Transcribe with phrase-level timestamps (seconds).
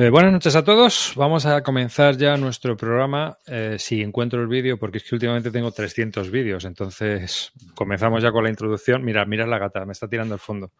[0.00, 1.12] Eh, buenas noches a todos.
[1.14, 3.36] Vamos a comenzar ya nuestro programa.
[3.46, 8.32] Eh, si encuentro el vídeo, porque es que últimamente tengo 300 vídeos, entonces comenzamos ya
[8.32, 9.04] con la introducción.
[9.04, 10.72] Mira, mira la gata, me está tirando el fondo.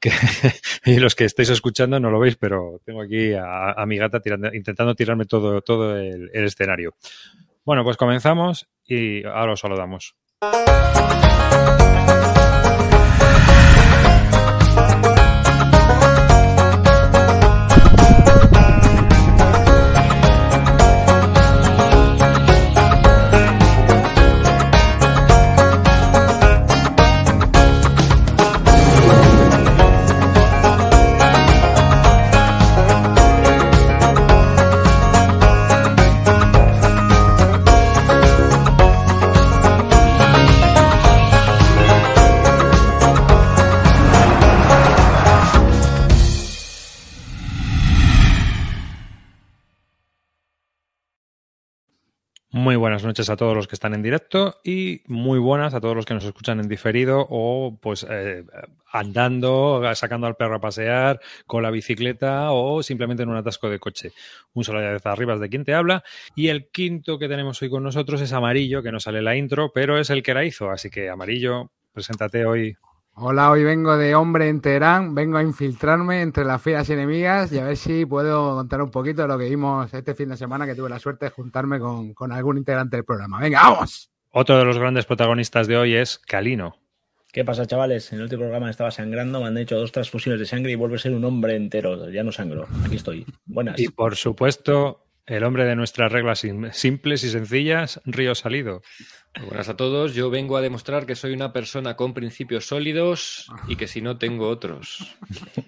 [0.84, 4.22] y los que estáis escuchando no lo veis, pero tengo aquí a, mi gata
[4.52, 6.94] intentando tirarme todo, todo el escenario.
[7.64, 10.14] Bueno, pues comenzamos y ahora os saludamos.
[53.02, 56.06] Buenas noches a todos los que están en directo y muy buenas a todos los
[56.06, 58.44] que nos escuchan en diferido o pues eh,
[58.92, 63.80] andando, sacando al perro a pasear con la bicicleta o simplemente en un atasco de
[63.80, 64.12] coche.
[64.54, 66.04] Un saludo de arriba de quien te habla.
[66.36, 69.72] Y el quinto que tenemos hoy con nosotros es Amarillo, que no sale la intro,
[69.72, 72.76] pero es el que la hizo, así que Amarillo, preséntate hoy
[73.14, 77.58] Hola, hoy vengo de hombre en Teherán, vengo a infiltrarme entre las filas enemigas y
[77.58, 80.64] a ver si puedo contar un poquito de lo que vimos este fin de semana
[80.64, 83.38] que tuve la suerte de juntarme con, con algún integrante del programa.
[83.38, 84.10] Venga, vamos.
[84.30, 86.78] Otro de los grandes protagonistas de hoy es Calino.
[87.30, 88.10] ¿Qué pasa, chavales?
[88.12, 90.96] En el último programa estaba sangrando, me han hecho dos transfusiones de sangre y vuelvo
[90.96, 92.08] a ser un hombre entero.
[92.08, 92.66] Ya no sangro.
[92.84, 93.26] Aquí estoy.
[93.44, 93.78] Buenas.
[93.78, 98.80] Y por supuesto, el hombre de nuestras reglas simples y sencillas, Río Salido
[99.40, 100.14] buenas a todos.
[100.14, 104.18] Yo vengo a demostrar que soy una persona con principios sólidos y que si no
[104.18, 105.16] tengo otros.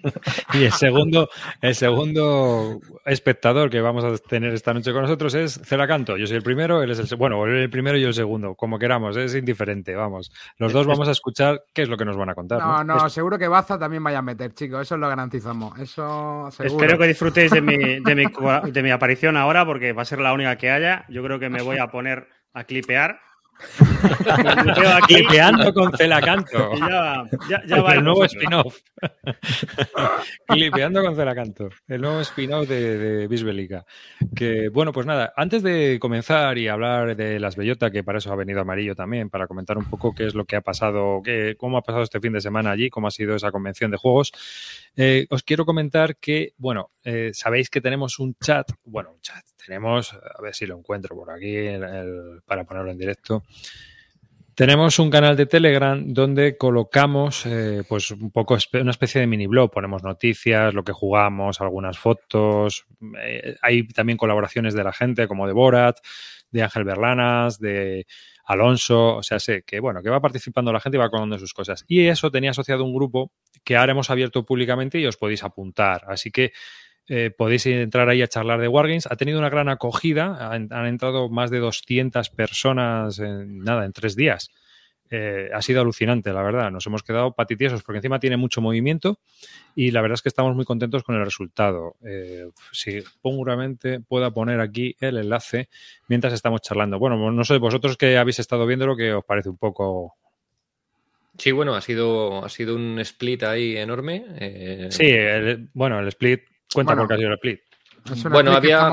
[0.53, 1.29] y el segundo,
[1.61, 6.17] el segundo espectador que vamos a tener esta noche con nosotros es Celacanto.
[6.17, 8.55] Yo soy el primero, él es el bueno, él el primero y yo el segundo,
[8.55, 10.31] como queramos, es indiferente, vamos.
[10.57, 12.59] Los dos vamos a escuchar qué es lo que nos van a contar.
[12.59, 15.77] No, no, seguro que Baza también vaya a meter, chicos, eso lo garantizamos.
[15.79, 18.25] Eso Espero que disfrutéis de mi, de mi,
[18.71, 21.05] de mi aparición ahora porque va a ser la única que haya.
[21.09, 23.19] Yo creo que me voy a poner a clipear
[25.07, 26.71] Clipeando con Celacanto.
[26.77, 27.25] Ya,
[27.67, 28.79] el nuevo spin-off.
[30.47, 31.69] Clipeando con Celacanto.
[31.87, 33.85] El nuevo spin-off de, de Bisbelica.
[34.35, 38.31] Que bueno, pues nada, antes de comenzar y hablar de las bellotas, que para eso
[38.31, 41.55] ha venido Amarillo también, para comentar un poco qué es lo que ha pasado, qué,
[41.57, 44.31] cómo ha pasado este fin de semana allí, cómo ha sido esa convención de juegos.
[44.95, 49.43] Eh, os quiero comentar que, bueno, eh, sabéis que tenemos un chat, bueno, un chat,
[49.65, 51.55] tenemos, a ver si lo encuentro por aquí
[52.45, 53.43] para ponerlo en directo.
[54.55, 59.47] Tenemos un canal de Telegram donde colocamos eh, pues un poco una especie de mini
[59.47, 59.69] blog.
[59.69, 62.85] Ponemos noticias, lo que jugamos, algunas fotos.
[63.61, 65.97] hay también colaboraciones de la gente como de Borat,
[66.51, 68.07] de Ángel Berlanas, de
[68.45, 69.17] Alonso.
[69.17, 71.83] O sea, sé que bueno, que va participando la gente y va contando sus cosas.
[71.89, 73.33] Y eso tenía asociado un grupo
[73.65, 76.05] que ahora hemos abierto públicamente y os podéis apuntar.
[76.07, 76.53] Así que
[77.07, 79.07] eh, podéis entrar ahí a charlar de Wargames.
[79.09, 84.15] Ha tenido una gran acogida, han, entrado más de 200 personas en nada, en tres
[84.15, 84.51] días.
[85.11, 86.71] Eh, ha sido alucinante, la verdad.
[86.71, 89.19] Nos hemos quedado patitiesos porque encima tiene mucho movimiento
[89.75, 91.95] y la verdad es que estamos muy contentos con el resultado.
[92.03, 95.69] Eh, si seguramente pueda poner aquí el enlace
[96.07, 96.97] mientras estamos charlando.
[96.97, 100.15] Bueno, no sé, vosotros que habéis estado viendo lo que os parece un poco
[101.37, 104.25] Sí, bueno, ha sido, ha sido un split ahí enorme.
[104.39, 105.13] Eh, sí,
[105.73, 106.43] bueno, el split
[106.75, 107.59] cuenta porque ha sido el split.
[108.29, 108.89] Bueno, había.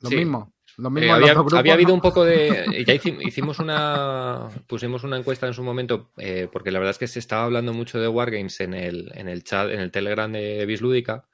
[0.00, 0.52] Lo mismo.
[0.78, 2.66] Lo mismo había, había, habido un poco de.
[2.86, 4.48] Ya hicimos una.
[4.66, 7.72] Pusimos una encuesta en su momento, eh, porque la verdad es que se estaba hablando
[7.72, 11.26] mucho de Wargames en el, en el chat, en el Telegram de Bislúdica.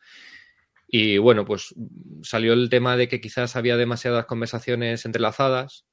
[0.87, 1.75] Y bueno, pues
[2.23, 5.87] salió el tema de que quizás había demasiadas conversaciones entrelazadas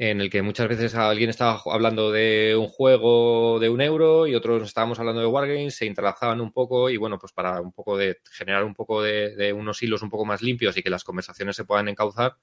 [0.00, 4.36] en el que muchas veces alguien estaba hablando de un juego de un euro y
[4.36, 7.96] otros estábamos hablando de Wargames, se interlazaban un poco y bueno, pues para un poco
[7.96, 11.56] de generar un poco de, unos hilos un poco más limpios y que las conversaciones
[11.56, 12.36] se puedan encauzar,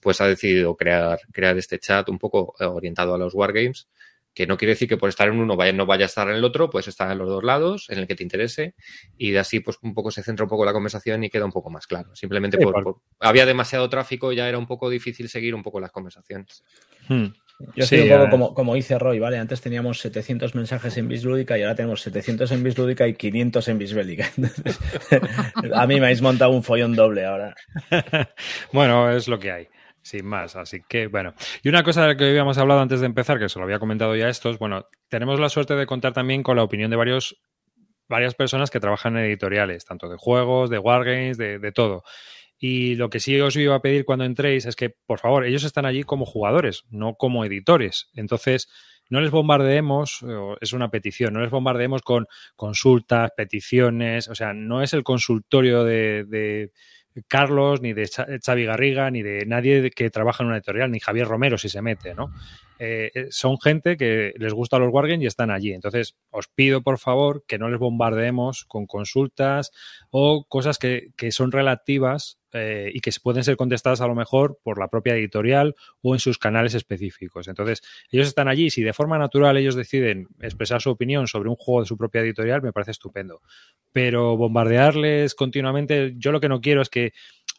[0.00, 3.88] pues ha decidido crear, crear este chat un poco eh, orientado a los Wargames
[4.34, 6.36] que no quiere decir que por estar en uno vaya, no vaya a estar en
[6.36, 8.74] el otro, pues estar en los dos lados, en el que te interese,
[9.18, 11.52] y de así pues un poco se centra un poco la conversación y queda un
[11.52, 12.14] poco más claro.
[12.16, 12.58] Simplemente
[13.20, 16.64] había demasiado tráfico, ya era un poco difícil seguir un poco las conversaciones.
[17.08, 17.26] Hmm.
[17.76, 19.38] Yo sí, un poco como, como, dice Roy, ¿vale?
[19.38, 23.78] Antes teníamos 700 mensajes en Bislúdica y ahora tenemos 700 en Bislúdica y 500 en
[23.78, 24.30] Bisbélica.
[25.74, 27.54] a mí me habéis montado un follón doble ahora.
[28.72, 29.68] bueno, es lo que hay
[30.02, 30.56] sin más.
[30.56, 31.34] Así que, bueno.
[31.62, 33.78] Y una cosa de la que habíamos hablado antes de empezar, que se lo había
[33.78, 37.40] comentado ya estos, bueno, tenemos la suerte de contar también con la opinión de varios,
[38.08, 42.04] varias personas que trabajan en editoriales, tanto de juegos, de wargames, de, de todo.
[42.58, 45.64] Y lo que sí os iba a pedir cuando entréis es que, por favor, ellos
[45.64, 48.08] están allí como jugadores, no como editores.
[48.14, 48.68] Entonces,
[49.12, 50.24] no les bombardeemos,
[50.60, 52.26] es una petición, no les bombardeemos con
[52.56, 56.70] consultas, peticiones, o sea, no es el consultorio de,
[57.28, 61.26] Carlos, ni de Xavi Garriga, ni de nadie que trabaja en una editorial, ni Javier
[61.26, 62.32] Romero si se mete, ¿no?
[62.78, 65.72] Eh, eh, son gente que les gusta los Wargames y están allí.
[65.72, 69.70] Entonces, os pido por favor que no les bombardeemos con consultas
[70.10, 74.58] o cosas que, que son relativas eh, y que pueden ser contestadas a lo mejor
[74.62, 77.48] por la propia editorial o en sus canales específicos.
[77.48, 81.56] Entonces, ellos están allí, si de forma natural ellos deciden expresar su opinión sobre un
[81.56, 83.40] juego de su propia editorial, me parece estupendo.
[83.92, 87.12] Pero bombardearles continuamente, yo lo que no quiero es que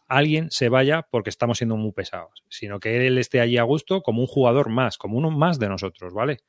[0.07, 4.01] alguien se vaya porque estamos siendo muy pesados, sino que él esté allí a gusto
[4.01, 6.39] como un jugador más, como uno más de nosotros, ¿vale?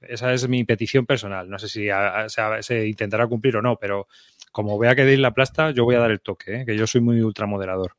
[0.00, 1.48] Esa es mi petición personal.
[1.48, 1.88] No sé si
[2.60, 4.08] se intentará cumplir o no, pero
[4.56, 6.64] como vea que deis la plasta, yo voy a dar el toque, ¿eh?
[6.64, 7.92] que yo soy muy ultramoderador.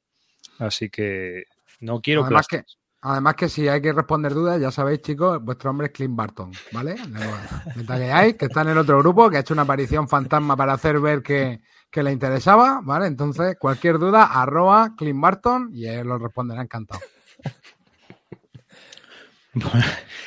[0.58, 1.44] Así que
[1.82, 2.64] no quiero además que
[3.00, 6.52] Además que si hay que responder dudas, ya sabéis, chicos, vuestro nombre es Clint Barton,
[6.72, 6.96] ¿vale?
[8.12, 11.00] hay, que está en el otro grupo, que ha hecho una aparición fantasma para hacer
[11.00, 11.62] ver que,
[11.92, 13.06] que le interesaba, ¿vale?
[13.06, 17.02] Entonces, cualquier duda, arroba Clint Barton y él lo responderá encantado.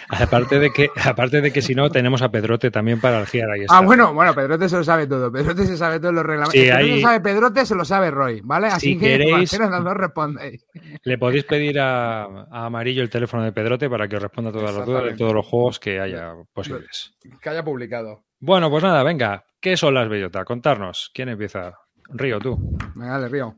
[0.08, 3.64] Aparte de que, aparte de que si no, tenemos a Pedrote también para algiar ahí.
[3.68, 5.30] Ah, bueno, bueno, Pedrote se lo sabe todo.
[5.30, 6.60] Pedrote se sabe todos los reglamentos.
[6.60, 7.00] Si ahí...
[7.00, 8.68] sabe Pedrote, se lo sabe Roy, ¿vale?
[8.68, 10.66] Así que queréis, dos respondéis.
[11.02, 14.86] Le podéis pedir a, Amarillo el teléfono de Pedrote para que os responda todas las
[14.86, 17.14] dudas de todos los juegos que haya posibles.
[17.40, 18.24] Que haya publicado.
[18.38, 19.44] Bueno, pues nada, venga.
[19.60, 20.44] ¿Qué son las bellotas?
[20.44, 21.10] Contarnos.
[21.12, 21.74] ¿Quién empieza?
[22.08, 22.78] Río, tú.
[22.94, 23.56] Venga, dale, Río.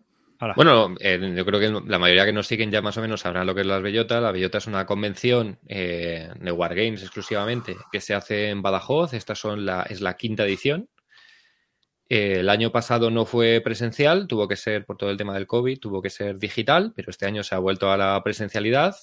[0.57, 3.47] Bueno, eh, yo creo que la mayoría que nos siguen ya más o menos sabrán
[3.47, 4.21] lo que es las Bellota.
[4.21, 9.15] La Bellota es una convención eh, de Wargames exclusivamente que se hace en Badajoz.
[9.15, 10.89] Esta son la, es la quinta edición.
[12.09, 15.47] Eh, el año pasado no fue presencial, tuvo que ser por todo el tema del
[15.47, 18.97] COVID, tuvo que ser digital, pero este año se ha vuelto a la presencialidad.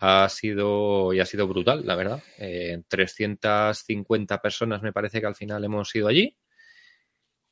[0.00, 2.22] Ha sido y ha sido brutal, la verdad.
[2.88, 6.36] 350 personas me parece que al final hemos ido allí.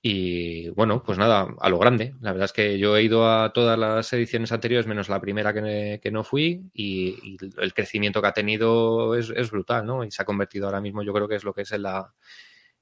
[0.02, 2.14] Y bueno, pues nada, a lo grande.
[2.20, 5.52] La verdad es que yo he ido a todas las ediciones anteriores, menos la primera
[5.52, 10.04] que, no fui, y, el crecimiento que ha tenido es, brutal, ¿no?
[10.04, 12.14] Y se ha convertido ahora mismo, yo creo que es lo que es en la,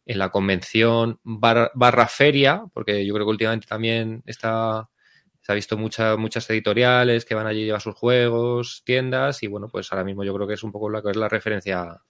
[0.04, 4.90] en la convención barra, feria, porque yo creo que últimamente también está,
[5.40, 9.68] se ha visto muchas editoriales que van allí a llevar sus juegos, tiendas, y bueno,
[9.68, 12.02] pues ahora mismo yo creo que es un poco la que es la referencia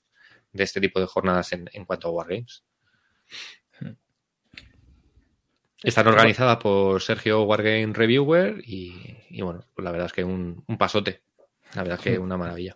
[0.53, 2.65] de este tipo de jornadas en, en cuanto a Wargames.
[5.85, 10.79] Están organizadas por Sergio Wargame Reviewer y, bueno, pues la verdad es que un, un
[10.79, 11.23] pasote.
[11.75, 12.75] La verdad es que una maravilla.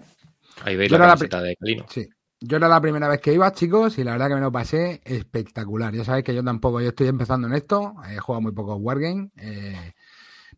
[0.63, 1.87] Ahí veis la camiseta de Calino.
[1.89, 2.07] Sí.
[2.41, 5.01] Yo era la primera vez que iba, chicos, y la verdad que me lo pasé
[5.05, 5.93] espectacular.
[5.93, 9.31] Ya sabéis que yo tampoco, yo estoy empezando en esto, he jugado muy poco Wargame,
[9.39, 9.95] eh,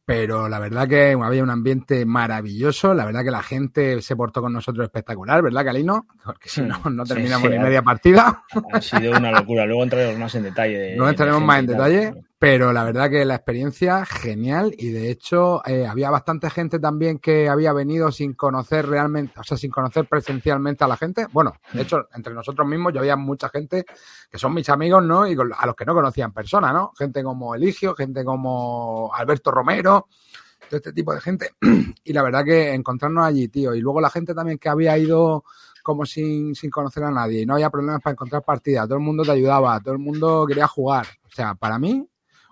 [0.04, 4.42] pero la verdad que había un ambiente maravilloso, la verdad que la gente se portó
[4.42, 6.06] con nosotros espectacular, ¿verdad, Calino?
[6.22, 8.42] Porque si no, no terminamos ni media partida.
[8.72, 10.96] Ha sido una locura, luego entraremos más en detalle.
[10.96, 15.60] luego entraremos más en detalle, pero la verdad que la experiencia genial y de hecho
[15.66, 20.06] eh, había bastante gente también que había venido sin conocer realmente, o sea, sin conocer
[20.06, 21.26] presencialmente a la gente.
[21.32, 23.84] Bueno, de hecho, entre nosotros mismos yo había mucha gente
[24.30, 25.26] que son mis amigos, ¿no?
[25.26, 26.92] Y a los que no conocían persona, ¿no?
[26.96, 30.08] Gente como Eligio, gente como Alberto Romero,
[30.66, 31.50] todo este tipo de gente.
[32.04, 33.74] Y la verdad que encontrarnos allí, tío.
[33.74, 35.44] Y luego la gente también que había ido
[35.82, 39.04] como sin, sin conocer a nadie y no había problemas para encontrar partidas, todo el
[39.04, 41.06] mundo te ayudaba, todo el mundo quería jugar.
[41.26, 42.09] O sea, para mí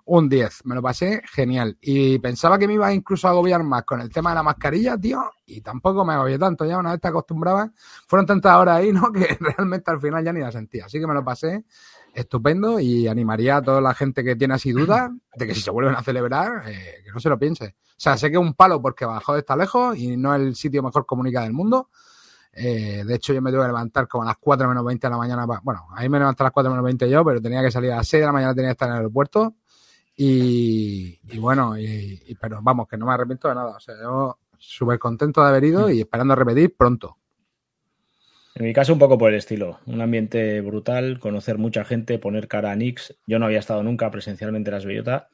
[0.09, 0.65] un 10.
[0.65, 1.77] Me lo pasé genial.
[1.81, 4.97] Y pensaba que me iba incluso a agobiar más con el tema de la mascarilla,
[4.97, 5.23] tío.
[5.47, 6.65] Y tampoco me agobié tanto.
[6.65, 7.71] Ya una vez te acostumbrabas,
[8.07, 9.13] fueron tantas horas ahí, ¿no?
[9.13, 10.87] Que realmente al final ya ni la sentía.
[10.87, 11.65] Así que me lo pasé
[12.15, 15.71] estupendo y animaría a toda la gente que tiene así dudas de que si se
[15.71, 17.77] vuelven a celebrar, eh, que no se lo piense.
[17.91, 20.57] O sea, sé que es un palo porque bajó está lejos y no es el
[20.57, 21.91] sitio mejor comunicado del mundo.
[22.53, 25.11] Eh, de hecho, yo me tuve que levantar como a las 4 menos 20 de
[25.11, 25.47] la mañana.
[25.63, 27.97] Bueno, ahí me levanté a las 4 menos 20 yo, pero tenía que salir a
[27.97, 29.55] las 6 de la mañana, tenía que estar en el aeropuerto.
[30.21, 33.77] Y, bueno, y, pero vamos, que no me arrepiento de nada.
[33.77, 37.19] O sea, yo súper contento de haber ido y esperando repetir pronto.
[38.57, 39.79] En mi caso, un poco por el estilo.
[39.87, 43.17] Un ambiente brutal, conocer mucha gente, poner cara a Nix.
[43.29, 45.29] Yo no había estado nunca presencialmente en las Bellota.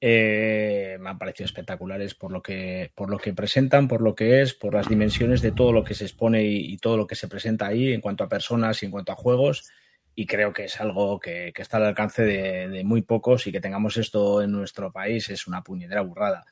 [0.00, 4.42] Eh, me han parecido espectaculares por lo, que, por lo que presentan, por lo que
[4.42, 7.28] es, por las dimensiones de todo lo que se expone y todo lo que se
[7.28, 9.70] presenta ahí en cuanto a personas y en cuanto a juegos
[10.18, 13.96] y creo que es algo que, está al alcance de, muy pocos y que tengamos
[13.98, 16.44] esto en nuestro país es una puñetera burrada.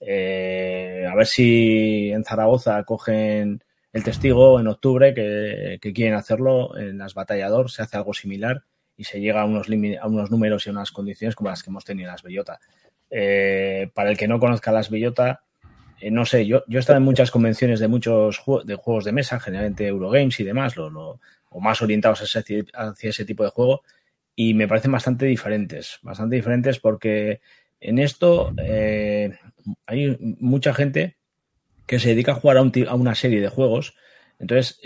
[0.00, 3.62] Eh, a ver si en Zaragoza cogen
[3.92, 8.64] el testigo en octubre que, quieren hacerlo en las batallador, se hace algo similar
[8.96, 11.70] y se llega a unos, a unos números y a unas condiciones como las que
[11.70, 12.58] hemos tenido en las Bellota.
[13.08, 15.44] Eh, para el que no conozca las Bellota,
[16.00, 19.12] eh, no sé, yo, yo he estado en muchas convenciones de muchos de juegos de
[19.12, 21.20] mesa, generalmente Eurogames y demás, lo,
[21.52, 22.64] o más orientados hacia,
[23.00, 23.82] ese tipo de juego,
[24.34, 27.40] y me parecen bastante diferentes, bastante diferentes porque
[27.80, 29.38] en esto eh,
[29.86, 31.16] hay mucha gente
[31.86, 33.94] que se dedica a jugar a, una serie de juegos,
[34.38, 34.80] entonces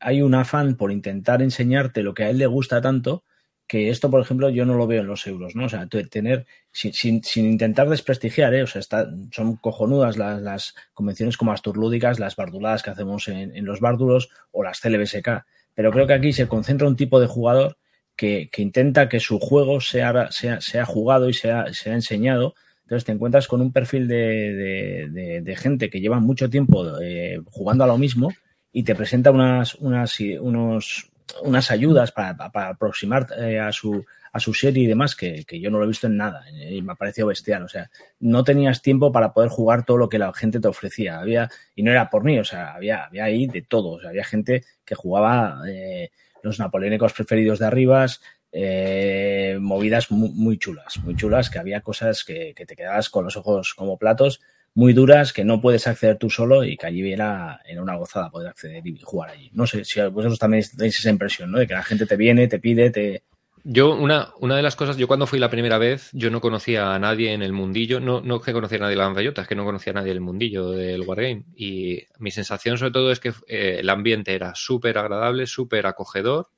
[0.00, 3.24] hay un afán por intentar enseñarte lo que a él le gusta tanto,
[3.66, 5.64] que esto, por ejemplo, yo no lo veo en los euros, ¿no?
[5.64, 8.62] O sea, tener, sin, intentar desprestigiar, ¿eh?
[8.62, 13.64] O sea, está, son cojonudas las, las, convenciones como Asturlúdicas, las barduladas que hacemos en,
[13.64, 15.44] los bárdulos o las CLBSK.
[15.76, 17.76] Pero creo que aquí se concentra un tipo de jugador
[18.16, 22.54] que, intenta que su juego sea, sea, sea jugado y sea, sea enseñado.
[22.82, 27.40] Entonces te encuentras con un perfil de, de, de, gente que lleva mucho tiempo eh,
[27.50, 28.32] jugando a lo mismo
[28.72, 31.10] y te presenta unas, unas, unos,
[31.42, 34.04] unas ayudas para, para aproximar eh, a, su,
[34.36, 36.82] a su serie y demás que, que, yo no lo he visto en nada y
[36.82, 37.64] me ha parecido bestial.
[37.64, 37.90] O sea,
[38.20, 41.18] no tenías tiempo para poder jugar todo lo que la gente te ofrecía.
[41.18, 43.92] Había, y no era por mí, o sea, había, había ahí de todo.
[43.92, 46.10] O sea, había gente que jugaba eh,
[46.42, 48.20] los napoleónicos preferidos de arribas,
[48.52, 53.24] eh, movidas muy, muy, chulas, muy chulas, que había cosas que, que te quedabas con
[53.24, 54.40] los ojos como platos
[54.76, 58.48] muy duras que no puedes acceder tú solo y que allí era, una gozada poder
[58.48, 59.50] acceder y jugar allí.
[59.54, 61.58] No sé si vosotros también tenéis esa impresión, ¿no?
[61.58, 63.22] De que la gente te viene, te pide, te...
[63.68, 66.94] Yo, una, una de las cosas, yo cuando fui la primera vez, yo no conocía
[66.94, 69.48] a nadie en el mundillo, no, no que conocía a nadie de la Bellota, es
[69.48, 71.46] que no conocía a nadie en el mundillo del Wargame.
[71.56, 76.48] Y mi sensación sobre todo es que eh, el ambiente era súper agradable, súper acogedor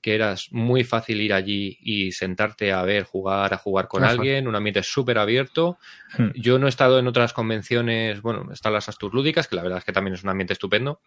[0.00, 4.46] que era muy fácil ir allí y sentarte a ver, jugar, a jugar con alguien,
[4.46, 5.78] un ambiente súper abierto.
[6.16, 6.28] Hmm.
[6.36, 9.78] Yo no he estado en otras convenciones, bueno, están las Astur Lúdicas, que la verdad
[9.78, 11.00] es que también es un ambiente estupendo,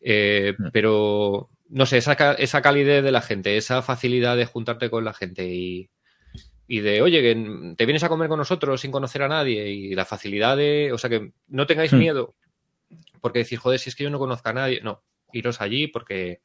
[0.00, 0.68] eh, hmm.
[0.72, 5.12] pero no sé, esa, esa calidez de la gente, esa facilidad de juntarte con la
[5.12, 5.90] gente y,
[6.68, 9.94] y de, oye, que te vienes a comer con nosotros sin conocer a nadie y
[9.94, 11.98] la facilidad de, o sea, que no tengáis hmm.
[11.98, 12.34] miedo
[13.20, 16.40] porque decís, joder, si es que yo no conozco a nadie, no, iros allí porque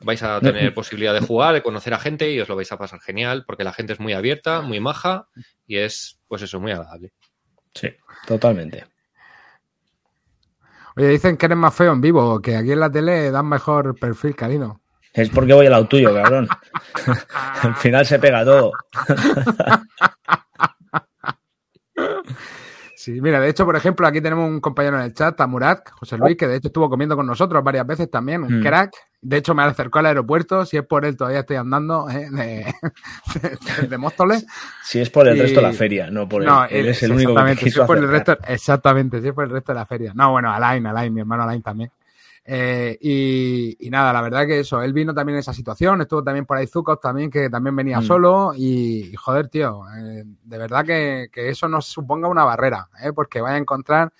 [0.00, 2.78] vais a tener posibilidad de jugar, de conocer a gente y os lo vais a
[2.78, 5.28] pasar genial porque la gente es muy abierta, muy maja
[5.66, 7.12] y es, pues eso, muy agradable.
[7.74, 7.88] Sí,
[8.26, 8.84] totalmente.
[10.96, 13.98] Oye, dicen que eres más feo en vivo, que aquí en la tele dan mejor
[13.98, 14.80] perfil, cariño.
[15.12, 16.48] Es porque voy al lado tuyo, cabrón.
[17.62, 18.72] Al final se pega todo.
[23.00, 26.18] Sí, mira, de hecho, por ejemplo, aquí tenemos un compañero en el chat, Tamurat, José
[26.18, 28.62] Luis, que de hecho estuvo comiendo con nosotros varias veces también, un mm.
[28.62, 28.92] crack.
[29.22, 32.28] De hecho, me acercó al aeropuerto, si es por él todavía estoy andando, ¿eh?
[33.88, 34.44] de, Móstoles.
[34.84, 36.48] Si es por el resto de la feria, no por él.
[36.48, 39.44] No, él es el único que quiso si por el resto, Exactamente, si es por
[39.44, 40.12] el resto de la feria.
[40.14, 41.90] No, bueno, Alain, Alain, mi hermano Alain también.
[42.52, 42.98] Eh,
[43.78, 46.56] y, nada, la verdad que eso, él vino también en esa situación, estuvo también por
[46.56, 48.02] ahí Zukov también, que también venía mm.
[48.02, 53.12] solo y, joder, tío, eh, de verdad que, eso nos suponga una barrera, ¿eh?
[53.12, 54.12] porque vaya a encontrar,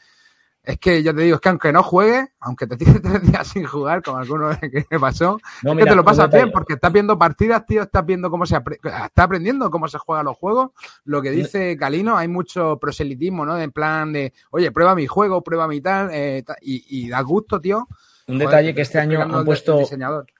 [0.62, 3.49] es que yo te digo, es que aunque no juegue, aunque te tires tres días
[3.49, 6.92] sin jugar, como alguno que me pasó, es que te lo pasas bien, porque estás
[6.92, 10.70] viendo partidas, tío, estás viendo cómo se, está aprendiendo cómo se juegan los juegos,
[11.02, 13.58] lo que dice Calino, hay mucho proselitismo, ¿no?
[13.58, 17.60] En plan de, oye, prueba mi juego, prueba mi tal, eh, y, y da gusto,
[17.60, 17.88] tío,
[18.30, 19.82] un detalle que este año han puesto.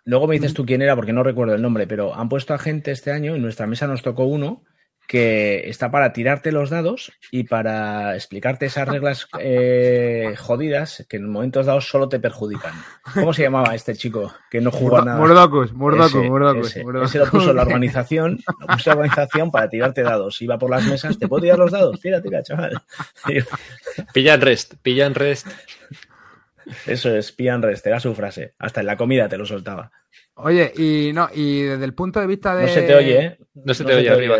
[0.05, 2.59] Luego me dices tú quién era porque no recuerdo el nombre, pero han puesto a
[2.59, 4.65] gente este año, en nuestra mesa nos tocó uno
[5.11, 11.29] que está para tirarte los dados y para explicarte esas reglas eh, jodidas que en
[11.29, 12.73] momentos dados solo te perjudican.
[13.15, 15.19] ¿Cómo se llamaba este chico que no jugó nada?
[15.19, 16.77] Murdocus, Murdocus, Murdocus.
[16.77, 20.41] Ese, lo puso la organización, lo puso la organización para tirarte dados.
[20.43, 22.01] Iba por las mesas, ¿te puedo tirar los dados?
[22.01, 22.81] Tira, tira, chaval.
[24.15, 25.49] Pilla en rest, pilla en rest.
[26.87, 28.55] Eso es, Pian Rest, era su frase.
[28.59, 29.91] Hasta en la comida te lo soltaba.
[30.35, 32.63] Oye, y no, y desde el punto de vista de.
[32.63, 33.39] No se te oye, ¿eh?
[33.55, 34.39] No se te oye arriba.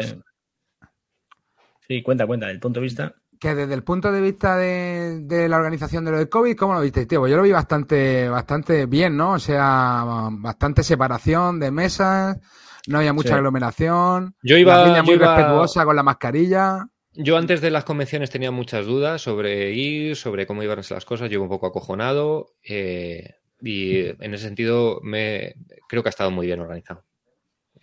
[1.87, 3.15] Sí, cuenta, cuenta, el punto de vista.
[3.39, 6.81] Que desde el punto de vista de, la organización de lo del COVID, ¿cómo lo
[6.83, 7.21] viste, tío?
[7.21, 9.33] Pues yo lo vi bastante, bastante bien, ¿no?
[9.33, 12.39] O sea, bastante separación de mesas,
[12.87, 14.37] no había mucha aglomeración.
[14.43, 15.03] Yo iba.
[15.03, 16.87] muy respetuosa con la mascarilla.
[17.15, 20.97] Yo antes de las convenciones tenía muchas dudas sobre ir, sobre cómo iban a ser
[20.97, 21.29] las cosas.
[21.29, 25.55] Llevo un poco acojonado eh, y en ese sentido me
[25.89, 27.05] creo que ha estado muy bien organizado.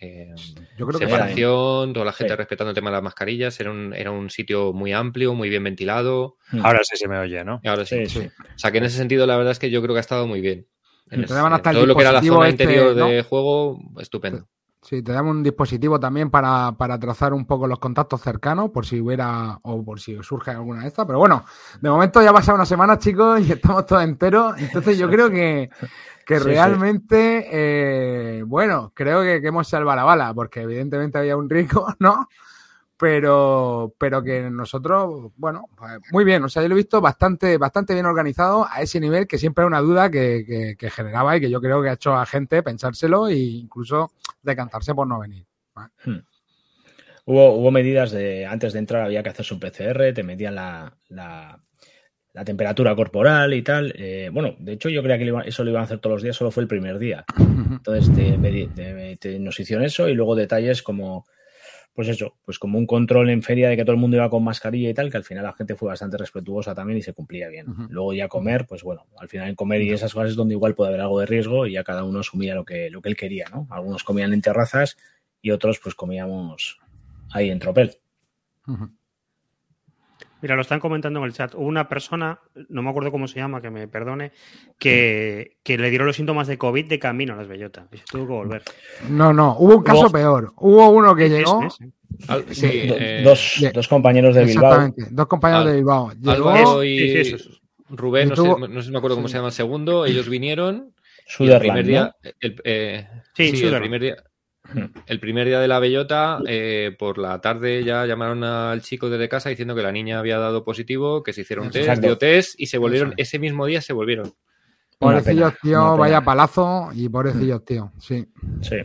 [0.00, 0.32] Eh,
[0.78, 3.58] Yo creo separación, toda la gente respetando el tema de las mascarillas.
[3.60, 6.36] Era un, era un sitio muy amplio, muy bien ventilado.
[6.50, 6.64] Hmm.
[6.64, 7.60] Ahora sí se me oye, ¿no?
[7.64, 8.04] Ahora sí.
[8.04, 10.26] O sea que en ese sentido la verdad es que yo creo que ha estado
[10.26, 10.66] muy bien.
[11.10, 14.48] todo lo que era la zona este, interior de juego, estupendo.
[14.80, 18.86] Sí, te damos un dispositivo también para, para, trazar un poco los contactos cercanos, por
[18.86, 21.04] si hubiera o por si surge alguna de estas.
[21.04, 21.44] Pero bueno,
[21.80, 24.54] de momento ya ha pasado una semana, chicos, y estamos todos enteros.
[24.58, 25.68] Entonces yo creo que,
[26.24, 31.50] que realmente, Eh, bueno, creo que, que, hemos salvado la bala, porque evidentemente había un
[31.50, 32.28] rico, ¿no?
[32.98, 37.56] Pero, pero que nosotros, bueno, pues muy bien, o sea, yo lo he visto bastante,
[37.56, 41.36] bastante bien organizado a ese nivel que siempre es una duda que, que, que, generaba
[41.36, 44.12] y que yo creo que ha hecho a gente pensárselo e incluso
[44.42, 45.46] decantarse por no venir.
[46.04, 46.18] Hmm.
[47.24, 50.92] Hubo, hubo medidas de, antes de entrar había que hacerse un PCR, te medían la,
[51.08, 51.62] la,
[52.32, 53.92] la temperatura corporal y tal.
[53.96, 56.36] Eh, bueno, de hecho yo creía que eso lo iban a hacer todos los días,
[56.36, 57.24] solo fue el primer día.
[57.38, 61.26] Entonces te, te, nos hicieron eso y luego detalles como
[61.94, 64.44] pues eso, pues como un control en feria de que todo el mundo iba con
[64.44, 67.48] mascarilla y tal, que al final la gente fue bastante respetuosa también y se cumplía
[67.48, 67.66] bien.
[67.88, 70.74] Luego ya comer, pues bueno, al final en comer y esas cosas es donde igual
[70.74, 73.16] puede haber algo de riesgo y ya cada uno asumía lo que, lo que él
[73.16, 73.66] quería, ¿no?
[73.70, 74.96] Algunos comían en terrazas
[75.42, 76.78] y otros pues comíamos
[77.32, 77.96] ahí en tropel.
[80.40, 81.54] Mira, lo están comentando en el chat.
[81.54, 84.32] Hubo una persona, no me acuerdo cómo se llama, que me perdone,
[84.78, 87.86] que, que le dieron los síntomas de COVID de camino a las bellotas.
[87.92, 88.62] Y se tuvo que volver.
[89.08, 90.52] No, no, hubo un caso peor.
[90.56, 91.68] Hubo uno que llegó.
[92.50, 94.72] Sí, eh, dos, dos, compañeros de Bilbao.
[94.72, 96.12] Exactamente, dos compañeros de Bilbao.
[96.20, 97.36] Llegó, y
[97.90, 100.94] Rubén, no, sé, no, sé, me acuerdo cómo se llama el segundo, ellos vinieron.
[101.38, 104.16] Y el primer día, el, eh, sí, sí el primer día,
[105.06, 109.28] el primer día de la bellota, eh, por la tarde ya llamaron al chico desde
[109.28, 112.66] casa diciendo que la niña había dado positivo, que se hicieron test, dio test y
[112.66, 114.32] se volvieron, ese mismo día se volvieron.
[114.98, 118.26] Pobrecillos, tío, vaya palazo y pobrecillos, tío, sí.
[118.62, 118.76] Sí,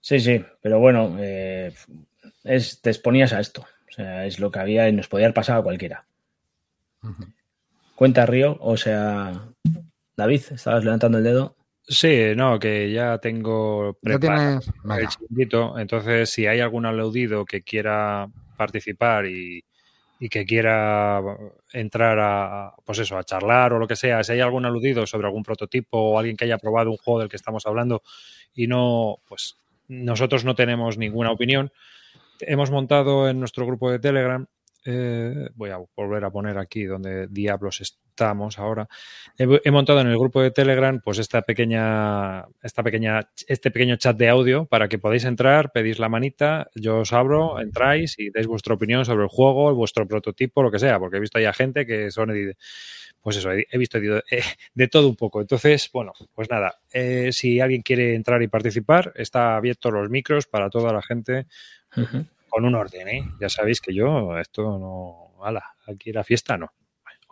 [0.00, 1.72] sí, sí, pero bueno, eh,
[2.44, 3.62] es, te exponías a esto.
[3.90, 6.06] O sea, es lo que había y nos podía haber pasado a cualquiera.
[7.94, 9.48] Cuenta Río, o sea,
[10.16, 11.56] David, estabas levantando el dedo.
[11.84, 14.60] Sí, no, que ya tengo preparado
[14.98, 15.78] el chiquito.
[15.78, 19.64] Entonces, si hay algún aludido que quiera participar y,
[20.30, 21.20] que quiera
[21.72, 25.26] entrar a, pues eso, a charlar o lo que sea, si hay algún aludido sobre
[25.26, 28.02] algún prototipo o alguien que haya probado un juego del que estamos hablando
[28.54, 29.56] y no, pues
[29.88, 31.72] nosotros no tenemos ninguna opinión.
[32.38, 34.46] Hemos montado en nuestro grupo de Telegram
[34.84, 37.80] eh, voy a volver a poner aquí donde diablos
[38.12, 38.88] estamos ahora.
[39.38, 44.16] He, montado en el grupo de Telegram pues esta pequeña, esta pequeña, este pequeño chat
[44.16, 48.46] de audio para que podáis entrar, pedís la manita, yo os abro, entráis y dais
[48.46, 51.86] vuestra opinión sobre el juego, vuestro prototipo, lo que sea, porque he visto ya gente
[51.86, 52.30] que son
[53.22, 55.40] pues eso, he visto de, todo un poco.
[55.40, 60.46] Entonces, bueno, pues nada, eh, si alguien quiere entrar y participar, está abierto los micros
[60.46, 61.46] para toda la gente
[62.48, 63.22] con un orden, ¿eh?
[63.40, 65.44] Ya sabéis que yo, esto no.
[65.44, 66.72] Ala, aquí la fiesta no.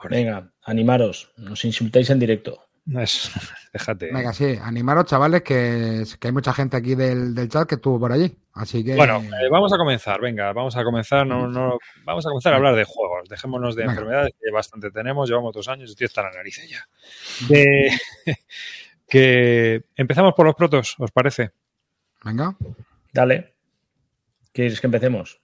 [0.08, 2.70] Venga, animaros, nos insultáis en directo.
[2.98, 3.30] Es,
[3.72, 4.10] déjate.
[4.12, 8.36] Venga, sí, animaros, chavales, que, hay mucha gente aquí del, chat que estuvo por allí.
[8.54, 8.96] Así que.
[8.96, 11.26] Bueno, eh, vamos a comenzar, venga, vamos a comenzar.
[11.26, 13.28] No, no, vamos a comenzar a hablar de juegos.
[13.28, 16.86] Dejémonos de enfermedades, que bastante tenemos, llevamos dos años, estoy hasta la nariz ya.
[19.08, 21.50] que empezamos por los protos, ¿os parece?
[22.24, 22.56] Venga.
[23.12, 23.54] Dale.
[24.52, 25.40] ¿Quieres que empecemos?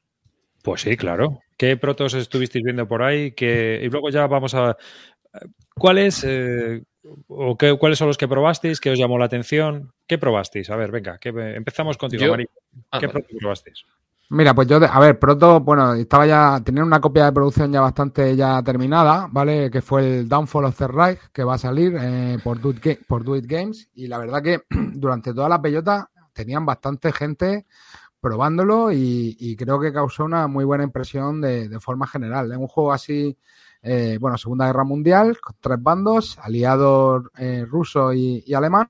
[0.62, 1.40] Pues sí, claro.
[1.56, 3.34] ¿Qué protos estuvisteis viendo por ahí?
[3.38, 4.76] Y luego ya vamos a...
[5.74, 6.82] ¿Cuáles eh,
[7.28, 8.80] o qué, cuáles son los que probasteis?
[8.80, 9.92] ¿Qué os llamó la atención?
[10.06, 10.70] ¿Qué probasteis?
[10.70, 12.46] A ver, venga, empezamos contigo, María.
[12.90, 13.84] Ah, ¿Qué protos probasteis?
[14.28, 17.80] Mira, pues yo, a ver, proto, bueno, estaba ya, tenía una copia de producción ya
[17.80, 19.70] bastante ya terminada, ¿vale?
[19.70, 22.74] Que fue el Downfall of the Reich, que va a salir eh, por, Do
[23.06, 23.88] por Do It Games.
[23.94, 24.62] Y la verdad que
[24.94, 27.66] durante toda la bellota tenían bastante gente
[28.26, 32.50] probándolo y, creo que causó una muy buena impresión de, forma general.
[32.50, 33.38] Es un juego así,
[33.82, 38.88] eh, bueno, Segunda Guerra Mundial, con tres bandos, aliados eh, ruso y, alemán.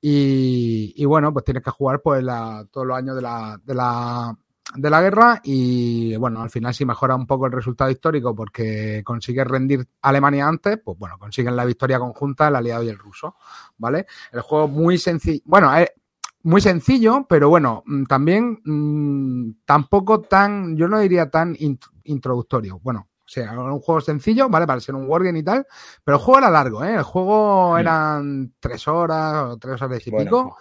[0.00, 2.24] Y, bueno, pues tienes que jugar pues
[2.70, 4.34] todos los años de la, de la,
[4.74, 9.02] de la guerra y bueno, al final si mejora un poco el resultado histórico porque
[9.04, 13.36] consigues rendir Alemania antes, pues bueno, consiguen la victoria conjunta el aliado y el ruso,
[13.76, 14.06] ¿vale?
[14.32, 15.88] El juego muy sencillo, bueno, es,
[16.44, 21.56] muy sencillo, pero bueno, mm, también mmm, tampoco tan, yo no diría tan
[22.04, 22.78] introductorio.
[22.82, 24.66] Bueno, o sea, un juego sencillo, ¿vale?
[24.66, 25.66] Para ser un wargame y tal,
[26.04, 26.94] pero el juego era largo, ¿eh?
[26.94, 30.56] El juego eran tres horas o tres horas y pico.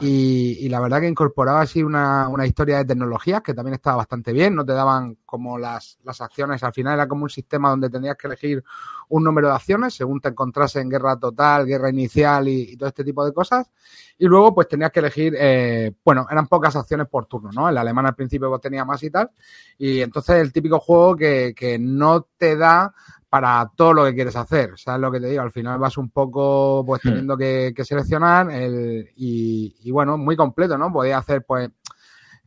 [0.00, 4.32] Y, la verdad que incorporaba así una, una, historia de tecnologías que también estaba bastante
[4.32, 4.54] bien.
[4.54, 6.62] No te daban como las, las acciones.
[6.62, 8.64] Al final era como un sistema donde tenías que elegir
[9.08, 13.04] un número de acciones según te encontrase en guerra total, guerra inicial y, todo este
[13.04, 13.70] tipo de cosas.
[14.18, 17.68] Y luego pues tenías que elegir, eh, bueno, eran pocas acciones por turno, ¿no?
[17.68, 19.30] El alemán al principio pues, tenía más y tal.
[19.78, 22.94] Y entonces el típico juego que, que no te da
[23.34, 24.78] para todo lo que quieres hacer.
[24.78, 25.42] ¿Sabes lo que te digo?
[25.42, 27.08] Al final vas un poco pues hmm.
[27.08, 30.92] teniendo que, seleccionar el, y, bueno, muy completo, ¿no?
[30.92, 31.68] Podías hacer pues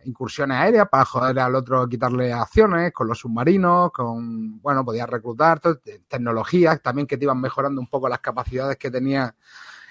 [0.06, 5.60] incursiones aéreas para joder al otro, quitarle acciones con los submarinos, con, bueno, podías reclutar
[6.08, 9.36] tecnologías también que te iban mejorando un poco las capacidades que tenía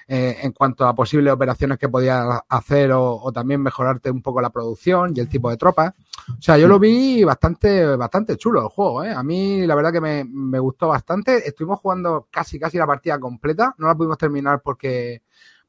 [0.09, 4.51] eh, en cuanto a posibles operaciones que podías hacer o, también mejorarte un poco la
[4.51, 5.95] producción y el tipo de tropas.
[6.29, 9.12] O sea, yo lo vi bastante, bastante chulo el juego, ¿eh?
[9.12, 11.49] A mí la verdad que me, me gustó bastante.
[11.49, 13.75] Estuvimos jugando casi, casi la partida completa.
[13.79, 15.23] No la pudimos terminar porque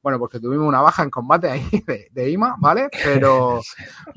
[0.07, 2.87] bueno, porque tuvimos una baja en combate ahí de, de IMA, ¿vale?
[3.03, 3.59] Pero,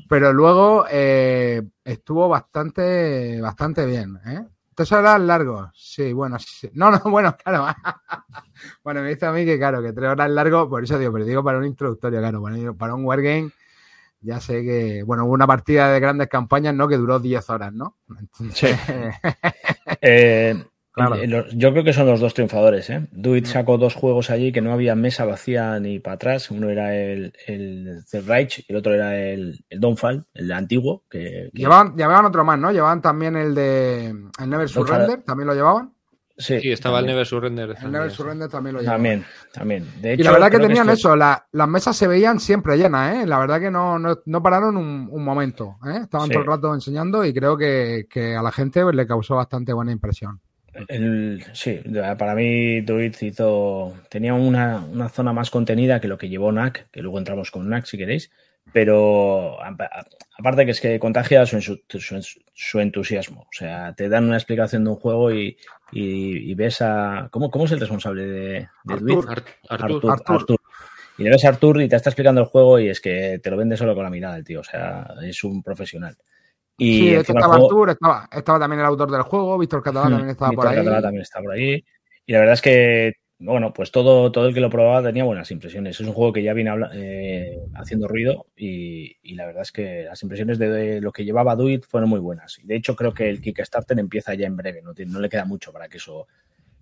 [0.07, 4.47] pero luego eh, estuvo bastante, bastante bien, ¿eh?
[4.73, 6.71] Tres horas largo, sí, bueno, sí.
[6.75, 7.75] no, no, bueno, claro.
[8.85, 11.25] bueno, me dice a mí que, claro, que tres horas largo, por eso digo, pero
[11.25, 13.51] digo para un introductorio, claro, para, para un wargame,
[14.21, 16.87] ya sé que, bueno, hubo una partida de grandes campañas, ¿no?
[16.87, 17.97] Que duró 10 horas, ¿no?
[18.17, 18.79] Entonces...
[18.79, 18.89] Sí.
[19.99, 21.15] eh, Claro.
[21.53, 22.89] Yo creo que son los dos triunfadores.
[22.89, 23.07] ¿eh?
[23.11, 26.51] Duit sacó dos juegos allí que no había mesa vacía ni para atrás.
[26.51, 31.03] Uno era el, el The Reich y el otro era el, el Downfall, el antiguo.
[31.09, 31.61] Que, que...
[31.61, 32.71] Llevaban, llevaban, otro más, ¿no?
[32.71, 35.93] Llevaban también el de el Never Surrender, también lo llevaban.
[36.37, 37.09] Sí, sí estaba también.
[37.09, 37.75] el Never Surrender.
[37.81, 38.97] El Never Surrender también lo llevaban.
[38.97, 40.01] También, también.
[40.01, 42.75] De hecho, y la verdad que tenían que eso, la, las mesas se veían siempre
[42.77, 43.25] llenas, ¿eh?
[43.25, 45.99] La verdad que no, no, no pararon un, un momento, ¿eh?
[46.03, 46.33] Estaban sí.
[46.33, 49.93] todo el rato enseñando y creo que, que a la gente le causó bastante buena
[49.93, 50.41] impresión.
[50.87, 51.81] El, sí,
[52.17, 53.93] para mí Duit hizo.
[54.09, 57.67] Tenía una, una, zona más contenida que lo que llevó NAC, que luego entramos con
[57.69, 58.31] NAC si queréis.
[58.71, 61.81] Pero aparte que es que contagia su, su,
[62.53, 63.41] su, entusiasmo.
[63.41, 65.57] O sea, te dan una explicación de un juego y,
[65.91, 67.27] y, y ves a.
[67.31, 70.57] ¿cómo, ¿Cómo, es el responsable de, de Artur, Artur, Artur, Artur, Artur.
[71.17, 73.51] Y le ves a Artur y te está explicando el juego y es que te
[73.51, 74.61] lo vende solo con la mirada el tío.
[74.61, 76.15] O sea, es un profesional.
[76.83, 77.65] Y sí, estaba juego...
[77.65, 80.79] Artur, estaba, estaba, también el autor del juego, Víctor Catalá también estaba Víctor por ahí.
[80.79, 81.85] Catalá también está por ahí.
[82.25, 85.51] Y la verdad es que, bueno, pues todo, todo el que lo probaba tenía buenas
[85.51, 85.99] impresiones.
[85.99, 90.05] Es un juego que ya viene eh, haciendo ruido y, y, la verdad es que
[90.05, 92.57] las impresiones de, de, lo que llevaba Duit fueron muy buenas.
[92.57, 95.45] Y de hecho creo que el Kickstarter empieza ya en breve, no, no le queda
[95.45, 96.25] mucho para que eso,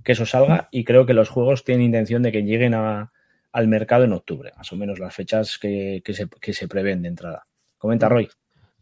[0.02, 3.12] que eso salga y creo que los juegos tienen intención de que lleguen a,
[3.52, 7.02] al mercado en octubre, más o menos las fechas que, que, se, que se prevén
[7.02, 7.44] de entrada.
[7.78, 8.30] Comenta Roy.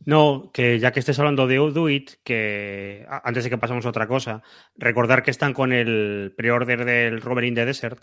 [0.06, 3.90] No, que ya que estés hablando de Do It, que antes de que pasemos a
[3.90, 4.42] otra cosa,
[4.78, 8.00] recordar que están con el pre-order del Robert in the Desert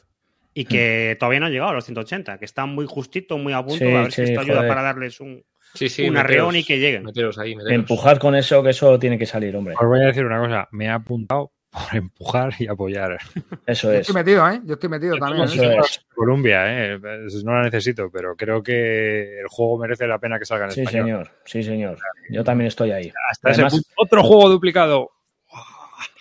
[0.53, 1.19] y que mm.
[1.19, 3.91] todavía no han llegado a los 180, que están muy justito, muy a punto, sí,
[3.91, 6.79] a ver sí, si esto ayuda para darles un, sí, sí, un arreón y que
[6.79, 7.05] lleguen.
[7.05, 7.75] Meteros ahí, meteros.
[7.75, 9.75] Empujad con eso, que eso tiene que salir, hombre.
[9.75, 13.19] Os voy a decir una cosa, me he apuntado por empujar y apoyar.
[13.67, 14.01] Eso Yo es.
[14.03, 14.61] estoy metido, ¿eh?
[14.65, 15.45] Yo estoy metido Yo también.
[15.45, 15.77] Eso ¿eh?
[15.81, 16.01] es.
[16.15, 16.63] Colombia,
[16.95, 16.99] ¿eh?
[17.45, 20.83] No la necesito, pero creo que el juego merece la pena que salga en Sí,
[20.83, 21.05] español.
[21.07, 21.31] señor.
[21.45, 21.99] Sí, señor.
[22.31, 23.13] Yo también estoy ahí.
[23.31, 25.11] Hasta Además, ese punto, otro juego duplicado.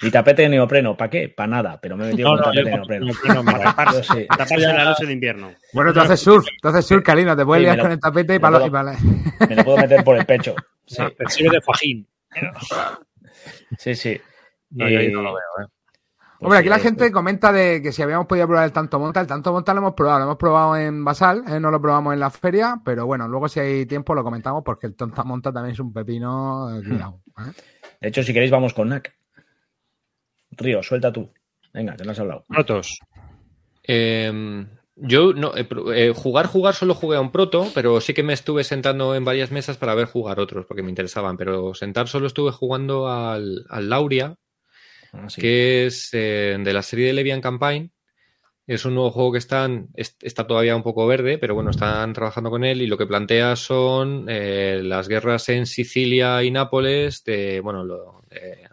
[0.02, 1.30] y tapete de neopreno, ¿para qué?
[1.30, 3.06] Para nada, pero me he metido No, con no, tapete yo de neopreno.
[3.06, 4.28] no, Para taparse, Yo sí.
[4.28, 5.54] taparse la noche de invierno.
[5.74, 8.00] Bueno, tú haces surf, tú haces surf, Calino, te puedes Sí, liar lo- con el
[8.00, 8.94] tapete y me para lo- y para
[9.50, 10.56] Me lo puedo meter por el pecho.
[10.86, 12.08] Sí, Te sirve de fajín.
[13.78, 14.20] sí, sí.
[14.74, 15.68] No, yo ahí no Eh, lo veo, ¿eh?
[16.40, 19.22] pues Hombre, aquí la gente comenta de que si habíamos podido probar el tanto monta,
[19.22, 21.60] el tanto monta lo hemos probado, lo hemos probado en Basal, ¿eh?
[21.60, 24.88] no lo probamos en la feria, pero bueno, luego si hay tiempo lo comentamos porque
[24.88, 27.22] el tonta monta también es un pepino, eh, cuidado.
[27.40, 27.52] ¿eh?
[28.02, 29.16] De hecho, si queréis, vamos con NAC.
[30.52, 31.32] Río, suelta tú.
[31.74, 32.44] Venga, que no has hablado.
[32.50, 33.00] Protos.
[33.88, 38.22] Eh, yo no, eh, eh, jugar, jugar solo jugué a un proto, pero sí que
[38.22, 41.36] me estuve sentando en varias mesas para ver jugar otros, porque me interesaban.
[41.38, 44.36] Pero sentar solo estuve jugando al, al Lauria,
[45.42, 47.92] Que es eh, de la serie de Levian Campaign.
[48.66, 52.14] Es un nuevo juego que están, es- está todavía un poco verde, pero bueno, están
[52.14, 57.24] trabajando con él y lo que plantea son eh, las guerras en Sicilia y Nápoles
[57.26, 57.84] de, bueno,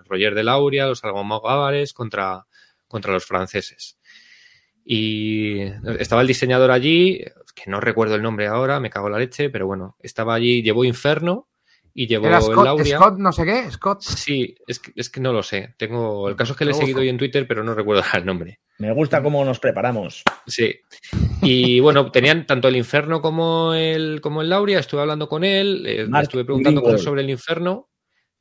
[0.07, 2.47] Roger de Lauria, los almogávares contra,
[2.89, 3.99] contra los franceses.
[4.85, 5.61] Y
[5.99, 7.23] estaba el diseñador allí,
[7.55, 10.63] que no recuerdo el nombre ahora, me cago en la leche, pero bueno, estaba allí,
[10.63, 11.49] llevó Inferno
[11.95, 12.97] y llevó Era el Scott, Lauria.
[12.97, 14.01] Scott no sé qué, Scott.
[14.03, 15.75] Sí, es que, es que no lo sé.
[15.77, 18.25] Tengo, el caso es que le he seguido hoy en Twitter, pero no recuerdo el
[18.27, 18.61] nombre.
[18.79, 20.23] Me gusta cómo nos preparamos.
[20.47, 20.75] Sí.
[21.43, 24.79] Y bueno, tenían tanto el infierno como el, como el Lauria.
[24.79, 27.89] Estuve hablando con él, eh, le estuve preguntando cosas sobre el infierno,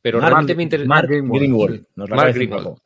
[0.02, 0.88] pero Mark- realmente me interesa.
[0.88, 1.86] Mark Greenwald.
[1.96, 2.78] Nos Mark Greenwald.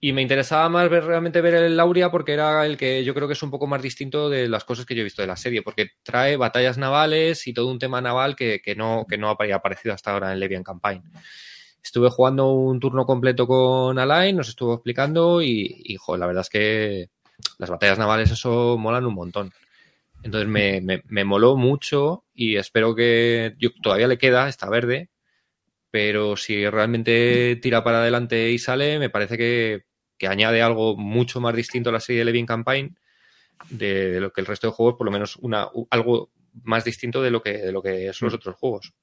[0.00, 3.26] Y me interesaba más ver realmente ver el Lauria porque era el que yo creo
[3.26, 5.36] que es un poco más distinto de las cosas que yo he visto de la
[5.36, 9.28] serie, porque trae batallas navales y todo un tema naval que, que no, que no
[9.28, 11.02] había aparecido hasta ahora en Levian Campaign.
[11.82, 16.42] Estuve jugando un turno completo con Alain, nos estuvo explicando y, y jo, la verdad
[16.42, 17.10] es que
[17.58, 19.52] las batallas navales eso molan un montón.
[20.22, 25.10] Entonces me, me, moló mucho y espero que todavía le queda, está verde,
[25.90, 29.84] pero si realmente tira para adelante y sale, me parece que,
[30.18, 32.98] que añade algo mucho más distinto a la serie de Levin Campaign
[33.70, 36.30] de, de lo que el resto de juegos, por lo menos una, algo
[36.62, 38.94] más distinto de lo que, de lo que son los otros juegos.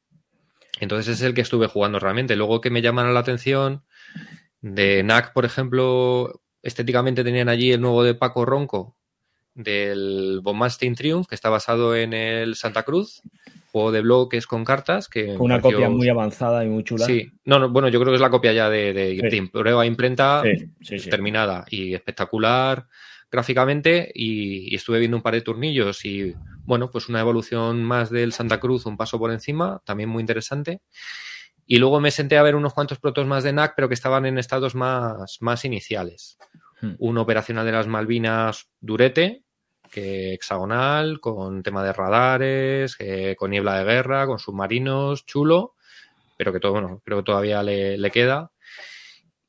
[0.80, 2.36] Entonces es el que estuve jugando realmente.
[2.36, 3.84] Luego que me llaman la atención,
[4.62, 8.98] de NAC, por ejemplo, estéticamente tenían allí el nuevo de Paco Ronco,
[9.56, 13.22] del Bombasting Triumph, que está basado en el Santa Cruz,
[13.72, 15.08] juego de bloques con cartas.
[15.10, 17.06] que Una pareció- copia muy avanzada y muy chula.
[17.06, 19.40] Sí, no, no, bueno, yo creo que es la copia ya de, de, Sí.
[19.40, 20.44] de prueba imprenta
[20.82, 21.10] sí, sí.
[21.10, 22.86] terminada y espectacular
[23.32, 28.10] gráficamente y, y estuve viendo un par de turnillos y bueno, pues una evolución más
[28.10, 30.82] del Santa Cruz, un paso por encima, también muy interesante.
[31.68, 34.26] Y luego me senté a ver unos cuantos protos más de NAC, pero que estaban
[34.26, 36.38] en estados más, más iniciales.
[36.82, 36.94] Hmm.
[37.00, 39.44] Un operacional de las Malvinas durete,
[39.96, 45.76] que hexagonal, con tema de radares, que con niebla de guerra, con submarinos, chulo,
[46.36, 48.52] pero que todo, bueno, creo que todavía le, le queda.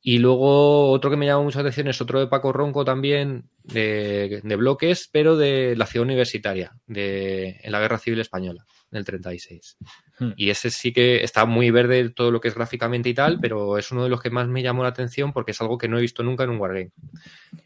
[0.01, 4.39] Y luego otro que me llama mucha atención es otro de Paco Ronco también, de,
[4.41, 9.75] de bloques, pero de la ciudad universitaria, de, en la Guerra Civil Española, del 36.
[10.19, 10.31] Hmm.
[10.37, 13.77] Y ese sí que está muy verde todo lo que es gráficamente y tal, pero
[13.77, 15.97] es uno de los que más me llamó la atención porque es algo que no
[15.97, 16.91] he visto nunca en un Wargame.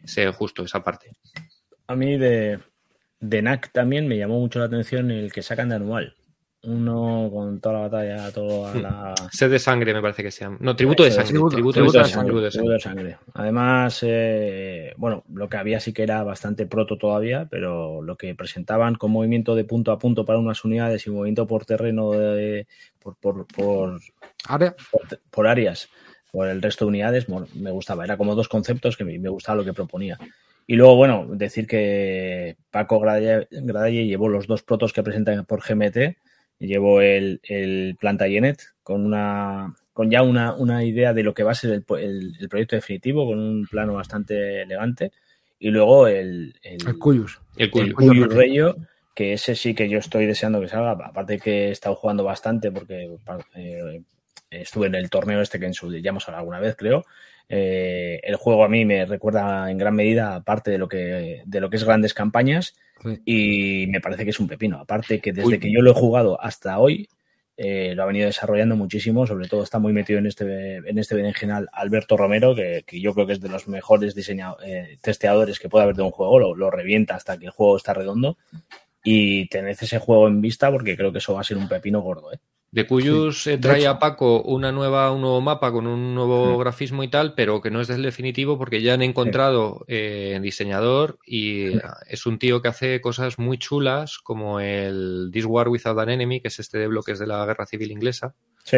[0.04, 1.12] Sé justo esa parte.
[1.86, 2.60] A mí de,
[3.22, 6.16] de NAC también me llamó mucho la atención el que sacan de anual.
[6.64, 8.82] Uno con toda la batalla, toda Hmm.
[8.84, 9.16] la.
[9.32, 10.58] Sed de sangre, me parece que se llama.
[10.60, 11.30] No, tributo de sangre.
[11.34, 12.14] tributo- Tributo, tributo de sangre.
[12.14, 13.04] sangre, tributo de Tributo sangre.
[13.04, 13.32] de sangre.
[13.34, 18.36] Además, eh, bueno, lo que había sí que era bastante proto todavía, pero lo que
[18.36, 22.68] presentaban con movimiento de punto a punto para unas unidades y movimiento por terreno de,
[23.00, 24.00] por, por, por,
[24.48, 24.76] Área.
[24.92, 25.90] por, por áreas
[26.32, 28.06] por el resto de unidades, bueno, me gustaba.
[28.06, 30.18] Era como dos conceptos que me, me gustaba lo que proponía.
[30.72, 35.60] Y luego, bueno, decir que Paco Gradalle, Gradalle llevó los dos protos que presentan por
[35.62, 36.16] GMT.
[36.60, 41.44] Llevó el, el Planta Genet con una con ya una, una idea de lo que
[41.44, 45.12] va a ser el, el- el proyecto definitivo, con un plano bastante elegante.
[45.60, 46.78] Y luego el, el,
[47.58, 48.24] El Cuyus.
[48.24, 48.76] El Reyo,
[49.14, 50.92] que ese sí que yo estoy deseando que salga.
[50.92, 53.14] Aparte que he estado jugando bastante porque
[53.56, 54.02] eh,
[54.50, 57.04] estuve en el torneo este que en su ya hemos hablado alguna vez, creo.
[57.52, 61.60] Eh, el juego a mí me recuerda en gran medida parte de lo que de
[61.60, 63.20] lo que es grandes campañas Sí.
[63.26, 64.80] y me parece que es un pepino.
[64.80, 65.60] Aparte que desde Uy.
[65.60, 67.10] que yo lo he jugado hasta hoy
[67.58, 69.26] eh, lo ha venido desarrollando muchísimo.
[69.28, 73.14] Sobre todo está muy metido en este en este berenjenal Alberto Romero, que, que yo
[73.14, 76.40] creo que es de los mejores eh, testeadores que puede haber de un juego.
[76.40, 78.38] Lo, lo revienta hasta que el juego está redondo.
[79.04, 82.02] Y tened ese juego en vista porque creo que eso va a ser un pepino
[82.02, 82.32] gordo.
[82.34, 82.38] ¿eh?
[82.72, 83.90] De Cuyus eh, De trae hecho.
[83.90, 86.60] a Paco una nueva, un nuevo mapa con un nuevo Mm.
[86.60, 91.20] grafismo y tal, pero que no es del definitivo porque ya han encontrado eh, diseñador
[91.26, 91.72] y
[92.08, 96.40] es un tío que hace cosas muy chulas como el This War Without an Enemy,
[96.40, 98.78] que es este de bloques de la Guerra Civil Inglesa, Sí.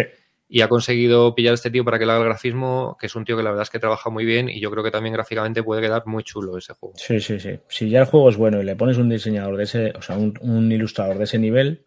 [0.49, 3.15] y ha conseguido pillar a este tío para que le haga el grafismo, que es
[3.15, 5.13] un tío que la verdad es que trabaja muy bien y yo creo que también
[5.13, 6.95] gráficamente puede quedar muy chulo ese juego.
[6.97, 7.60] Sí, sí, sí.
[7.67, 10.17] Si ya el juego es bueno y le pones un diseñador de ese, o sea,
[10.17, 11.86] un, un ilustrador de ese nivel,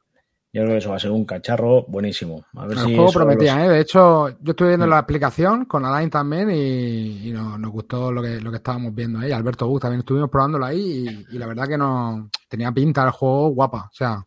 [0.57, 2.45] yo creo que eso va a ser un cacharro buenísimo.
[2.55, 3.69] A ver El si juego prometía, los- ¿eh?
[3.71, 8.11] De hecho, yo estuve viendo la aplicación con Alain también y, y nos, nos gustó
[8.11, 9.33] lo que, lo que estábamos viendo ahí.
[9.33, 13.11] Alberto Bus también estuvimos probándolo ahí y, y la verdad que no tenía pinta el
[13.11, 13.89] juego guapa.
[13.93, 14.25] O sea,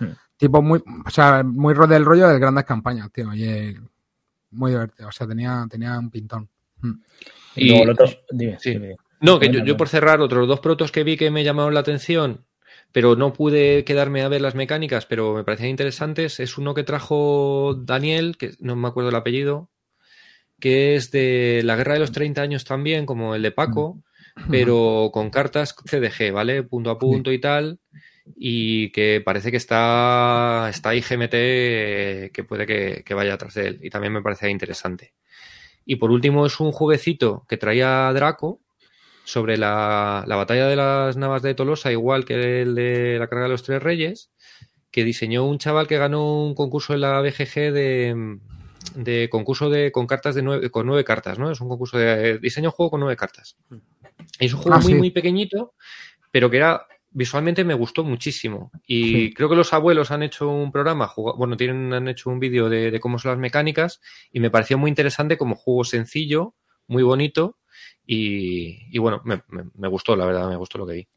[0.00, 0.12] Hmm.
[0.36, 3.32] tipo muy, o sea, muy ro- del rollo de grandes campañas, tío.
[3.34, 3.80] Y eh,
[4.52, 5.08] muy divertido.
[5.08, 6.48] O sea, tenía, tenía un pintón.
[6.80, 6.92] Hmm.
[7.56, 8.70] Y luego Y- el otro, dime, sí.
[8.72, 8.96] dime.
[9.20, 11.80] No, que yo, yo por cerrar, otros dos protos que vi que me llamaron la
[11.80, 12.44] atención,
[12.92, 16.82] pero no pude quedarme a ver las mecánicas, pero me parecían interesantes, es uno que
[16.82, 19.70] trajo Daniel, que no me acuerdo el apellido,
[20.58, 24.02] que es de la Guerra de los 30 años también, como el de Paco,
[24.50, 26.62] pero con cartas CDG, ¿vale?
[26.62, 27.80] Punto a punto y tal,
[28.36, 33.68] y que parece que está, está IGMT eh, que puede que, que vaya atrás de
[33.68, 35.14] él, y también me parece interesante.
[35.84, 38.60] Y por último es un jueguecito que traía Draco
[39.30, 43.44] sobre la, la batalla de las Navas de Tolosa, igual que el de la carga
[43.44, 44.30] de los Tres Reyes,
[44.90, 48.38] que diseñó un chaval que ganó un concurso en la BGG de,
[48.96, 51.50] de concurso de con cartas de nueve, con nueve cartas, ¿no?
[51.50, 53.56] Es un concurso de diseño juego con nueve cartas.
[54.40, 54.98] Y es un juego Ah, muy, sí.
[54.98, 55.74] muy pequeñito,
[56.32, 58.70] pero que era visualmente me gustó muchísimo.
[58.86, 59.34] Y Sí.
[59.34, 62.90] creo que los abuelos han hecho un programa, bueno, tienen, han hecho un vídeo de,
[62.90, 64.00] de cómo son las mecánicas
[64.32, 66.54] y me pareció muy interesante como juego sencillo,
[66.86, 67.58] muy bonito
[68.06, 71.08] y, y bueno, me, me- me gustó, la verdad, me gustó lo que vi.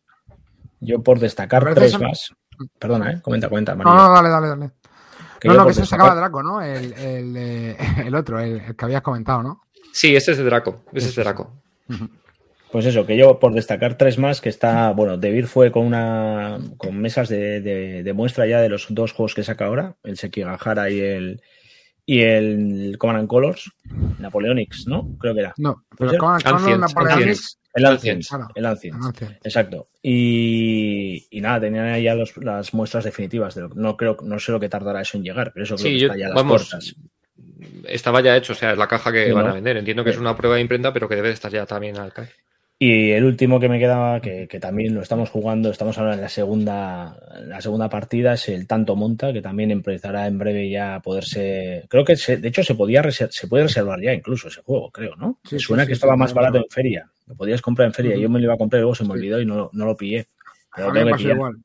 [0.79, 2.33] Yo por destacar Pero tres más.
[2.77, 3.21] Perdona, ¿eh?
[3.21, 3.93] Comenta, comenta, No, María.
[4.07, 4.71] no, dale, dale, dale.
[5.39, 6.61] Que no, no, que se destacar- sacaba Draco, ¿no?
[6.61, 9.61] El, el, eh, el otro, el, el que habías comentado, ¿no?
[9.91, 11.51] Sí, ese es de Draco, ese es de Draco.
[12.71, 16.57] Pues eso, que yo por destacar tres más, que está, bueno, Debir fue con una
[16.77, 20.17] con mesas de, de- de muestra ya de los dos juegos que saca ahora, el
[20.17, 21.41] Sekigahara y el
[22.05, 23.71] y el Command and Colors,
[24.19, 25.15] Napoleonics, ¿no?
[25.19, 25.53] Creo que era.
[25.57, 27.59] No, ¿Puede pero con, con Ancients, Napoleonics.
[27.75, 28.51] El Ancient, Ancients.
[28.55, 29.37] El Ancient, Ancients.
[29.43, 29.87] exacto.
[30.01, 33.55] Y, y nada, tenían ahí ya los- las muestras definitivas.
[33.55, 35.87] De lo- no creo, no sé lo que tardará eso en llegar, pero eso creo
[35.87, 36.95] Sí, que yo, está ya las vamos, puertas.
[37.87, 39.51] estaba ya hecho, o sea, es la caja que Sí, van ¿no?
[39.51, 39.77] a vender.
[39.77, 42.13] Entiendo que es una prueba de imprenta, pero que debe de estar ya también al
[42.13, 42.31] caer.
[42.85, 46.21] Y el último que me quedaba, que, que, también lo estamos jugando, estamos ahora en
[46.21, 47.15] la segunda,
[47.45, 51.85] la segunda partida, es el Tanto Monta, que también empezará en breve ya a poderse.
[51.87, 55.15] Creo que se, de hecho se podía se puede reservar ya incluso ese juego, creo,
[55.15, 55.39] ¿no?
[55.45, 57.09] Sí, suena sí, que estaba más barato en feria.
[57.25, 58.15] Lo podías comprar en feria.
[58.15, 58.23] Uh -huh.
[58.23, 60.27] Yo me lo iba a comprar, luego se me olvidó y no, no lo pillé.
[60.75, 61.55] Pero a igual.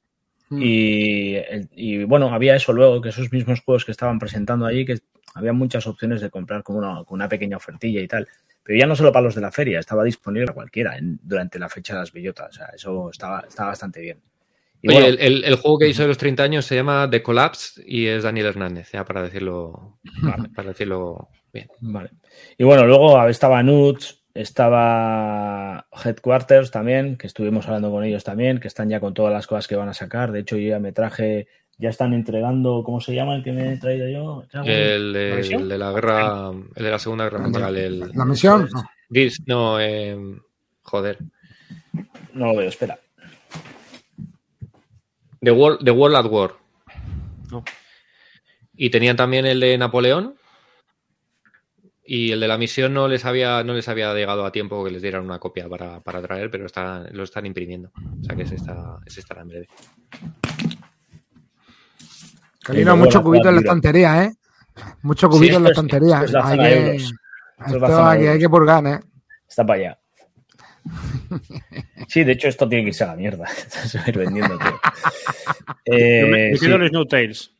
[0.52, 4.84] Y, el, y, bueno, había eso luego, que esos mismos juegos que estaban presentando ahí,
[4.84, 5.00] que
[5.34, 8.28] había muchas opciones de comprar con una, con una pequeña ofertilla y tal.
[8.68, 11.58] Pero ya no solo para los de la feria, estaba disponible para cualquiera en, durante
[11.58, 12.50] la fecha de las bellotas.
[12.50, 14.20] O sea, eso estaba, estaba bastante bien.
[14.82, 17.22] Y Oye, bueno, el, el, juego que hizo de los 30 años se ama The
[17.22, 20.50] Collapse y es Daniel Hernández, ya para decirlo, vale.
[20.54, 21.68] para decirlo bien.
[21.80, 22.10] Vale.
[22.58, 28.68] Y bueno, luego estaba Nuts, estaba Headquarters también, que estuvimos hablando con ellos también, que
[28.68, 30.30] están ya con todas las cosas que van a sacar.
[30.30, 33.72] De hecho, yo ya me traje, ya están entregando, ¿cómo se llama el que me
[33.72, 34.44] he traído yo?
[34.64, 37.76] El, de, ¿La el de la guerra, el de la Segunda Guerra Mundial.
[37.76, 38.68] El, ¿La misión?
[38.72, 40.16] No, Gears, no eh,
[40.82, 41.18] joder.
[42.34, 42.98] No lo veo, espera.
[45.40, 46.54] The World, The World at War.
[47.50, 47.64] No.
[48.76, 50.34] Y tenían también el de Napoleón.
[52.04, 54.90] Y el de la misión no les había, no les había llegado a tiempo que
[54.90, 57.92] les dieran una copia para, para traer, pero está, lo están imprimiendo.
[58.20, 59.68] O sea que ese, está, ese estará en breve.
[62.68, 64.34] Calino, mucho cubito en la estantería, ¿eh?
[65.00, 66.22] Mucho cubito sí, en la estantería.
[66.22, 69.00] Es, hay, que, esto, aquí hay que purgar, ¿eh?
[69.48, 69.98] Está para allá.
[72.08, 73.46] Sí, de hecho, esto tiene que irse a la mierda.
[73.68, 74.80] Se va a ir vendiendo, tío.
[75.84, 76.66] Eh, me, me sí.
[76.66, 77.52] los No Tales.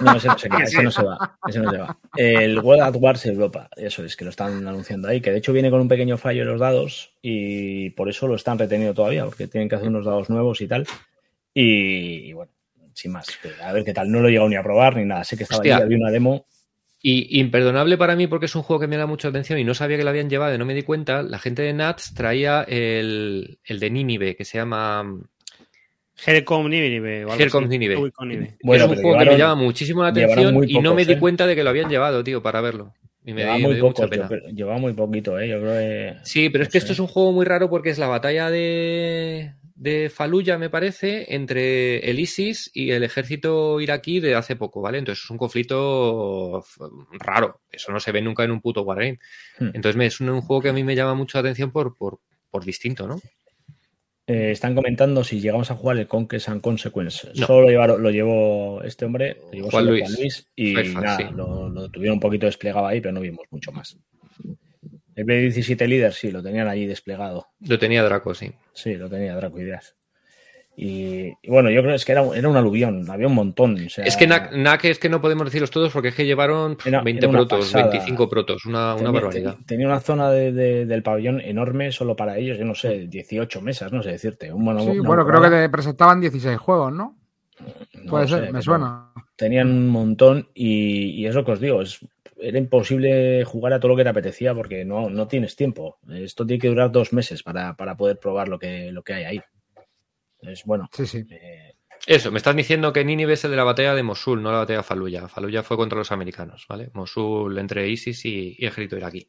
[0.00, 1.38] No, ese no se, va, ese no se va.
[1.48, 1.98] Ese no se va.
[2.16, 5.52] El World at Wars Europa, eso es que lo están anunciando ahí, que de hecho
[5.52, 9.24] viene con un pequeño fallo en los dados y por eso lo están reteniendo todavía,
[9.24, 10.86] porque tienen que hacer unos dados nuevos y tal.
[11.54, 12.52] Y, y bueno,
[12.94, 13.26] sin más,
[13.62, 14.10] a ver qué tal.
[14.10, 15.24] No lo he llegado ni a probar ni nada.
[15.24, 15.76] Sé que estaba Hostia.
[15.76, 16.46] ahí, había una demo.
[17.02, 19.72] Y imperdonable para mí porque es un juego que me da mucha atención y no
[19.72, 21.22] sabía que lo habían llevado y no me di cuenta.
[21.22, 25.18] La gente de Nats traía el, el de Nínive, que se llama
[26.26, 27.26] Helcom Nínive.
[27.38, 27.96] Helcom Nínive.
[28.62, 31.16] Bueno, es un juego llevaron, que me llama muchísimo la atención y no me di
[31.16, 31.48] cuenta ¿eh?
[31.48, 32.92] de que lo habían llevado, tío, para verlo.
[33.24, 34.08] Y me, llevaba di, muy me poco,
[34.52, 35.48] llevaba muy poquito, ¿eh?
[35.48, 36.16] Yo creo que...
[36.24, 39.54] Sí, pero es que esto es un juego muy raro porque es la batalla de,
[39.80, 44.98] de Faluya, me parece, entre el ISIS y el ejército iraquí de hace poco, ¿vale?
[44.98, 46.62] Entonces es un conflicto
[47.12, 47.62] raro.
[47.72, 49.18] Eso no se ve nunca en un puto Wargame.
[49.58, 49.70] Hmm.
[49.72, 52.20] Entonces es un, un, juego que a mí me llama mucho la atención por, por,
[52.50, 53.22] por distinto, ¿no?
[54.26, 57.28] Eh, están comentando si llegamos a jugar el Conquest and Consequence.
[57.36, 57.46] No.
[57.46, 60.02] Solo lo, llevaron, lo, llevó este hombre, lo llevó Juan, Luis.
[60.02, 60.48] Juan Luis.
[60.56, 61.24] y Jefa, nada, sí.
[61.34, 63.96] lo, lo, tuvieron un poquito desplegado ahí, pero no vimos mucho más.
[65.20, 67.48] El B17 líder sí, lo tenían allí desplegado.
[67.60, 68.52] Lo tenía Draco, sí.
[68.72, 69.94] Sí, lo tenía Draco Ideas.
[70.74, 73.74] Y, y, bueno, yo creo que es que era, era un aluvión, había un montón.
[73.84, 76.24] O sea, es que NAC, NAC, es que no podemos decirlos todos porque es que
[76.24, 77.90] llevaron era, 20 era protos, pasada.
[77.90, 79.56] 25 protos, una, tenía, una barbaridad.
[79.66, 83.60] Tenía una zona de, de, del pabellón enorme solo para ellos, yo no sé, 18
[83.60, 84.50] mesas, no sé decirte.
[84.50, 87.18] Un, bueno, sí, bueno, creo que te presentaban 16 juegos, ¿no?
[88.02, 89.12] no Puede ser, sé, me suena.
[89.36, 92.00] Tenían un montón y, y, es lo que os digo, es,
[92.40, 95.98] era imposible jugar a todo lo que te apetecía porque no, no tienes tiempo.
[96.10, 99.24] Esto tiene que durar dos meses para, para poder probar lo que, lo que hay
[99.24, 99.40] ahí.
[100.42, 100.88] Es bueno.
[100.92, 101.24] Sí, sí.
[101.30, 101.74] Eh...
[102.06, 104.58] Eso, me estás diciendo que Nínive es el de la batalla de Mosul, no la
[104.58, 105.28] batalla de Faluya.
[105.28, 106.90] Faluya fue contra los americanos, ¿vale?
[106.94, 109.28] Mosul entre ISIS y, y ejército iraquí.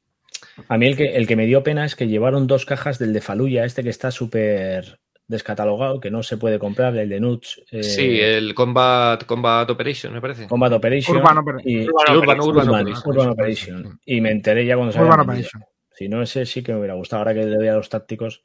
[0.67, 3.13] A mí el que, el que me dio pena es que llevaron dos cajas del
[3.13, 4.99] de Faluya, este que está súper
[5.31, 7.63] descatalogado, que no se puede comprar, el de Nuts.
[7.71, 7.83] Eh...
[7.83, 10.47] Sí, el Combat, Combat Operation, me parece.
[10.47, 11.17] Combat Operation.
[11.17, 13.99] Urban, Oper y, Urban, Urban, Urban, Urban, Urban Operation.
[14.05, 15.43] Y me enteré ya cuando salió.
[15.93, 17.21] Si no, ese sí que me hubiera gustado.
[17.21, 18.43] Ahora que le doy a los tácticos.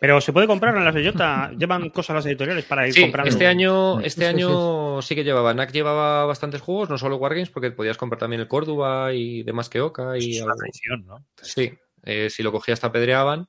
[0.00, 1.52] Pero se puede comprar en las Bellota.
[1.56, 3.28] Llevan cosas las editoriales para ir sí, comprando.
[3.28, 5.14] Este año, este sí, año sí, sí.
[5.14, 5.52] que llevaba.
[5.52, 9.68] NAC llevaba bastantes juegos, no solo Wargames, porque podías comprar también el Córdoba y demás
[9.68, 10.16] que Oca.
[10.18, 11.26] Y es una traición, ¿no?
[11.42, 11.72] Sí,
[12.04, 13.48] eh, si lo cogías te apedreaban.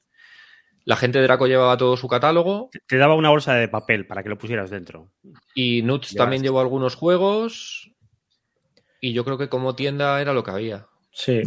[0.83, 2.69] La gente de Draco llevaba todo su catálogo.
[2.87, 5.11] Te daba una bolsa de papel para que lo pusieras dentro.
[5.53, 7.91] Y Nuts también llevó algunos juegos.
[8.99, 10.87] Y yo creo que como tienda era lo que había.
[11.11, 11.41] Sí,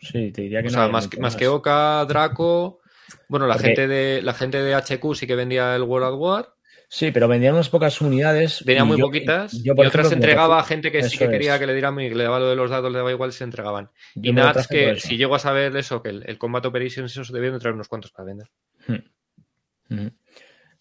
[0.00, 0.78] sí, te diría que o no.
[0.78, 2.80] Sea, más, más que Oca, Draco.
[3.28, 6.54] Bueno, la gente, de, la gente de HQ sí que vendía el World at War.
[6.92, 8.64] Sí, pero vendían unas pocas unidades.
[8.64, 9.52] Venía muy yo, poquitas.
[9.62, 11.60] Yo, y otras se entregaba a gente que sí que quería es.
[11.60, 13.44] que le dieran y que le daba lo de los datos, le daba igual, se
[13.44, 13.90] entregaban.
[14.16, 17.32] Yo y Nats, que si llego a saber eso, que el, el Combat Operations, eso
[17.32, 18.48] debían traer unos cuantos para vender.
[18.88, 19.94] Hmm.
[19.94, 20.08] Hmm.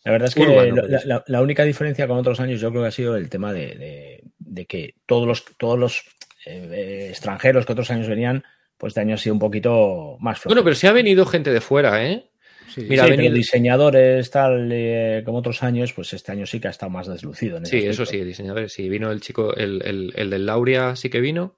[0.04, 2.82] La verdad es que Urbano, la, la, la, única diferencia con otros años yo creo
[2.82, 6.04] que ha sido el tema de, de, de que todos los, todos los
[6.48, 8.44] eh, extranjeros que otros años venían,
[8.78, 10.56] pues este año ha sido un poquito más flojo.
[10.56, 12.29] Bueno, pero sí ha venido gente de fuera, ¿eh?
[12.74, 13.34] Sí, Mira, sí, venir...
[13.34, 17.58] diseñadores, tal, eh, como otros años, pues este año sí que ha estado más deslucido.
[17.58, 18.72] En sí, eso sí, diseñadores.
[18.74, 21.58] Sí, vino el chico, el, el, el, del Lauria sí que vino,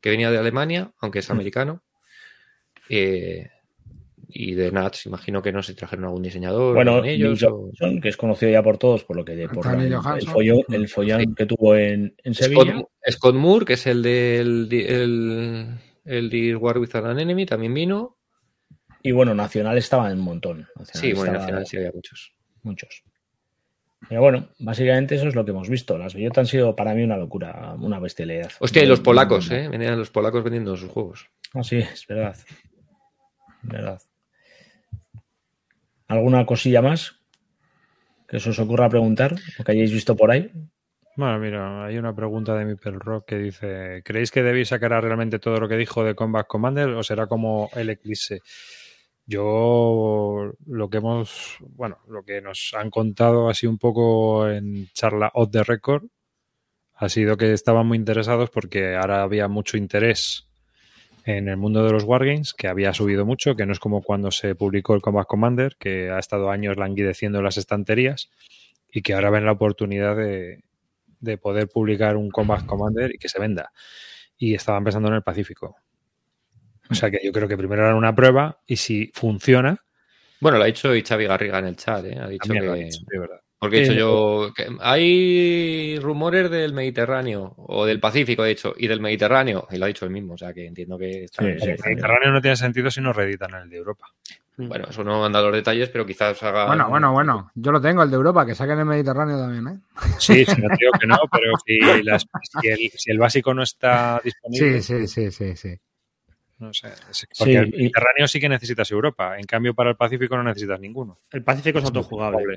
[0.00, 1.82] que venía de Alemania, aunque es americano.
[2.88, 3.48] Eh,
[4.34, 6.74] y de Nats, imagino que no se trajeron algún diseñador.
[6.74, 9.92] Bueno, ellos, o- Johnson, que es conocido ya por todos, por lo que por el,
[9.92, 11.34] el follón, el follón Sí.
[11.36, 12.84] que tuvo en, en Scott, Sevilla.
[13.10, 15.66] Scott Moore, que es el del el,
[16.04, 18.16] el de War with an Enemy, también vino.
[19.02, 20.58] Y bueno, Nacional estaba en un montón.
[20.76, 22.32] Nacional Sí, bueno, estaba- al final sí había muchos.
[22.62, 23.02] Muchos.
[24.08, 25.96] Pero bueno, básicamente eso es lo que hemos visto.
[25.96, 28.50] Las bellotas han sido para mí una locura, una bestialidad.
[28.58, 29.68] Hostia, y los polacos, ¿eh?
[29.68, 31.28] Venían los polacos vendiendo sus juegos.
[31.54, 32.36] Ah, sí, es verdad.
[32.36, 34.02] Es verdad.
[36.08, 37.16] ¿Alguna cosilla más
[38.28, 40.50] que se os ocurra preguntar o que hayáis visto por ahí?
[41.16, 45.38] Bueno, mira, hay una pregunta de mi Rock que dice: ¿Creéis que Debbie sacará realmente
[45.38, 48.40] todo lo que dijo de Combat Commander o será como el Eclipse?
[49.26, 55.30] Yo lo que hemos, bueno, lo que nos han contado así un poco en charla
[55.34, 56.04] off the record
[56.94, 60.46] ha sido que estaban muy interesados porque ahora había mucho interés
[61.24, 64.30] en el mundo de los wargames, que había subido mucho, que no es como cuando
[64.30, 68.30] se publicó el Combat Commander, que ha estado años languideciendo en las estanterías
[68.92, 70.62] y que ahora ven la oportunidad de,
[71.20, 73.72] de poder publicar un Combat Commander y que se venda.
[74.36, 75.76] Y estaban pensando en el Pacífico.
[76.92, 79.78] O sea que yo creo que primero harán una prueba y si funciona,
[80.40, 82.18] Bueno, lo ha dicho Xavi Garriga en el chat, ¿eh?
[82.20, 82.82] Ha dicho lo que...
[82.88, 83.40] hecho, de verdad.
[83.58, 84.52] Porque he dicho Eh, yo...
[84.56, 89.84] que hay rumores del Mediterráneo, o del Pacífico, he dicho, y del Mediterráneo, y lo
[89.84, 91.24] ha dicho él mismo, o sea que entiendo que...
[91.24, 91.82] está- Sí, El sí.
[91.84, 94.06] Mediterráneo no tiene sentido si no reeditan el de Europa.
[94.56, 96.66] Bueno, eso no han dado los detalles, pero quizás haga...
[96.66, 97.50] Bueno, bueno, bueno.
[97.54, 99.80] Yo lo tengo, el de Europa, que saquen el Mediterráneo también, ¿eh?
[100.18, 102.26] Sí, sí, no digo que no, pero si, las-
[102.60, 105.76] si el, si el básico no está disponible, Sí, sí, sí, sí, sí.
[106.62, 106.88] No sé.
[107.10, 109.38] es- Porque Sí, el y- Mediterráneo sí que necesitas Europa.
[109.38, 111.18] En cambio, para el Pacífico no necesitas ninguno.
[111.30, 112.56] El Pacífico es autojugable.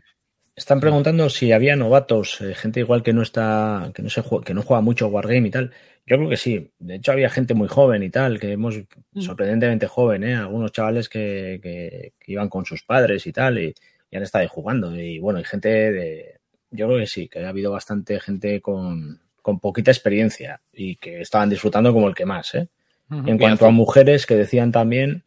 [0.56, 4.42] Están preguntando si había novatos, eh, gente igual que no está, que no se jue-
[4.42, 5.72] que no juega mucho Wargame y tal.
[6.06, 6.72] Yo creo que sí.
[6.80, 8.80] De hecho, había gente muy joven y tal, que hemos
[9.20, 10.36] sorprendentemente joven, ¿eh?
[10.36, 13.74] Algunos chavales que, que- que iban con sus padres y tal, y,
[14.10, 14.96] y han estado ahí jugando.
[14.98, 16.40] Y bueno, hay gente de.
[16.72, 21.22] Yo creo que sí, que ha habido bastante gente con, con poquita experiencia y que
[21.22, 22.70] estaban disfrutando como el que más, ¿eh?
[23.10, 25.24] En cuanto a mujeres que decían también,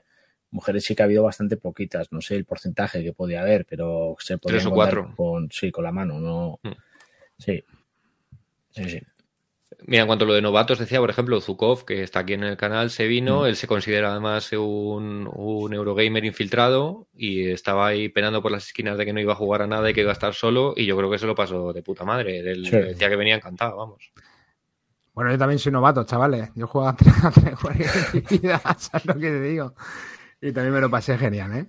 [0.50, 4.16] mujeres sí que ha habido bastante poquitas, no sé el porcentaje que podía haber, pero
[4.18, 5.12] se podía Tres o cuatro.
[5.16, 6.58] con sí, con la mano, no.
[6.62, 6.72] Mm.
[7.38, 7.62] Sí.
[8.70, 9.00] Sí, sí.
[9.86, 12.42] Mira, en cuanto a lo de novatos, decía, por ejemplo, Zukov, que está aquí en
[12.42, 13.46] el canal, se vino, Mm.
[13.46, 18.98] él se considera además un, un Eurogamer infiltrado y estaba ahí penando por las esquinas
[18.98, 20.84] de que no iba a jugar a nada y que iba a estar solo y
[20.84, 22.38] yo creo que se lo pasó de puta madre.
[22.40, 22.72] Él Sí.
[22.76, 24.10] decía que venía encantado, vamos.
[25.18, 26.50] Bueno, yo también soy novato, chavales.
[26.54, 29.74] Yo juego a tres a tres juegos en mi vida, ¿sabes lo que te digo?
[30.40, 31.66] Y también me lo pasé genial, ¿eh?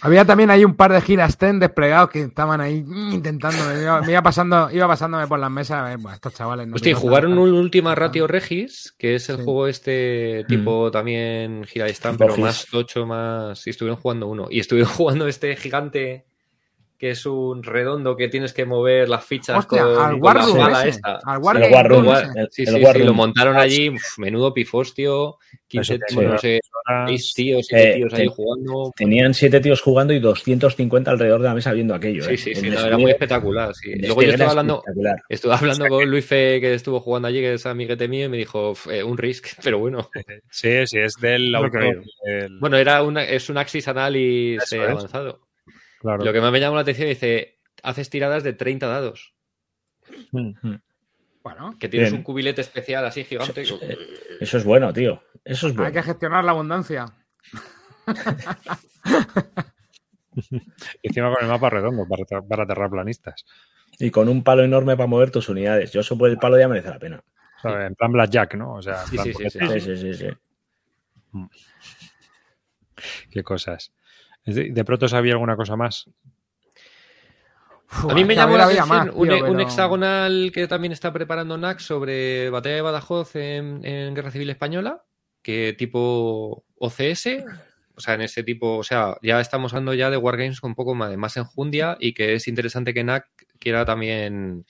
[0.00, 3.82] Había también ahí un par de giras ten desplegados que estaban ahí mm, intentando, me
[3.82, 6.96] iba, me iba pasando, iba pasándome por las mesas, eh, bueno, estos chavales no Hostia,
[6.96, 9.44] jugaron un Última Ratio Regis, que es el Sí.
[9.44, 13.66] juego este tipo también gira de stand, pero más tocho, más...
[13.66, 14.46] Y estuvieron jugando uno.
[14.48, 16.24] Y estuvieron jugando este gigante
[17.02, 20.34] que es un redondo que tienes que mover las fichas Hostia, con, al con
[20.70, 21.18] la ese, esta.
[21.24, 22.26] al El Room el- ese.
[22.38, 23.06] el- Sí, el sí, sí, War Room.
[23.06, 25.36] lo montaron allí, uf, menudo pifostio,
[25.66, 28.92] 15, Eso te bueno, no sé, Horas, seis tíos, siete Eh, tíos ahí te- jugando.
[28.96, 32.22] Tenían siete tíos jugando y 250 alrededor de la mesa viendo aquello.
[32.22, 32.36] Sí, ¿eh?
[32.38, 33.74] sí, sí, no, era muy espectacular.
[33.74, 33.94] Sí.
[33.96, 34.84] Luego yo estaba hablando,
[35.28, 38.36] estuve hablando con Luis Fe, que estuvo jugando allí, que es amiguete mío, y me
[38.36, 40.08] dijo, "Uf, eh, un risk, pero bueno.
[40.50, 44.90] Sí, sí, es del del- Bueno, era una, es un Axis Analysis Eso eh, es.
[44.90, 45.40] avanzado.
[46.02, 46.22] Claro.
[46.24, 49.34] Lo que más me llamó la atención dice, haces tiradas de 30 dados,
[50.32, 50.74] Mm.
[51.44, 52.20] Bueno, que tienes Bien.
[52.20, 53.62] un cubilete especial así gigante.
[53.62, 53.98] Eh,
[54.40, 55.22] Eso es bueno, tío.
[55.44, 55.92] Eso es hay bueno.
[55.92, 57.06] que gestionar la abundancia.
[58.06, 58.06] Y
[61.08, 63.44] encima con el mapa redondo para, para terraplanistas.
[63.98, 65.92] Y con un palo enorme para mover tus unidades.
[65.92, 67.22] Yo eso por el palo ya merece la pena.
[67.58, 68.74] O sea, En plan Blackjack, ¿no?
[68.74, 69.58] O sea, en Sí, plan sí, sí, sí.
[69.60, 70.26] Sí, sí, sí, sí.
[73.30, 73.92] qué cosas.
[74.44, 76.06] De, pronto sabía alguna cosa más.
[77.88, 80.92] Uf, A mí me llamó la atención más, un, tío, un pero- hexagonal que también
[80.92, 85.04] está preparando NAC sobre Batalla de Badajoz en, en Guerra Civil Española,
[85.42, 87.44] que tipo OCS,
[87.94, 90.74] o sea, en ese tipo, o sea, ya estamos hablando ya de Wargames con un
[90.74, 93.26] poco más, más enjundia y que es interesante que NAC
[93.58, 94.64] quiera también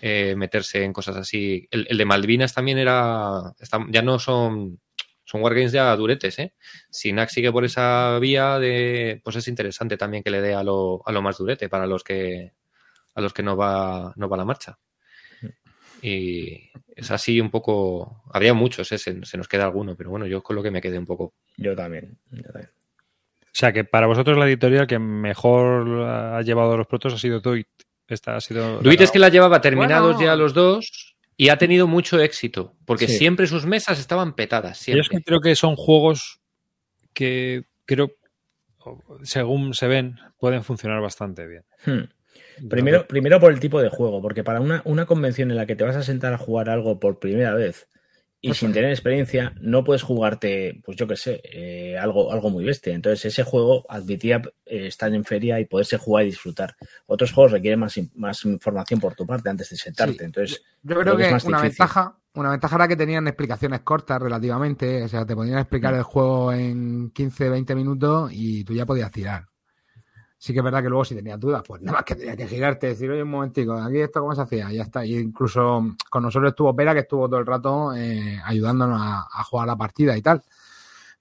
[0.00, 1.68] eh, meterse en cosas así.
[1.70, 4.80] El, el de Malvinas también era, está- ya no son,
[5.26, 6.54] son Wargames ya duretes, ¿eh?
[6.88, 10.62] Si NAC sigue por esa vía, de, pues es interesante también que le dé a
[10.62, 12.52] lo, a lo más durete para los que
[13.14, 14.78] a los que no va, no va la marcha.
[16.00, 18.22] Y es así un poco.
[18.32, 18.98] Habría muchos, ¿eh?
[18.98, 21.34] se, se nos queda alguno, pero bueno, yo con lo que me quedé un poco.
[21.56, 22.18] Yo también.
[22.30, 22.70] yo también.
[23.40, 27.40] O sea, que para vosotros la editorial que mejor ha llevado los protos ha sido
[27.40, 27.66] Duit.
[28.06, 28.78] Esta ha sido.
[28.80, 30.28] Duit es que la llevaba terminados Bueno.
[30.28, 33.18] ya los dos Y ha tenido mucho éxito, porque Sí.
[33.18, 34.86] siempre sus mesas estaban petadas.
[34.86, 36.40] Yo es que creo que son juegos
[37.12, 38.12] que creo,
[39.22, 41.64] según se ven, pueden funcionar bastante bien.
[41.84, 42.68] Hmm.
[42.68, 45.76] Primero, primero por el tipo de juego, porque para una, una convención en la que
[45.76, 47.88] te vas a sentar a jugar algo por primera vez
[48.50, 52.64] y sin tener experiencia, no puedes jugarte, pues yo qué sé, eh, algo, algo muy
[52.64, 52.94] bestia.
[52.94, 56.76] Entonces, ese juego admitía eh, estar en feria y poderse jugar y disfrutar.
[57.06, 60.18] Otros juegos requieren más, más información por tu parte antes de sentarte.
[60.18, 60.24] Sí.
[60.24, 61.60] Entonces, Yo Creo creo que una difícil.
[61.62, 65.96] ventaja, una ventaja era que tenían explicaciones cortas relativamente, o sea, te podían explicar Mm.
[65.98, 69.46] el juego en 15, 20 minutos y tú ya podías tirar.
[70.38, 72.46] Sí que es verdad que luego si tenías dudas, pues nada más que tenías que
[72.46, 75.04] girarte decir, oye, un momentico, aquí esto cómo se hacía, ya está.
[75.04, 79.44] Y incluso con nosotros estuvo Pera, que estuvo todo el rato eh, ayudándonos a, a
[79.44, 80.42] jugar la partida y tal.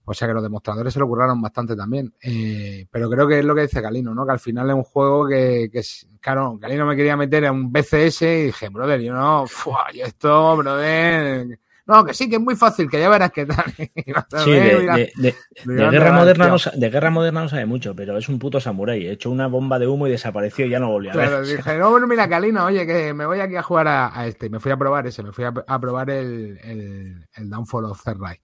[0.07, 2.13] O sea que los demostradores se lo curraron bastante también.
[2.21, 4.25] Eh, pero creo que es lo que dice Galino, ¿no?
[4.25, 5.81] Que al final es un juego que, que
[6.21, 10.05] claro, Galino me quería meter en un BCS y dije, brother, yo no, fua, yo
[10.05, 11.59] esto, brother.
[11.87, 13.63] No, que sí, que es muy fácil, que ya verás qué tal.
[14.43, 17.41] Sí, de, mira, de- de- mira de dónde guerra moderna no, sa- de guerra moderna
[17.43, 19.05] no sabe mucho, pero es un puto samurái.
[19.05, 21.27] He hecho una bomba de humo y desapareció y ya no volvió a ver.
[21.27, 24.25] Claro, dije, no, bueno, mira, Calino, oye, que me voy aquí a jugar a, a
[24.27, 24.47] este.
[24.47, 27.85] Y me fui a probar ese, me fui a, a probar el, el, el Downfall
[27.85, 28.41] of Reich.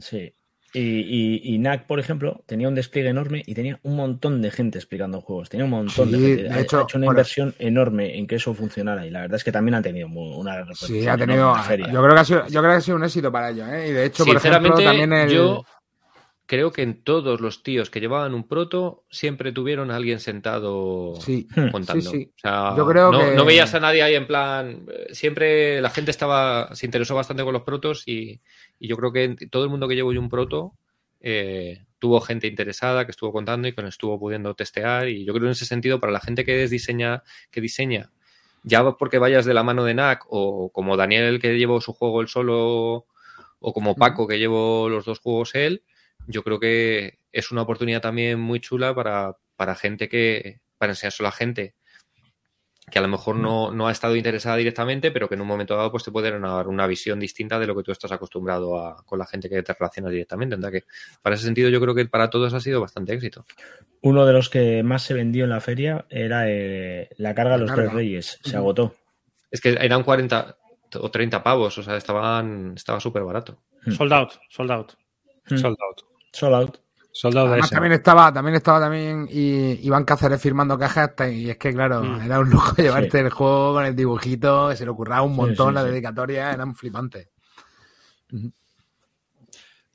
[0.00, 0.32] Sí.
[0.74, 4.50] Y, y, y NAC, por ejemplo, tenía un despliegue enorme y tenía un montón de
[4.50, 5.48] gente explicando juegos.
[5.48, 6.42] Tenía un montón de gente.
[6.42, 7.18] de hecho, ha hecho una bueno.
[7.18, 9.06] inversión enorme en que eso funcionara.
[9.06, 11.54] Y la verdad es que también han tenido muy- una repercusión Sí, ha tenido.
[11.56, 13.86] Yo creo, que ha sido, yo creo que ha sido un éxito para ellos, ¿eh?
[13.88, 15.30] Y de hecho, por ejemplo, Sinceramente, también el.
[15.30, 15.64] yo
[16.46, 21.14] creo que en todos los tíos que llevaban un proto siempre tuvieron a alguien sentado
[21.20, 21.70] Sí, Hmm.
[21.70, 22.10] contando.
[22.10, 22.30] sí, sí.
[22.36, 24.86] O sea, Yo creo no, que- no veías a nadie ahí en plan.
[24.92, 28.40] eh, Siempre la gente estaba se interesó bastante con los protos y,
[28.78, 30.74] y yo creo que en- todo el mundo que llevó un proto
[31.26, 35.08] eh, tuvo gente interesada que estuvo contando y que estuvo pudiendo testear.
[35.08, 38.10] Y yo creo en ese sentido, para la gente que es diseña, que diseña,
[38.62, 42.20] ya porque vayas de la mano de NAC o como Daniel que llevó su juego
[42.20, 43.06] él solo
[43.58, 45.82] o como Paco que llevó los dos juegos él,
[46.26, 51.28] yo creo que es una oportunidad también muy chula para, para gente que, para enseñárselo
[51.28, 51.74] a gente
[52.90, 55.76] que a lo mejor no, no ha estado interesada directamente, pero que en un momento
[55.76, 59.02] dado pues te puede dar una visión distinta de lo que tú estás acostumbrado a,
[59.04, 60.54] con la gente que te relacionas directamente.
[60.54, 60.88] Entonces, que
[61.22, 63.46] para ese sentido yo creo que para todos ha sido bastante éxito.
[64.02, 67.60] Uno de los que más se vendió en la feria era eh, la carga de
[67.60, 68.38] los La tres reyes.
[68.44, 68.94] Se agotó.
[69.50, 70.56] Es que eran 40
[71.00, 73.62] o 30 pavos, o sea, estaban estaba súper barato.
[73.96, 74.92] Sold out, sold out.
[75.48, 75.56] Mm.
[75.56, 76.13] Sold out.
[76.34, 76.78] Sold out.
[77.12, 81.48] Sold out de Además, también estaba, también estaba también y Iván Cáceres firmando cajas y
[81.48, 82.22] es que claro, Mm.
[82.22, 85.74] era un lujo llevarte el juego con el dibujito, se le ocurraba un montón sí,
[85.74, 85.90] la sí.
[85.90, 87.28] dedicatoria, eran flipantes.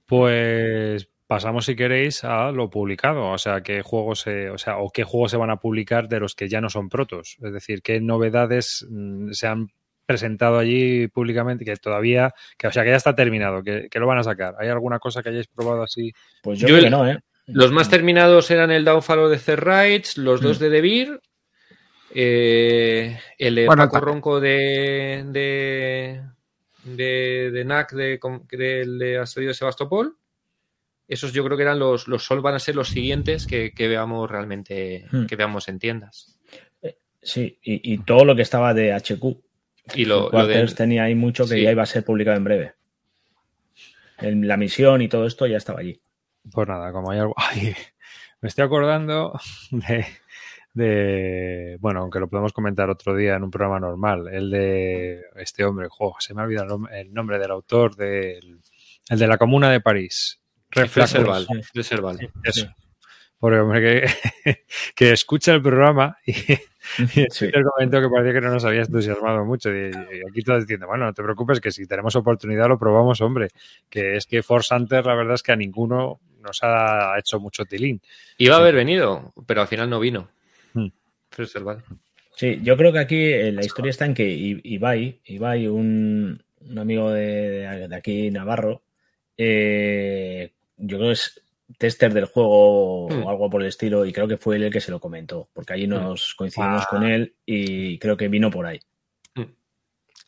[0.06, 3.32] Pues pasamos, si queréis, a lo publicado.
[3.32, 6.22] O sea, qué juegos se, o sea, o qué juegos se van a publicar de
[6.22, 7.38] los que ya no son protos.
[7.44, 9.68] Es decir, qué novedades mm, se han
[10.10, 14.08] presentado allí públicamente que todavía, que o sea, que ya está terminado, que, que lo
[14.08, 14.56] van a sacar.
[14.60, 16.12] ¿Hay alguna cosa que hayáis probado así?
[16.42, 17.20] Pues yo, Yo creo el- que no, ¿eh?
[17.46, 20.64] Los más terminados eran el Downfall de Rights, los dos Mm.
[20.64, 21.20] de Devir,
[22.14, 26.22] eh, el Bueno, Paco Ronco de, de,
[26.84, 28.20] de, de NAC de,
[28.86, 30.16] de Asedio de Sebastopol.
[31.08, 33.88] Esos yo creo que eran los, los Sol van a ser los siguientes que, que
[33.88, 35.26] veamos realmente, Mm.
[35.26, 36.36] que veamos en tiendas.
[37.22, 39.42] Sí, y, y todo lo que estaba de HQ.
[39.96, 41.62] Y lo, lo tenía ahí mucho que Sí.
[41.64, 42.74] ya iba a ser publicado en breve.
[44.20, 46.02] El- la misión y todo esto ya estaba allí.
[46.52, 47.34] Pues nada, como hay algo.
[47.38, 47.74] Ay,
[48.42, 49.40] me estoy acordando
[49.72, 50.06] de,
[50.74, 51.78] de.
[51.80, 54.28] Bueno, aunque lo podemos comentar otro día en un programa normal.
[54.32, 57.96] El de este hombre, jo, se me ha olvidado el nom- el nombre del autor
[57.96, 58.60] del.
[59.10, 60.40] El de la Comuna de París.
[60.70, 61.62] Fleserval, Sí.
[61.74, 62.18] Fleserval.
[63.40, 64.60] Pobre hombre que,
[64.96, 67.46] que escucha el programa y, y Sí.
[67.54, 69.70] el comentó que parecía que no nos había entusiasmado mucho.
[69.74, 73.22] Y, y aquí todos diciendo, bueno, no te preocupes, que si tenemos oportunidad lo probamos,
[73.22, 73.48] hombre.
[73.90, 77.66] Que es que Force Hunter, la verdad es que a ninguno nos ha hecho mucho
[77.66, 78.02] tilín.
[78.38, 80.30] Iba a haber venido, pero al final no vino.
[80.74, 80.88] Mm.
[81.32, 81.84] Fleserval.
[82.36, 84.26] Sí, yo creo que aquí eh, la historia está en que
[84.64, 88.82] Ibai, Ibai un, un amigo de, de- de aquí, Navarro,
[89.38, 91.42] eh, yo creo que es
[91.78, 93.24] tester del juego Hmm.
[93.24, 95.50] o algo por el estilo y creo que fue él el que se lo comentó,
[95.54, 96.88] porque allí nos coincidimos Ah.
[96.90, 98.80] con él y creo que vino por ahí.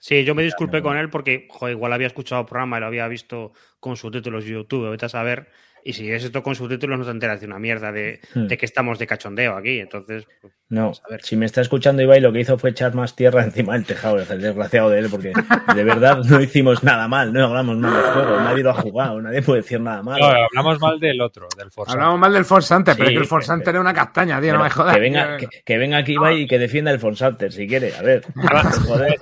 [0.04, 3.08] Sí, yo me disculpé con él porque, igual había escuchado el programa y lo había
[3.08, 5.50] visto con subtítulos de YouTube, vete a saber.
[5.84, 8.48] Y si es esto con subtítulos, no te enteras de una mierda de, Hmm.
[8.48, 9.80] de que estamos de cachondeo aquí.
[9.80, 11.22] Entonces, pues, No, a ver.
[11.24, 14.20] si me está escuchando Ibai, lo que hizo fue echar más tierra encima del tejado,
[14.20, 15.34] el desgraciado de él, porque
[15.76, 19.22] de verdad no hicimos nada mal, no hablamos mal del juego, nadie lo ha jugado,
[19.22, 20.20] nadie puede decir nada mal.
[20.20, 21.94] No, hablamos mal del otro, del Forza.
[21.94, 23.94] Hablamos mal del Force Hunter, pero Sí, es que el Force pero- Hunter es una
[23.94, 24.94] castaña, tío, no me jodas.
[24.96, 28.02] que, venga, que, que venga aquí Ibai y que defienda el Fonsalter, si quiere, a
[28.02, 28.24] ver.
[28.88, 29.18] Joder.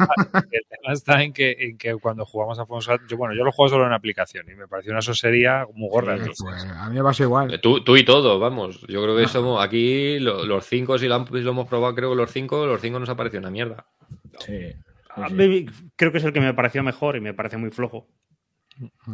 [0.52, 3.52] El tema está en que, en que cuando jugamos a Forza, yo, bueno, yo lo
[3.52, 6.16] juego solo en aplicación y me pareció una sosería muy gorda.
[6.50, 7.60] Pues, a mí me pasó igual.
[7.62, 8.82] Tú, tú y todo, vamos.
[8.88, 11.96] Yo creo que somos aquí, lo- los cinco, si lo, han- si lo hemos probado,
[11.96, 13.86] creo que los cinco, los cinco nos ha parecido una mierda.
[14.40, 14.74] Sí,
[15.96, 18.08] creo que es el que me pareció mejor y me parece muy flojo.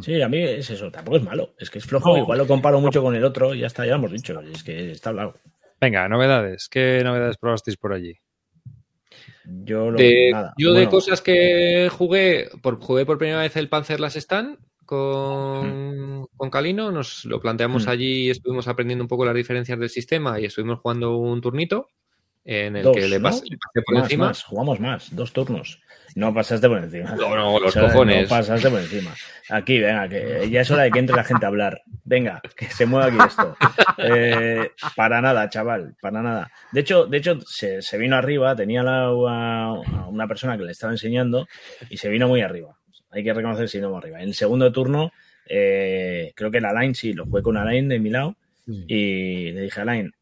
[0.00, 2.18] Sí, a mí es eso, tampoco es malo, es que es flojo, No.
[2.22, 4.62] igual lo comparo mucho con el otro y ya está, ya lo hemos dicho, es
[4.62, 5.34] que está hablado.
[5.80, 6.68] Venga, novedades.
[6.70, 8.16] ¿Qué novedades probasteis por allí?
[9.44, 10.54] Yo, lo, De- nada.
[10.56, 16.26] yo de cosas que jugué, por, jugué por primera vez el Panzer Las Stand con,
[16.36, 17.88] con Calino, nos lo planteamos Mm.
[17.90, 21.88] allí y estuvimos aprendiendo un poco las diferencias del sistema y estuvimos jugando un turnito
[22.44, 23.28] en el Dos, que le, ¿no?
[23.28, 24.26] pas- le pasé por más, encima.
[24.28, 25.80] más, jugamos más, dos turnos.
[26.14, 27.10] No pasaste por encima.
[27.16, 28.22] No, no, los O sea, cojones.
[28.22, 29.14] No pasaste por encima.
[29.50, 31.82] Aquí, venga, que ya es hora de que entre la gente a hablar.
[32.04, 33.54] Venga, que se mueva aquí esto.
[33.98, 36.50] Eh, para nada, chaval, para nada.
[36.72, 40.64] De hecho, de hecho se, se vino arriba, tenía la- a, a una persona que
[40.64, 41.46] le estaba enseñando
[41.90, 42.78] y se vino muy arriba.
[43.10, 44.20] Hay que reconocer si no muy arriba.
[44.20, 45.12] En el segundo turno,
[45.48, 48.36] eh, creo que el Alain sí, lo jugué con Alain de mi lado
[48.66, 50.12] y le dije, Alain,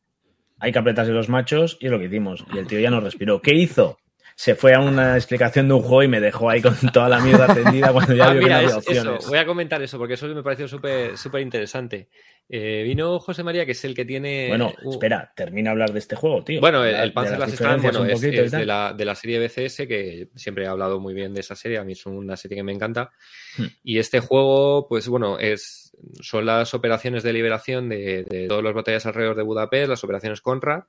[0.58, 2.44] hay que apretarse los machos y es lo que hicimos.
[2.54, 3.40] Y el tío ya no respiró.
[3.40, 3.98] ¿Qué hizo?
[4.36, 7.20] Se fue a una explicación de un juego y me dejó ahí con toda la
[7.20, 9.28] mierda tendida cuando ya Ah, vio que no mira, había es- eso, opciones.
[9.28, 12.08] voy a comentar eso porque eso me pareció súper súper interesante.
[12.48, 14.48] Eh, vino José María, que es el que tiene.
[14.48, 16.60] Bueno, uh, espera, termina a hablar de este juego, tío.
[16.60, 20.28] Bueno, el, De el Panzer las bueno, es, de, la, de la serie BCS, que
[20.34, 22.72] siempre he hablado muy bien de esa serie, a mí es una serie que me
[22.72, 23.12] encanta.
[23.56, 23.66] Hmm.
[23.82, 28.74] Y este juego, pues bueno, es son las operaciones de liberación de, de todas las
[28.74, 30.80] batallas alrededor de Budapest, las operaciones Conrad.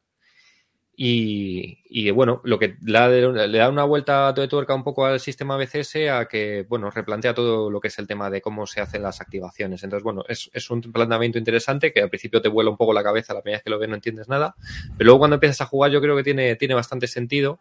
[0.98, 5.58] Y, y, bueno, lo que le da, una vuelta de tuerca un poco al sistema
[5.58, 9.04] BCS a que, bueno, replantea todo lo que es el tema de cómo se hacen
[9.04, 9.84] las activaciones.
[9.84, 13.04] Entonces, bueno, es, es un planteamiento interesante que al principio te vuela un poco la
[13.04, 14.56] cabeza, la primera vez que lo ves no entiendes nada,
[14.98, 17.60] pero luego cuando empiezas a jugar yo creo que tiene, tiene bastante sentido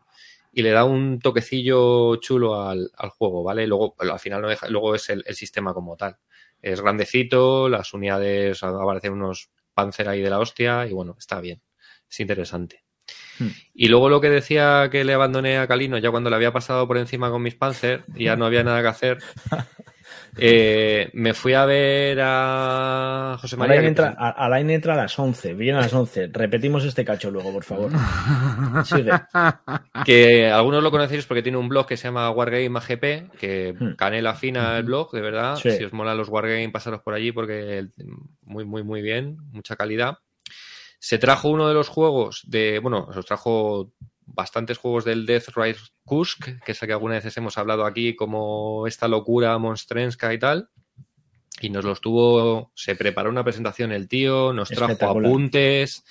[0.52, 3.66] y le da un toquecillo chulo al, al juego, ¿vale?
[3.66, 6.16] Luego, al final no deja, luego es el, el, sistema como tal.
[6.62, 11.60] Es grandecito, las unidades aparecen unos panzer ahí de la hostia y bueno, está bien,
[12.08, 12.83] es interesante.
[13.38, 13.48] Hmm.
[13.74, 16.86] Y luego lo que decía que le abandoné a Calino ya cuando le había pasado
[16.86, 19.18] por encima con mis Panzer y ya no había nada que hacer.
[20.36, 23.74] Eh, me fui a ver a José María.
[23.74, 26.30] Alain entra, a, Alain entra a las 11, viene a las 11.
[26.32, 27.92] Repetimos este cacho luego, por favor.
[28.84, 29.12] Sigue.
[30.04, 33.94] Que algunos lo conocéis porque tiene un blog que se llama Wargame AGP, que hmm.
[33.94, 35.56] canela fina el blog, de verdad.
[35.56, 35.70] Sí.
[35.70, 37.86] Si os molan los Wargame, pasaros por allí porque
[38.42, 40.18] muy, muy, muy bien, mucha calidad.
[41.04, 43.92] Se trajo uno de los juegos de, bueno, os trajo
[44.24, 48.16] bastantes juegos del Death Rise Kusk, que es el que algunas veces hemos hablado aquí,
[48.16, 50.70] como esta locura monstrenska y tal.
[51.60, 56.04] Y nos los tuvo, se preparó una presentación el tío, nos trajo apuntes,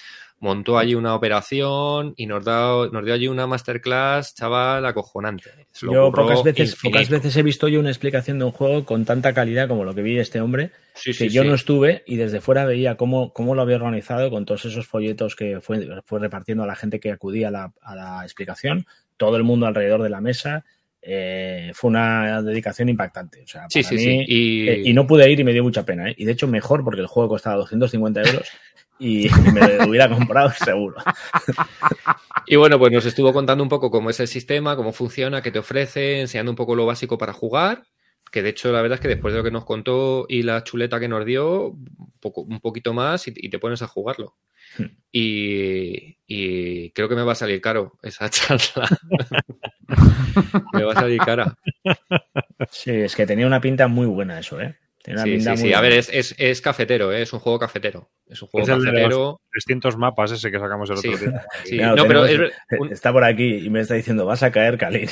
[0.43, 5.49] montó allí una operación y nos, da, nos dio allí una masterclass, chaval, acojonante.
[5.81, 9.33] Yo pocas veces, pocas veces he visto yo una explicación de un juego con tanta
[9.33, 11.47] calidad como lo que vi de este hombre, sí, que sí, yo sí.
[11.47, 15.37] no estuve y desde fuera veía cómo, cómo lo había organizado con todos esos folletos
[15.37, 18.85] que fue, fue repartiendo a la gente que acudía a la, a la explicación,
[19.15, 20.65] todo el mundo alrededor de la mesa.
[21.05, 23.43] Eh, fue una dedicación impactante.
[23.43, 24.25] O sea, sí, sí, mí, sí.
[24.25, 24.69] Y...
[24.69, 24.93] Eh, y...
[24.93, 26.09] no pude ir y me dio mucha pena.
[26.09, 26.15] ¿eh?
[26.17, 28.47] Y de hecho, mejor porque el juego costaba 250 euros
[28.99, 30.95] y me lo hubiera comprado seguro.
[32.45, 35.51] Y bueno, pues nos estuvo contando un poco cómo es el sistema, cómo funciona, qué
[35.51, 37.83] te ofrece, enseñando un poco lo básico para jugar.
[38.31, 40.63] Que de hecho, la verdad es que después de lo que nos contó y la
[40.63, 44.37] chuleta que nos dio, un, poco, un poquito más y, y, te pones a jugarlo.
[44.77, 44.85] Hmm.
[45.11, 48.87] Y, y, creo que me va a salir caro esa charla.
[50.73, 51.55] me va a salir cara.
[52.71, 54.75] Sí, es que tenía una pinta muy buena eso, ¿eh?
[55.03, 55.73] Sí, sí, sí.
[55.73, 57.23] A ver, es, es, es cafetero, ¿eh?
[57.23, 58.09] es un juego cafetero.
[58.25, 59.09] Es un juego es el cafetero.
[59.09, 61.25] De los 300 mapas ese que sacamos el otro sí.
[61.25, 61.45] día.
[61.65, 61.77] Sí.
[61.77, 62.39] Claro, no, pero es,
[62.79, 62.91] un...
[62.91, 65.11] Está por aquí y me está diciendo, vas a caer Calino.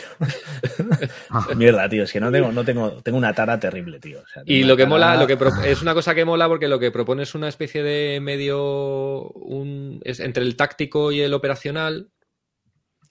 [1.58, 4.22] Mierda, tío, es que no tengo, no tengo, tengo una tara terrible, tío.
[4.22, 4.89] O sea, y lo que tara...
[4.89, 5.52] mola, lo que pro...
[5.62, 10.00] es una cosa que mola porque lo que propone es una especie de medio, un...
[10.06, 12.10] es entre el táctico y el operacional,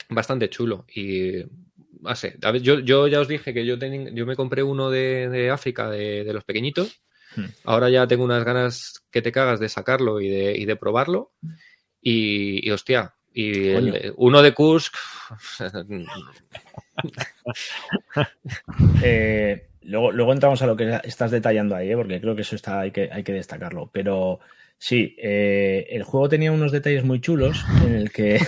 [0.09, 0.87] bastante chulo.
[0.89, 1.45] Y
[2.03, 4.62] no sé, a ver, yo, yo, ya os dije que yo, ten, yo me compré
[4.62, 7.03] uno de, de África, de, de, los pequeñitos.
[7.36, 7.46] Hmm.
[7.64, 11.32] Ahora ya tengo unas ganas que te cagas de sacarlo y de, y de probarlo.
[12.01, 14.94] Y, y hostia, y el, uno de Kursk.
[19.03, 21.96] eh, luego, luego entramos a lo que estás detallando ahí, ¿eh?
[21.96, 23.90] porque creo que eso está, hay, que, hay que destacarlo.
[23.92, 24.40] Pero
[24.78, 28.40] sí, eh, el juego tenía unos detalles muy chulos en el que.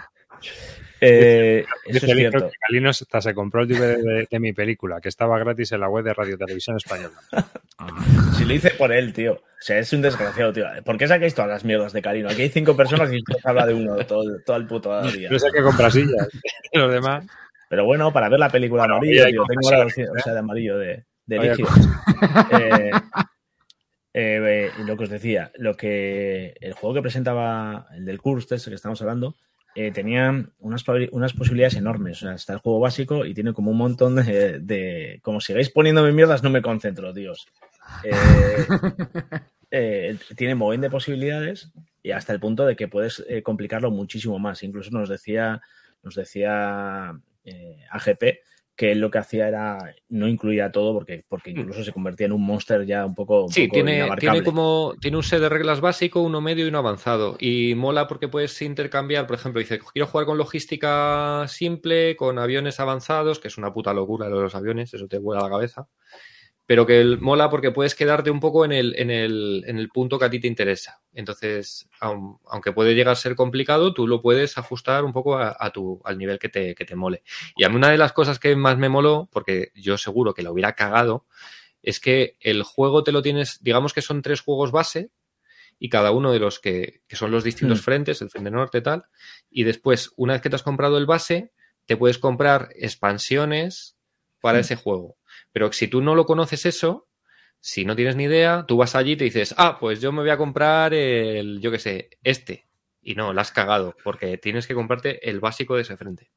[1.05, 2.49] Eh, eso es cierto.
[2.89, 6.13] hasta se compró el DVD de, mi película, que estaba gratis en la web de
[6.13, 7.15] Radio Televisión Española.
[8.37, 9.33] si lo hice por él, tío.
[9.33, 10.65] O sea, es un desgraciado, tío.
[10.85, 12.29] ¿Por qué sacáis todas las mierdas de Calino?
[12.29, 15.29] Aquí hay cinco personas y se habla de uno todo, el puto día.
[15.29, 16.27] Yo sé que compra sillas.
[16.73, 17.25] Los demás.
[17.69, 19.43] Pero bueno, para ver la película amarillo, tío.
[19.45, 21.69] Tengo la o sea, de amarillo de, de líquido.
[24.15, 28.59] Eh, eh, lo que os decía, lo que el juego que presentaba, el del Curse,
[28.69, 29.35] que estamos hablando,
[29.75, 32.21] eh, tenía unas, unas, posibilidades enormes.
[32.23, 35.19] O está el juego básico y tiene como un montón de.
[35.21, 37.47] como sigáis poniéndome mierdas, no me concentro, Dios.
[38.03, 38.11] Eh,
[39.71, 41.71] eh, tiene un de posibilidades
[42.01, 44.63] y hasta el punto de que puedes complicarlo muchísimo más.
[44.63, 45.61] Incluso nos decía,
[46.03, 47.09] nos decía
[47.91, 48.23] AGP
[48.75, 51.59] que lo que hacía era no incluía todo porque, porque hmm.
[51.59, 53.47] incluso se convertía en un monster ya un poco.
[53.49, 57.35] sí, tiene, tiene como tiene un set de reglas básico, uno medio y uno avanzado.
[57.39, 62.79] Y mola porque puedes intercambiar, por ejemplo, dice, quiero jugar con logística simple, con aviones
[62.79, 65.87] avanzados, que es una puta locura de los aviones, eso te vuela la cabeza
[66.65, 70.17] pero que mola porque puedes quedarte un poco en el, en el, en el punto
[70.17, 71.01] que a ti te interesa.
[71.13, 76.01] Entonces, aunque puede llegar a ser complicado, tú lo puedes ajustar un poco a, tu,
[76.05, 77.23] al nivel que te, que te mole.
[77.57, 80.43] Y a mí una de las cosas que más me moló, porque yo seguro que
[80.43, 81.25] lo hubiera cagado,
[81.81, 85.11] es que el juego te lo tienes, digamos que son tres juegos base,
[85.79, 87.83] y cada uno de los que, que son los distintos mm.
[87.83, 89.05] frentes, el frente norte tal,
[89.49, 91.51] y después, una vez que te has comprado el base,
[91.85, 93.97] te puedes comprar expansiones
[94.39, 94.61] para mm.
[94.61, 95.17] ese juego.
[95.53, 97.07] Pero si tú no lo conoces eso,
[97.61, 100.21] si no tienes ni idea, tú vas allí y te dices, ah, pues yo me
[100.21, 102.67] voy a comprar el, yo qué sé, este.
[103.01, 106.31] Y no, la has cagado, porque tienes que comprarte el básico de ese frente.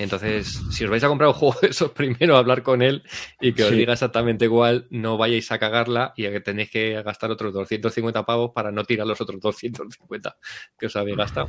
[0.00, 3.02] Entonces, si os vais a comprar un juego de esos, primero hablar con él
[3.38, 7.30] y que os diga exactamente igual, no vayáis a cagarla y que tenéis que gastar
[7.30, 10.36] otros 250 pavos para no tirar los otros 250
[10.78, 11.48] que os habéis gastado.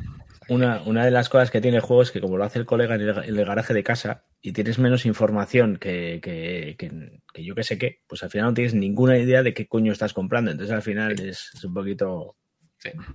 [0.49, 2.65] Una, una de las cosas que tiene el juego es que como lo hace el
[2.65, 7.63] colega en el, garaje de casa y tienes menos información que, que, que, yo que
[7.63, 10.51] sé qué, pues al final no tienes ninguna idea de qué coño estás comprando.
[10.51, 12.35] Entonces al final es, un poquito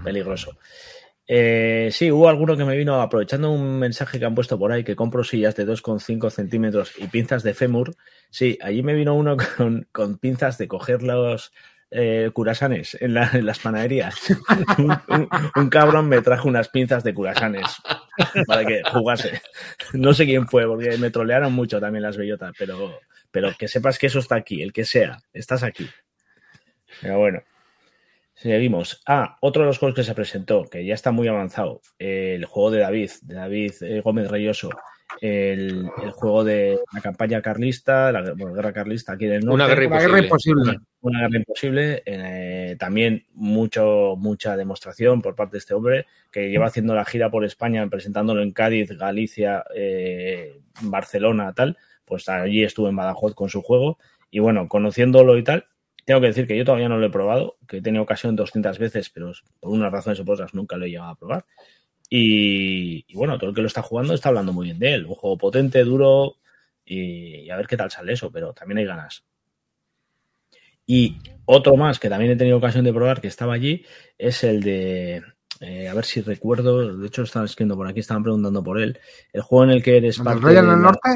[0.03, 0.57] peligroso.
[1.29, 4.85] Eh, sí, hubo alguno que me vino aprovechando un mensaje que han puesto por ahí,
[4.85, 7.97] que compro sillas de 2,5 centímetros y pinzas de fémur.
[8.31, 9.37] Sí, allí me vino uno
[9.93, 11.53] con, pinzas de coger los
[11.91, 14.15] eh, curasanes en, las panaderías.
[15.57, 17.67] un, cabrón me trajo unas pinzas de curasanes
[18.47, 19.43] para que jugase.
[19.95, 23.01] No sé quién fue, porque me trolearon mucho también las bellotas, pero,
[23.33, 25.89] pero que sepas que eso está aquí, el que sea, estás aquí.
[27.01, 27.43] Pero bueno.
[28.37, 29.03] Seguimos.
[29.07, 32.71] Ah, otro de los juegos que se presentó, que ya está muy avanzado, el juego
[32.71, 34.69] de David, de David eh, Gómez Reyoso,
[35.23, 39.55] el, juego de la campaña carlista, la guerra carlista aquí en el norte.
[39.55, 40.79] Una guerra imposible.
[41.01, 42.03] Una, guerra imposible.
[42.05, 47.31] Eh, también mucho, mucha demostración por parte de este hombre, que lleva haciendo la gira
[47.31, 51.79] por España, presentándolo en Cádiz, Galicia, eh, Barcelona, tal.
[52.05, 53.99] Pues allí estuvo en Badajoz con su juego.
[54.31, 55.67] Y bueno, conociéndolo y tal,
[56.07, 58.79] tengo que decir que yo todavía no lo he probado, que he tenido ocasión 200
[58.79, 61.45] veces, pero por unas razones o por otras nunca lo he llegado a probar.
[62.09, 65.07] Y, bueno, todo el que lo está jugando está hablando muy bien de él.
[65.07, 66.37] Un juego potente, duro
[66.85, 69.25] y, a ver qué tal sale eso, pero también hay ganas.
[70.87, 73.85] Y otro más que también he tenido ocasión de probar, que estaba allí,
[74.17, 75.25] es el de,
[75.59, 78.97] eh, a ver si recuerdo, de hecho estaban escribiendo por aquí, estaban preguntando por él,
[79.33, 81.11] el juego en el que eres parte ¿El del Norte?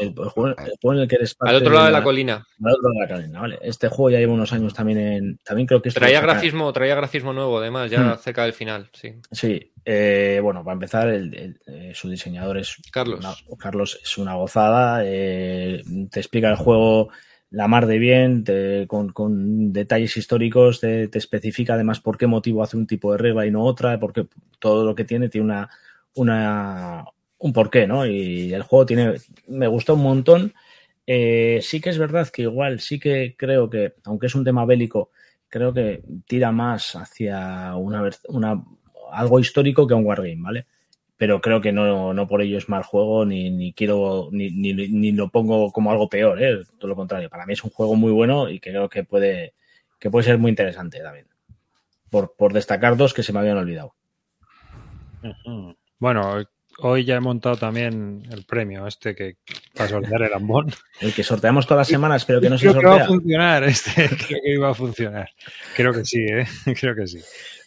[0.00, 0.54] El, juego,
[0.92, 2.46] en el que eres Al otro lado de la, colina.
[2.62, 3.58] Al otro lado de la colina, vale.
[3.62, 5.38] Este juego ya lleva unos años también en.
[5.38, 8.18] También creo que traía grafismo, traía grafismo nuevo, además, ya hmm.
[8.18, 9.14] cerca del final, sí.
[9.30, 9.72] Sí.
[9.84, 12.76] Eh, bueno, para empezar, el, eh, su diseñador es.
[12.92, 13.44] Carlos.
[13.58, 15.02] Carlos es una gozada.
[15.04, 17.10] Eh, te explica el juego
[17.50, 18.44] la mar de bien,
[18.86, 23.46] con, detalles históricos, te, te, especifica además por qué motivo hace un tipo de regla
[23.46, 24.26] y no otra, porque
[24.58, 25.70] todo lo que tiene tiene una,
[26.14, 27.04] una,
[27.38, 28.06] un porqué, ¿no?
[28.06, 29.14] Y el juego tiene,
[29.46, 30.54] me gustó un montón.
[31.06, 34.64] Eh, sí que es verdad que igual, sí que creo que, aunque es un tema
[34.66, 35.10] bélico,
[35.48, 38.62] creo que tira más hacia una, una
[39.12, 40.66] algo histórico que un wargame, ¿vale?
[41.16, 44.74] Pero creo que no, no por ello es mal juego, ni, ni quiero, ni, ni,
[44.74, 46.60] ni, lo pongo como algo peor, ¿eh?
[46.78, 47.30] Todo lo contrario.
[47.30, 49.54] Para mí es un juego muy bueno y creo que puede,
[49.98, 51.26] que puede ser muy interesante también.
[52.10, 53.94] Por, por destacar dos que se me habían olvidado.
[55.98, 56.46] Bueno,
[56.78, 59.36] hoy ya he montado también el premio este que
[59.74, 60.66] para sortear el ambón.
[61.00, 62.80] El que sorteamos todas las semanas, pero que no se sortea.
[62.80, 65.30] Que va a funcionar este, creo que iba a funcionar.
[65.76, 66.46] Creo que sí, ¿eh?
[66.80, 67.20] creo que sí.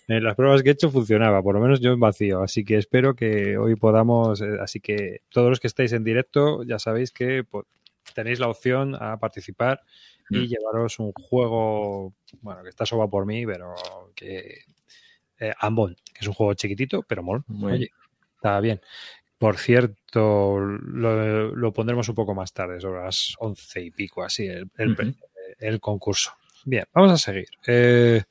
[0.08, 2.42] En las pruebas que he hecho funcionaba, por lo menos yo en vacío.
[2.44, 4.42] Así que espero que hoy podamos.
[4.42, 7.66] eh, Así que todos los que estáis en directo, ya sabéis que pues,
[8.14, 9.82] tenéis la opción a participar
[10.30, 10.48] y Mm.
[10.48, 13.76] llevaros un juego, bueno, que está soba por mí, pero
[14.16, 14.60] que.
[15.40, 17.44] Eh, Ambon, que es un juego chiquitito, pero mol.
[17.64, 17.90] Oye,
[18.42, 18.82] está bien.
[19.38, 24.48] Por cierto, lo, lo pondremos un poco más tarde, sobre las once y pico, así,
[24.48, 24.68] el,
[25.60, 26.32] el- concurso.
[26.66, 27.48] Bien, vamos a seguir.
[27.68, 28.24] Eh,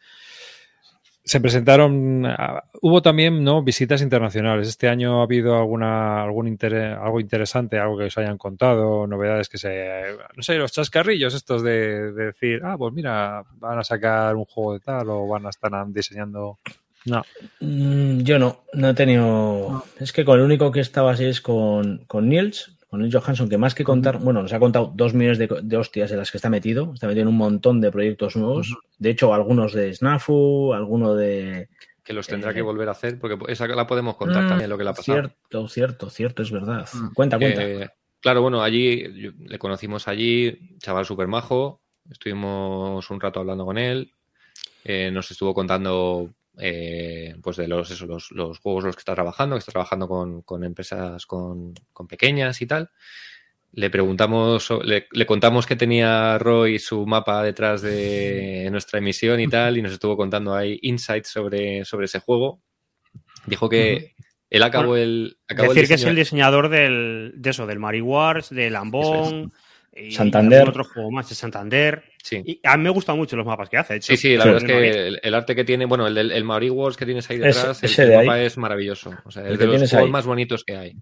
[1.25, 3.63] se presentaron, ah, hubo también ¿no?
[3.63, 4.67] visitas internacionales.
[4.69, 9.49] Este año ha habido alguna, algún interés, algo interesante, algo que os hayan contado, novedades
[9.49, 13.85] que se, no sé, los chascarrillos estos de, de decir, ah, pues mira, van a
[13.85, 16.59] sacar un juego de tal o van a estar diseñando.
[17.07, 17.23] No,
[17.61, 19.85] Mm, Yo no, no he tenido.
[19.99, 23.49] Es que con el único que estaba así es con, con Niels, con Niels Johansson,
[23.49, 26.31] que más que contar, bueno, nos ha contado dos millones de, de hostias en las
[26.31, 26.93] que está metido.
[26.93, 28.77] Está metido en un montón de proyectos nuevos.
[28.99, 31.69] De hecho, algunos de Snafu, alguno de.
[32.05, 34.71] Que los tendrá Eh, que volver a hacer, porque esa la podemos contar Mm, también
[34.71, 35.19] lo que le ha pasado.
[35.21, 36.87] Cierto, cierto, cierto, es verdad.
[36.93, 37.13] Mm.
[37.15, 37.63] Cuenta, cuenta.
[37.63, 37.89] Eh,
[38.21, 41.81] claro, bueno, allí yo- le conocimos allí, chaval súper majo,
[42.11, 44.13] estuvimos un rato hablando con él,
[44.85, 49.01] eh, nos estuvo contando eh, pues de los, eso, los, los juegos en los que
[49.01, 52.91] está trabajando, que está trabajando con, con empresas con, con pequeñas y tal.
[53.73, 59.39] Le preguntamos, so- le, le contamos que tenía Roy su mapa detrás de nuestra emisión
[59.41, 62.61] y tal, y nos estuvo contando ahí insights sobre, sobre ese juego.
[63.47, 64.15] Dijo que
[64.51, 65.39] él acabó el.
[65.49, 69.53] Acabó Decir el que es el diseñador del, de eso, del Mari Wars, del Ambon,
[69.95, 70.69] y Santander.
[70.69, 72.10] otro juego más, de Santander.
[72.23, 72.43] Sí.
[72.45, 73.97] Y a mí me gustan mucho los mapas que hace.
[73.97, 74.13] hecho.
[74.13, 76.45] Sí, sí, la verdad es que el, el arte que tiene, bueno, el del el
[76.45, 78.27] Maori Wars que tienes ahí detrás, el, ese el de ahí.
[78.27, 79.13] mapa es maravilloso.
[79.25, 80.11] O sea, El es de los juegos ahí.
[80.11, 80.97] más bonitos que hay.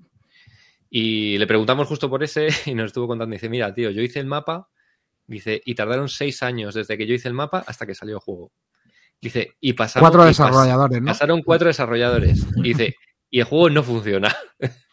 [0.90, 4.20] Y le preguntamos justo por ese y nos estuvo contando, dice, mira, tío, yo hice
[4.20, 4.68] el mapa,
[5.26, 8.20] dice, y tardaron seis años desde que yo hice el mapa hasta que salió el
[8.20, 8.52] juego.
[9.20, 10.04] Dice, y pasaron...
[10.08, 11.06] Cuatro y pas- desarrolladores, ¿no?
[11.08, 12.46] Pasaron cuatro desarrolladores.
[12.56, 12.94] Y dice,
[13.28, 14.34] y el juego no funciona.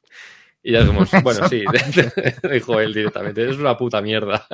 [0.68, 1.64] Y ya dijimos, bueno, sí,
[2.52, 4.48] dijo él directamente, es una puta mierda.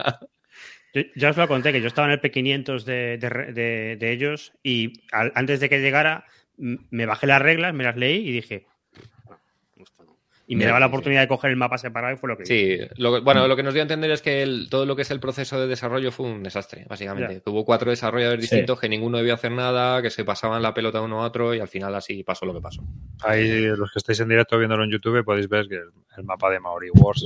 [0.94, 3.96] Yo, ya os lo conté, que yo estaba en el P500 de, de re- de-
[3.98, 6.26] de ellos y al- antes de que llegara
[6.58, 8.66] me bajé las reglas, me las leí y dije...
[10.48, 12.78] Y me daba la oportunidad de coger el mapa separado y fue lo que hice.
[12.90, 14.98] Sí, lo, que- bueno, lo que nos dio a entender es que el- todo lo
[14.98, 17.36] que es el proceso de desarrollo fue un desastre, básicamente.
[17.36, 17.40] Ya.
[17.40, 18.56] Que Hubo cuatro desarrolladores Sí.
[18.56, 21.62] distintos que ninguno debía hacer nada, que se pasaban la pelota uno a otro y
[21.62, 22.84] al final así pasó lo que pasó.
[23.24, 26.50] ahí los que estáis en directo viéndolo en YouTube podéis ver que el, el mapa
[26.52, 27.24] de Maori Wars,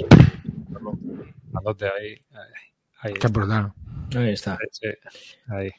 [1.97, 2.43] ahí, ahí,
[3.06, 3.74] ahí Qué brutal.
[4.16, 4.58] Ahí está.
[4.72, 4.88] Sí,
[5.47, 5.72] ahí.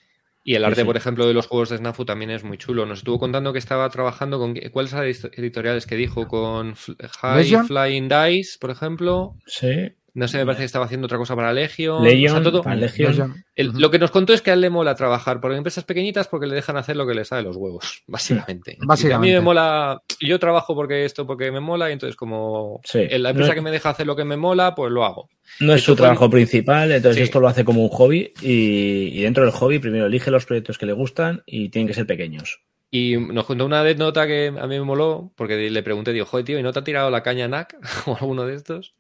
[0.45, 0.87] Y el arte, sí.
[0.87, 2.87] por ejemplo, de los juegos de Snafu también es muy chulo.
[2.87, 4.55] Nos estuvo contando que estaba trabajando con.
[4.71, 4.95] ¿Cuáles
[5.37, 6.29] editoriales que dijo?
[6.29, 7.67] Con High.
[7.67, 9.35] Flying Dice, por ejemplo.
[9.47, 9.93] Sí.
[10.17, 12.03] No sé, me parece que estaba haciendo otra cosa para Legion.
[12.03, 13.35] Legion, O sea, todo- para Legion.
[13.55, 13.73] El-.
[13.77, 16.47] Lo que nos contó es que a él le mola trabajar por empresas pequeñitas porque
[16.47, 18.79] le dejan hacer lo que les sale los huevos, básicamente.
[18.81, 19.15] Básicamente.
[19.15, 23.01] A mí me mola, yo trabajo porque esto, porque me mola, y entonces como Sí.
[23.11, 25.29] en la empresa No- que me deja hacer lo que me mola, pues lo hago.
[25.61, 27.23] No es Esto su fue- trabajo principal, entonces Sí.
[27.25, 30.79] esto lo hace como un hobby y, y dentro del hobby primero elige los proyectos
[30.79, 32.63] que le gustan y tienen que ser pequeños.
[32.91, 36.47] Y nos contó una nota que a mí me moló, porque le pregunté, digo, joder,
[36.47, 38.95] tío, ¿y no te ha tirado la caña NAC o alguno de estos?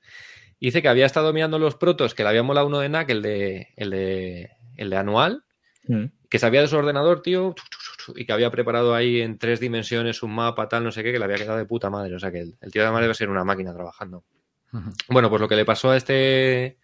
[0.58, 3.10] Y dice que había estado mirando los protos, que le había molado uno de NAC,
[3.10, 5.42] el de, el de, el de anual,
[5.88, 6.06] Mm.
[6.28, 7.54] que sabía de su ordenador, tío,
[8.16, 11.18] y que había preparado ahí en tres dimensiones un mapa, tal, no sé qué, que
[11.20, 12.14] le había quedado de puta madre.
[12.16, 14.24] O sea que el, el tío además debe ser una máquina trabajando.
[15.08, 16.78] Bueno, pues lo que le pasó a este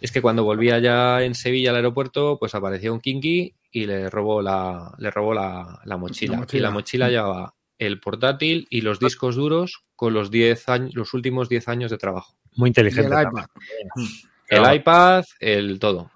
[0.00, 4.08] es que cuando volvía ya en Sevilla al aeropuerto, pues apareció un kinky y le
[4.08, 6.34] robó la, le robó la, la mochila.
[6.34, 6.58] La mochila.
[6.58, 11.14] Y la mochila llevaba el portátil y los discos duros con los 10 años, los
[11.14, 12.36] últimos 10 años de trabajo.
[12.56, 13.14] Muy Y inteligente.
[13.14, 13.46] el iPad.
[14.48, 16.10] El iPad, el todo.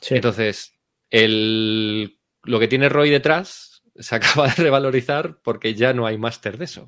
[0.00, 0.14] Sí.
[0.14, 0.74] Entonces,
[1.10, 6.58] el, lo que tiene Roy detrás se acaba de revalorizar porque ya no hay máster
[6.58, 6.86] de eso.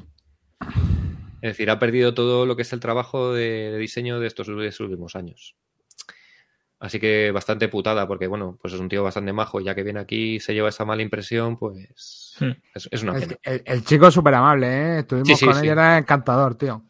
[1.43, 4.47] Es decir, ha perdido todo lo que es el trabajo de, de diseño de estos,
[4.47, 5.55] de estos últimos años.
[6.81, 9.83] Así que bastante putada, porque bueno, pues es un tío bastante majo, y ya que
[9.83, 12.51] viene aquí y se lleva esa mala impresión, pues Hmm.
[12.75, 13.37] es, es una pena.
[13.45, 14.99] El, el- el chico es súper amable, ¿eh?
[15.01, 15.61] Estuvimos Sí, sí, con sí.
[15.61, 16.83] él y era encantador, tío.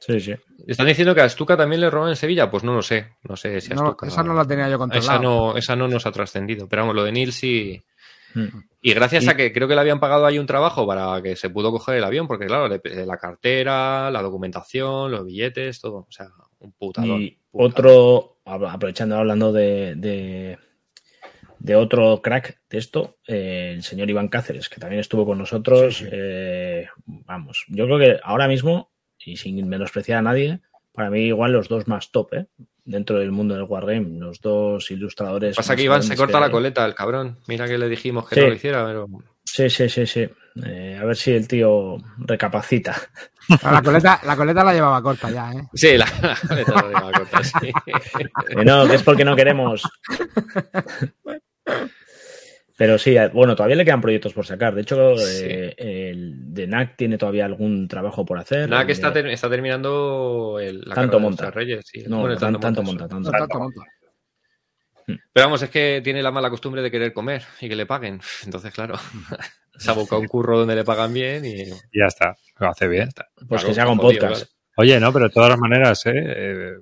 [0.00, 0.34] Sí, sí.
[0.66, 2.50] ¿Están diciendo que a Stuka también le roban en Sevilla?
[2.50, 3.06] Pues no lo sé.
[3.28, 5.12] No sé si a No, Stuka- esa no la tenía yo controlada.
[5.14, 6.66] Esa no, esa no nos ha trascendido.
[6.68, 7.82] Pero vamos, lo de Neil sí.
[8.34, 8.46] Mm.
[8.82, 11.36] Y gracias Y- a que creo que le habían pagado ahí un trabajo para que
[11.36, 16.06] se pudo coger el avión, porque claro, le- la cartera, la documentación, los billetes, todo.
[16.08, 16.28] O sea,
[16.60, 17.20] un putadón.
[17.20, 20.58] Y otro, aprovechando hablando de, de,
[21.58, 25.98] de otro crack de esto, eh, el señor Iván Cáceres, que también estuvo con nosotros.
[25.98, 26.10] Sí, sí.
[26.12, 28.89] eh, vamos, yo creo que ahora mismo,
[29.24, 30.60] y sin menospreciar a nadie,
[30.92, 32.46] para mí igual los dos más top, ¿eh?
[32.84, 35.54] dentro del mundo del Wargame, los dos ilustradores.
[35.54, 37.38] Pasa que Iván se corta que la coleta, el cabrón.
[37.46, 38.40] Mira que le dijimos que Sí.
[38.40, 39.06] no lo hiciera, pero.
[39.44, 40.28] Sí, sí, sí, sí.
[40.66, 42.96] Eh, a ver si el tío recapacita.
[43.62, 45.62] La coleta, la coleta la llevaba corta ya, ¿eh?
[45.74, 47.72] Sí, la, la coleta la llevaba corta, sí.
[48.56, 49.82] Que no, que es porque no queremos.
[52.80, 54.74] Pero sí, eh, bueno, todavía le quedan proyectos por sacar.
[54.74, 55.44] De hecho, Sí.
[55.46, 55.74] eh,
[56.12, 58.70] el de NAC tiene todavía algún trabajo por hacer.
[58.70, 61.42] Nada, que El de- está, ter- está terminando el, la Tanto de monta.
[61.52, 61.84] tres Reyes.
[61.86, 62.04] sí.
[62.08, 63.30] No, Bueno, el tan- tanto monta, monta, tanto.
[63.32, 63.80] No, tanto, monta.
[65.06, 68.18] Pero vamos, es que tiene la mala costumbre de querer comer y que le paguen.
[68.46, 68.94] Entonces, claro,
[69.76, 73.10] se ha buscado un curro donde le pagan bien y Ya está, lo hace bien.
[73.46, 74.42] Pues Claro, que se haga un jodido, podcast.
[74.44, 74.56] claro.
[74.76, 76.12] Oye, no, pero de todas las maneras, ¿eh?
[76.14, 76.72] Eh,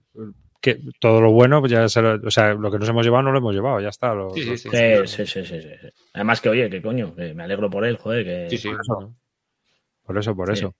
[0.60, 3.22] que todo lo bueno, pues ya se lo, o sea, lo que nos hemos llevado
[3.24, 4.12] no lo hemos llevado, ya está.
[4.14, 4.68] lo- Sí, sí, sí.
[4.70, 5.88] Sí, sí, sí, sí, sí, sí.
[6.14, 8.50] Además que, oye, que coño, que me alegro por él, joder, que...
[8.50, 8.70] Sí, sí.
[10.02, 10.54] Por eso, por Sí.
[10.64, 10.74] eso.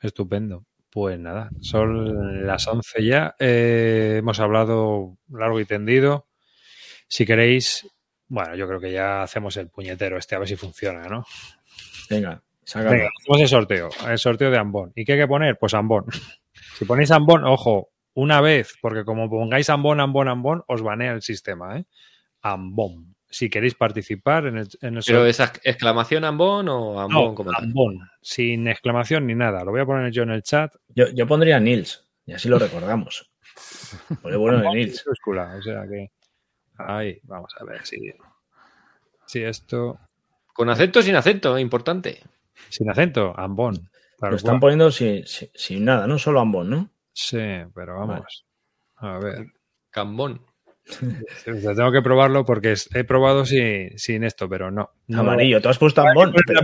[0.00, 0.64] Estupendo.
[0.90, 3.34] Pues nada, son las 11 ya.
[3.38, 6.26] Eh, hemos hablado largo y tendido.
[7.08, 7.88] Si queréis,
[8.28, 11.24] bueno, yo creo que ya hacemos el puñetero este, a ver si funciona, ¿no?
[12.10, 12.90] Venga, sácalo.
[12.90, 14.92] Venga, hacemos el sorteo, el sorteo de Ambón.
[14.94, 15.58] ¿Y qué hay que poner?
[15.58, 16.04] Pues Ambón.
[16.78, 21.22] Si ponéis Ambón, ojo, una vez, porque como pongáis Ambón, Ambón, Ambón, os banea el
[21.22, 21.84] sistema, ¿eh?
[22.42, 23.14] Ambón.
[23.30, 27.50] Si queréis participar en el, en el Pero esa exclamación Ambón o Ambón No, como
[27.50, 27.64] tal.
[27.64, 29.64] Ambón, sin exclamación ni nada.
[29.64, 30.74] Lo voy a poner yo en el chat.
[30.94, 33.30] Yo, yo pondría Nils, y así lo recordamos.
[34.22, 35.02] Bueno de Ambón Nils.
[35.06, 36.10] minúscula, o sea que.
[36.76, 37.96] Ahí, vamos a ver si.
[39.26, 39.98] Si esto.
[40.52, 42.20] Con acento o sin acento, importante.
[42.68, 43.88] Sin acento, Ambón.
[44.20, 46.90] Lo están poniendo sin, sin- sin nada, no solo ambos, ¿no?
[47.12, 47.38] Sí,
[47.74, 48.44] pero vamos.
[48.96, 49.46] A ver.
[49.90, 50.44] Cambón.
[50.90, 54.90] O sea, tengo que probarlo porque he probado sin, sin esto, pero no.
[55.06, 56.32] no Amarillo, tú has puesto Hay que ambón.
[56.32, 56.60] poner pero-.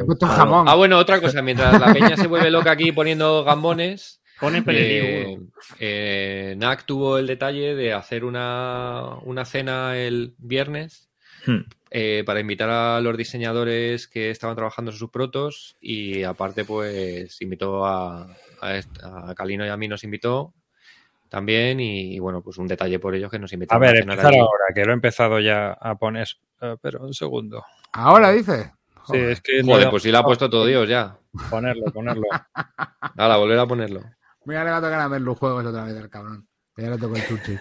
[0.00, 0.64] He puesto Ah.
[0.66, 1.40] Ah, bueno, otra cosa.
[1.42, 5.46] Mientras la peña se vuelve loca aquí poniendo gambones, Pone eh, peligro.
[5.78, 11.04] eh, NAC tuvo el detalle de hacer una, una cena el viernes
[11.46, 11.60] Hmm.
[11.92, 17.40] eh, para invitar a los diseñadores que estaban trabajando en sus protos y aparte pues
[17.40, 18.26] invitó a,
[18.60, 20.54] a, a Calino y a mí nos invitó
[21.28, 24.34] también y, bueno pues un detalle por ellos que nos A invitaron ver, cenar empezar
[24.34, 26.28] ahora, que lo he empezado ya a poner.
[26.60, 27.64] Eh, pero un segundo.
[27.92, 28.72] Ahora dice.
[29.06, 29.30] Sí, Joder.
[29.30, 29.62] es que.
[29.62, 31.16] Joder, no- pues sí la ha puesto todo Dios ya.
[31.50, 32.24] Ponerlo, ponerlo.
[33.16, 34.00] Ahora, volver a ponerlo.
[34.44, 36.48] Mira, le va a tocar a ver los juegos otra vez al cabrón.
[36.74, 37.56] Que ya le tocó el chuchi.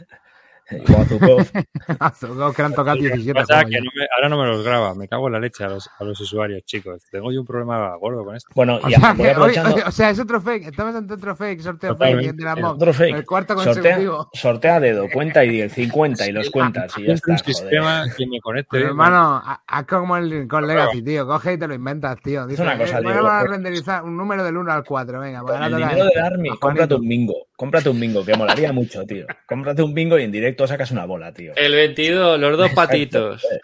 [0.87, 1.45] Guazukov.
[2.35, 4.41] Los que le han tocado Lo que 17 pasa juegos que no me- ahora no
[4.41, 7.03] me los graba, me cago en la leche a los, a los usuarios, chicos.
[7.11, 8.49] Tengo yo un problema gordo con esto.
[8.55, 9.75] Bueno, O y sea, voy que, aprovechando.
[9.75, 10.67] oye, o sea, es otro fake.
[10.67, 12.29] Estamos ante otro fake, sorteo Totalmente.
[12.29, 13.15] fake de la Otro fake.
[13.15, 14.29] El cuarto Sortea, consecutivo.
[14.33, 17.37] sortea a dedo, cuenta y 10, 50 y los cuentas y ya un está.
[17.37, 18.69] sistema que me conecte.
[18.71, 21.25] Pero, hermano, ha- haz como el con Legacy, tío.
[21.27, 22.45] Coge y te lo inventas, tío.
[22.45, 25.19] Dice, una cosa, eh, digo, vamos a por- renderizar un número del 1 al 4.
[25.19, 27.33] Venga, pues Con ahora el dinero del Army, cómprate un bingo.
[27.55, 29.25] Cómprate un bingo, que molaría mucho, tío.
[29.47, 31.53] Cómprate un bingo y en directo sacas una bola, tío.
[31.55, 33.45] El 22, los dos patitos.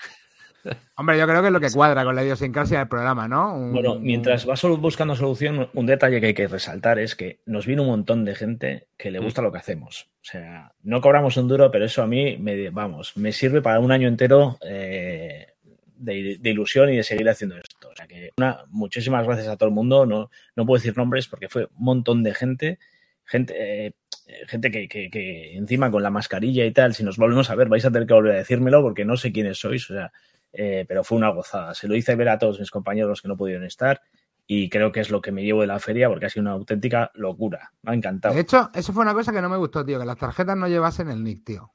[0.95, 3.53] Hombre, yo creo que es lo que cuadra con la idiosincrasia del programa, ¿no?
[3.55, 7.39] Un- Bueno, mientras vas solo buscando solución, un detalle que hay que resaltar es que
[7.45, 10.07] nos viene un montón de gente que le gusta lo que hacemos.
[10.21, 13.81] O sea, no cobramos un duro, pero eso a mí, me, vamos, me sirve para
[13.81, 15.47] un año entero eh,
[15.97, 17.89] de, de ilusión y de seguir haciendo esto.
[17.91, 20.05] O sea que una, muchísimas gracias a todo el mundo.
[20.05, 22.79] No, no puedo decir nombres porque fue un montón de gente,
[23.25, 23.53] gente,
[23.87, 23.91] eh,
[24.47, 27.67] gente que, que- que encima con la mascarilla y tal, si nos volvemos a ver,
[27.69, 29.89] vais a tener que volver a decírmelo porque no sé quiénes sois.
[29.89, 30.11] O sea,
[30.53, 31.73] eh, pero fue una gozada.
[31.73, 34.01] Se lo hice ver a todos mis compañeros que no pudieron estar
[34.45, 36.51] y creo que es lo que me llevo de la feria porque ha sido una
[36.51, 37.71] auténtica locura.
[37.81, 38.35] Me ha encantado.
[38.35, 39.99] De hecho, eso fue una cosa que no me gustó, tío.
[39.99, 41.71] Que las tarjetas no llevasen el nick, tío.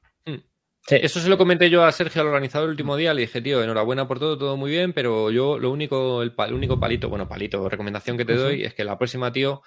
[0.89, 0.95] Sí.
[0.99, 3.13] Eso se lo comenté yo a Sergio, al organizador, el último día.
[3.13, 6.79] Le dije, tío, enhorabuena por todo, todo muy bien, pero yo lo único, el, único
[6.79, 9.61] palito, bueno, palito, recomendación que te doy es que la próxima, tío,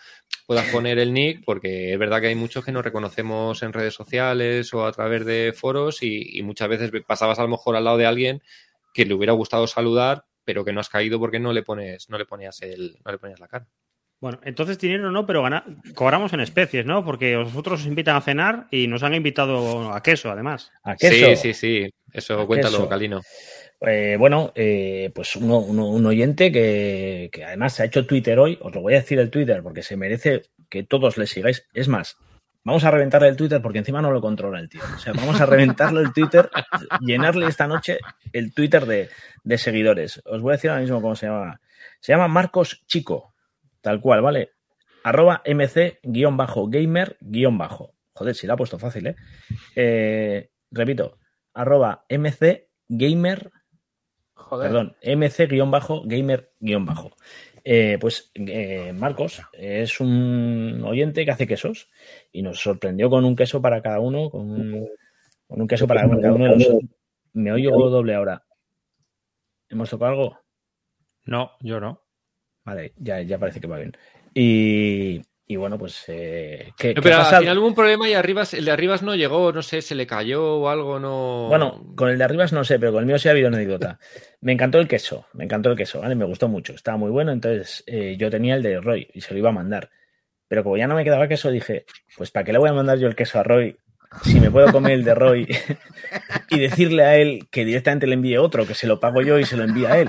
[0.48, 3.94] puedas poner el nick, porque es verdad que hay muchos que nos reconocemos en redes
[3.94, 7.84] sociales o a través de foros y, y muchas veces pasabas a lo mejor al
[7.84, 8.42] lado de alguien
[8.92, 12.18] que le hubiera gustado saludar, pero que no has caído porque no le pones, no
[12.18, 13.68] le ponías el, no le ponías la cara.
[14.22, 15.64] Bueno, entonces dinero no, pero gana-
[15.94, 17.04] cobramos en especies, ¿no?
[17.04, 20.70] Porque vosotros os invitan a cenar y nos han invitado a queso, además.
[20.84, 21.30] ¿A queso?
[21.30, 21.90] Sí, sí, sí.
[22.12, 22.88] Eso, A cuéntalo, queso.
[22.88, 23.20] Calino.
[23.80, 28.38] Eh, bueno, eh, pues uno, uno- un oyente que, que además se ha hecho Twitter
[28.38, 31.66] hoy, os lo voy a decir el Twitter porque se merece que todos le sigáis.
[31.74, 32.16] Es más,
[32.62, 34.82] vamos a reventarle el Twitter porque encima no lo controla el tío.
[34.94, 36.48] O sea, vamos a reventarle el Twitter,
[37.00, 37.98] llenarle esta noche
[38.32, 39.08] el Twitter de,
[39.42, 40.22] de seguidores.
[40.26, 41.60] Os voy a decir ahora mismo cómo se llama.
[41.98, 43.31] Se llama Marcos Chico,
[43.82, 44.52] tal cual, ¿vale?
[45.04, 47.94] Arroba mc-gamer-bajo.
[48.14, 49.16] Joder, si la ha puesto fácil, ¿eh?
[49.76, 51.18] Eh, repito,
[51.52, 53.52] arroba mc-gamer
[54.34, 54.70] Joder.
[54.70, 57.10] Perdón, mc-gamer-bajo.
[57.64, 61.88] Eh, pues eh, Marcos es un oyente que hace quesos
[62.32, 64.88] y nos sorprendió con un queso para cada uno, con un,
[65.46, 66.68] con un queso para cada uno de los.
[67.34, 68.44] Me oigo doble ahora.
[69.68, 70.38] ¿Hemos tocado algo?
[71.24, 72.02] No, yo no.
[72.64, 73.92] Vale, ya, ya parece que va bien.
[74.34, 76.04] Y, y bueno, pues.
[76.08, 77.36] Eh, ¿qué, No, qué pero pasa?
[77.36, 79.94] al final hubo un problema y Arribas, el de Arribas no llegó, no sé, se
[79.94, 81.46] le cayó o algo, no.
[81.48, 83.56] Bueno, con el de arriba no sé, pero con el mío sí ha habido una
[83.58, 83.98] anécdota.
[84.40, 86.14] Me encantó el queso, me encantó el queso, ¿vale?
[86.14, 89.32] Me gustó mucho, estaba muy bueno, entonces eh, yo tenía el de Roy y se
[89.34, 89.90] lo iba a mandar.
[90.48, 91.84] Pero como ya no me quedaba queso, dije,
[92.16, 93.76] pues ¿para qué le voy a mandar yo el queso a Roy
[94.22, 95.48] si me puedo comer el de Roy
[96.50, 99.44] y decirle a él que directamente le envíe otro, que se lo pago yo y
[99.46, 100.08] se lo envía a él?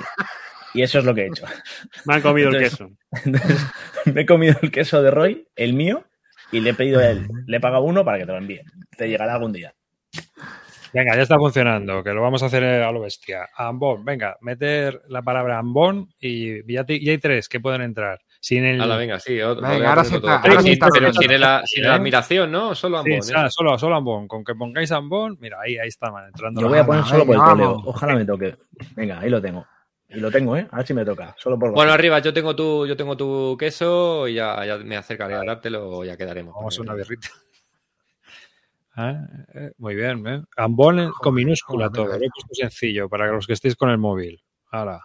[0.73, 1.45] Y eso es lo que he hecho.
[2.05, 2.89] Me han comido el queso.
[3.25, 3.65] Entonces,
[4.05, 6.03] me he comido el queso de Roy, el mío,
[6.51, 8.61] y le he pedido a él, le he pagado uno para que te lo envíe.
[8.97, 9.73] Te llegará algún día.
[10.93, 13.49] Venga, ya está funcionando, que lo vamos a hacer a lo bestia.
[13.55, 18.19] Ambón, venga, meter la palabra ambón y ya, te- ya hay tres que pueden entrar.
[18.39, 18.77] Sin el.
[18.97, 19.39] Venga, sí.
[19.41, 21.13] otro- Venga, ahora sí está- Pero ahora sin- está pero bien.
[21.13, 21.95] sin la, sin la ¿Eh?
[21.95, 22.75] admiración, ¿no?
[22.75, 23.13] Solo ambón.
[23.13, 23.49] ¿eh?
[23.49, 24.27] solo, solo ambón.
[24.27, 26.61] Con que pongáis ambón, mira, ahí, ahí está man, entrando.
[26.61, 27.83] Yo voy a poner solo por el vamos.
[27.85, 28.55] Ojalá me toque.
[28.95, 29.65] Venga, ahí lo tengo.
[30.13, 30.67] Y lo tengo, ¿eh?
[30.71, 31.35] A ver si me toca.
[31.39, 34.95] Solo por Bueno, arriba, yo tengo tu, yo tengo tu queso y ya, ya me
[34.95, 36.53] acercaré a dártelo o ya quedaremos.
[36.55, 37.29] Vamos a una birrita.
[38.95, 40.43] Ah, eh, muy bien, ¿eh?
[40.55, 42.07] Ambón en- con minúscula joder, todo.
[42.19, 44.39] Lo he puesto sencillo para los que estéis con el móvil.
[44.69, 45.01] Ahora,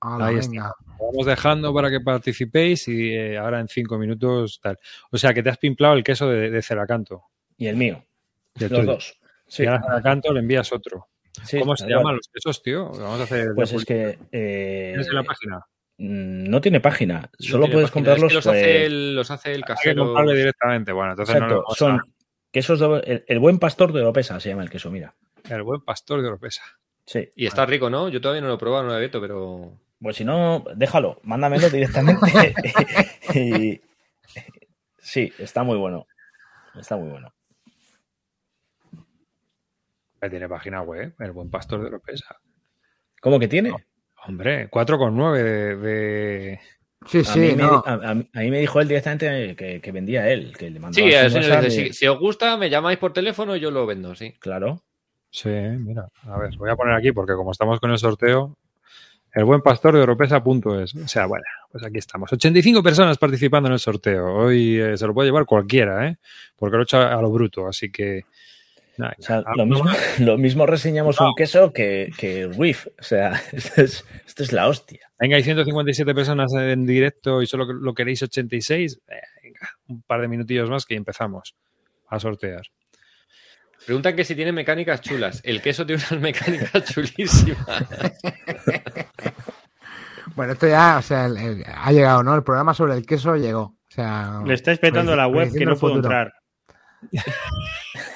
[0.00, 0.72] Ahí venga.
[0.98, 4.78] lo vamos dejando para que participéis y eh, ahora en cinco minutos tal.
[5.10, 7.24] O sea, que te has pimplado el queso de, de Ceracanto.
[7.58, 8.02] Y el mío.
[8.58, 8.84] Los tuyo.
[8.84, 9.20] dos.
[9.46, 11.08] Sí, Y ahora a Ceracanto le envías otro.
[11.44, 12.90] Sí, ¿Cómo se llaman los quesos, tío?
[12.90, 13.48] Vamos a hacer.
[13.54, 14.18] Pues es que.
[14.32, 15.56] eh, ¿Tienes en la página?
[15.98, 17.20] mm, no tiene página.
[17.20, 18.32] No Solo tiene puedes página, es que comprarlos.
[18.34, 20.32] los, pues, hace el, los hace el Hay que casero.
[20.34, 20.92] directamente.
[20.92, 22.00] Bueno, entonces no lo son
[22.52, 25.14] quesos de- el, el buen pastor de Oropesa se llama el queso, mira.
[25.48, 26.62] El buen pastor de Oropesa.
[27.06, 27.28] Sí.
[27.36, 28.08] Y está rico, ¿no?
[28.08, 29.78] Yo todavía no lo he probado, no lo he abierto, pero.
[30.00, 32.54] Pues si no, déjalo, mándamelo directamente.
[33.34, 33.80] Y-
[34.98, 36.06] sí, está muy bueno.
[36.78, 37.32] Está muy bueno.
[40.28, 42.36] Tiene página web, el buen pastor de Oropesa.
[43.20, 43.72] ¿Cómo que tiene?
[44.26, 46.60] Hombre, 4,9 de, de-
[47.06, 47.82] Sí, A, sí, mí me, no.
[47.86, 51.06] a- a- a mí me dijo él directamente que, que vendía él, que le mandaba
[51.08, 53.86] Sí, el señor y- si, si os gusta, me llamáis por teléfono y yo lo
[53.86, 54.34] vendo, sí.
[54.38, 54.82] Claro.
[55.30, 58.58] Sí, mira, a ver, voy a poner aquí porque como estamos con el sorteo,
[59.32, 60.94] el buen pastor de Oropesa.es.
[60.96, 62.30] O sea, bueno, pues aquí estamos.
[62.32, 64.26] 85 personas participando en el sorteo.
[64.34, 66.18] Hoy eh, se lo puede llevar cualquiera, ¿eh?
[66.56, 68.24] Porque lo he hecho a, a lo bruto, así que...
[68.96, 72.86] nada, O sea, ah, lo, mismo, lo mismo reseñamos un queso que, que Riff.
[72.86, 75.10] O sea, esto es, esto es la hostia.
[75.18, 79.00] Venga, hay 157 personas en directo y solo lo queréis 86.
[79.08, 81.54] Eh, venga, un par de minutillos más que empezamos
[82.08, 82.62] a sortear.
[83.86, 85.40] Preguntan que si tiene mecánicas chulas.
[85.44, 87.84] El queso tiene unas mecánicas chulísimas.
[90.36, 92.34] Bueno, esto ya, o sea, el- el- ha llegado, ¿no?
[92.34, 93.62] El programa sobre el queso llegó.
[93.62, 96.14] O sea, Le estáis petando la web que no puedo futuro.
[96.14, 96.32] entrar.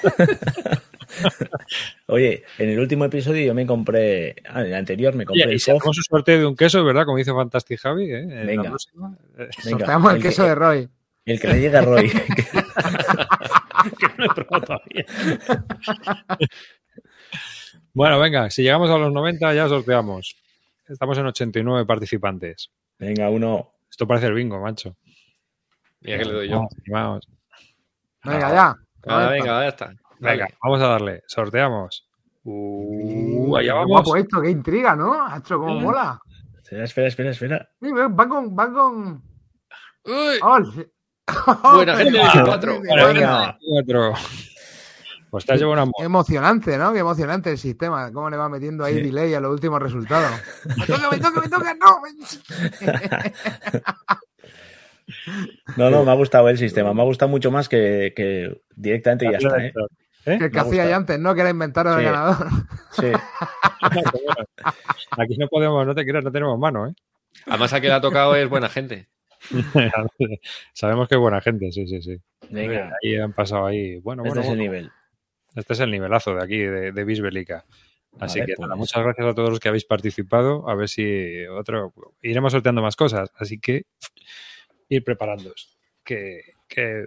[2.07, 4.35] Oye, en el último episodio yo me compré.
[4.49, 7.05] Ah, en el anterior me compré Oye, y hacemos un sorteo de un queso, ¿verdad?
[7.05, 8.19] Como dice Fantastic Javi, ¿eh?
[8.19, 8.69] En la Venga.
[8.69, 9.17] próxima.
[9.37, 10.89] Eh, Venga, Sorteamos el el queso que- de Roy.
[11.25, 12.11] El que le llega a Roy.
[13.99, 15.05] Que no he probado todavía.
[17.93, 20.35] Bueno, venga, si llegamos a los 90 ya sorteamos.
[20.87, 22.71] Estamos en 89 participantes.
[22.99, 23.71] Venga, uno.
[23.89, 24.95] Esto parece el bingo, macho.
[26.01, 26.55] Mira que le doy yo.
[26.55, 27.27] Vamos, vamos.
[28.23, 28.75] Venga, ya.
[29.07, 29.87] Ah, venga, ya está.
[30.19, 30.57] Venga, Vale.
[30.63, 31.23] vamos a darle.
[31.27, 32.07] Sorteamos.
[32.43, 33.87] Uh, allá vamos.
[33.89, 35.25] guapo esto, qué intriga, ¿no?
[35.25, 36.19] Hacho, cómo mola.
[36.61, 37.69] Espera, espera, espera, espera.
[37.81, 39.23] Sí, va con, va con.
[40.05, 40.85] Uy, Oh, sí.
[41.73, 42.73] Buena gente, 24.
[42.81, 43.57] Venga, Bueno, venga.
[43.67, 44.13] Cuatro.
[45.31, 46.93] Pues te has llevado una Qué emocionante, ¿no?
[46.93, 48.11] Qué emocionante el sistema.
[48.13, 49.01] Cómo le va metiendo ahí Sí.
[49.01, 50.31] delay a los últimos resultados.
[50.77, 51.73] ¡Me toca, me toca, me toca!
[51.73, 52.01] ¡No!
[55.77, 56.93] No, no, me ha gustado el sistema.
[56.93, 59.73] Me ha gustado mucho más que, que directamente y ya está, ¿eh?
[60.25, 60.37] ¿Eh?
[60.41, 61.35] El que ha hacía ya antes, ¿no?
[61.35, 62.05] Que era inventaros el Sí.
[62.05, 62.47] ganador.
[62.91, 63.11] Sí.
[65.17, 66.93] Aquí no podemos, no te creas, no tenemos mano, ¿eh?
[67.45, 69.07] Además, a que le ha tocado es buena gente.
[70.73, 72.17] Sabemos que es buena gente, sí, sí, sí.
[72.49, 73.97] Venga, Ahí han pasado ahí.
[73.99, 74.63] Bueno, este bueno, es el bueno.
[74.63, 74.91] nivel.
[75.55, 77.65] Este es el nivelazo de aquí, de, de Bisbélica.
[78.19, 78.67] Así ver, que pues.
[78.67, 80.67] nada, muchas gracias a todos los que habéis participado.
[80.69, 81.93] A ver si otro.
[82.21, 83.29] Iremos sorteando más cosas.
[83.35, 83.83] Así que
[84.89, 85.77] ir preparándoos.
[86.03, 87.05] Que, que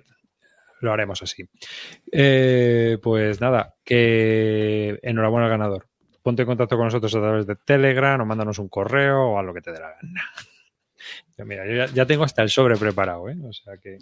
[0.80, 1.44] lo haremos así.
[2.10, 5.88] Eh, pues nada, que enhorabuena al ganador.
[6.22, 9.42] Ponte en contacto con nosotros a través de Telegram o mándanos un correo o a
[9.42, 10.30] lo que te dé la gana.
[11.38, 13.36] Yo, mira, yo ya, ya tengo hasta el sobre preparado, ¿eh?
[13.48, 13.98] O sea que.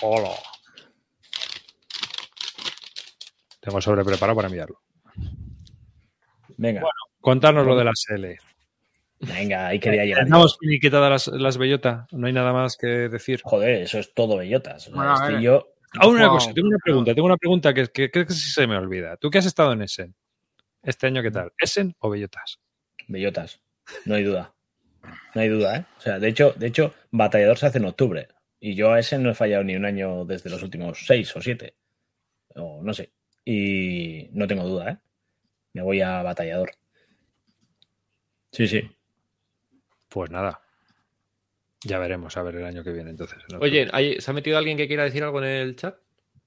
[0.00, 0.30] Hola.
[3.60, 4.82] Tengo el sobre preparado para enviarlo.
[6.56, 6.82] Venga,
[7.20, 8.36] Contarnos lo de la SL.
[9.22, 10.24] Venga, ahí quería llegar.
[10.26, 10.30] yo.
[10.30, 12.06] Damos finiquitada las, las bellota.
[12.12, 13.40] No hay nada más que decir.
[13.44, 14.90] Joder, eso es todo bellotas.
[14.90, 15.68] Bueno, estoy yo.
[16.06, 16.36] Una Wow.
[16.36, 19.16] cosa, tengo una pregunta, tengo una pregunta que, que creo que sí se me olvida.
[19.18, 20.14] ¿Tú qué has estado en Essen?
[20.82, 21.52] ¿Este año qué tal?
[21.58, 22.58] ¿Essen o bellotas?
[23.08, 23.60] Bellotas.
[24.06, 24.54] No hay duda.
[25.34, 25.84] No hay duda, ¿eh?
[25.98, 28.28] O sea, de hecho, de hecho, Batallador se hace en octubre.
[28.58, 31.42] Y yo a ese no he fallado ni un año desde los últimos seis o
[31.42, 31.74] siete.
[32.54, 33.12] O no sé.
[33.44, 34.98] Y no tengo duda, ¿eh?
[35.74, 36.70] Me voy a Batallador.
[38.52, 38.90] Sí, sí.
[40.12, 40.60] Pues nada.
[41.84, 43.38] Ya veremos, a ver el año que viene entonces.
[43.60, 45.96] Oye, ¿hay- ¿se ha metido alguien que quiera decir algo en el chat?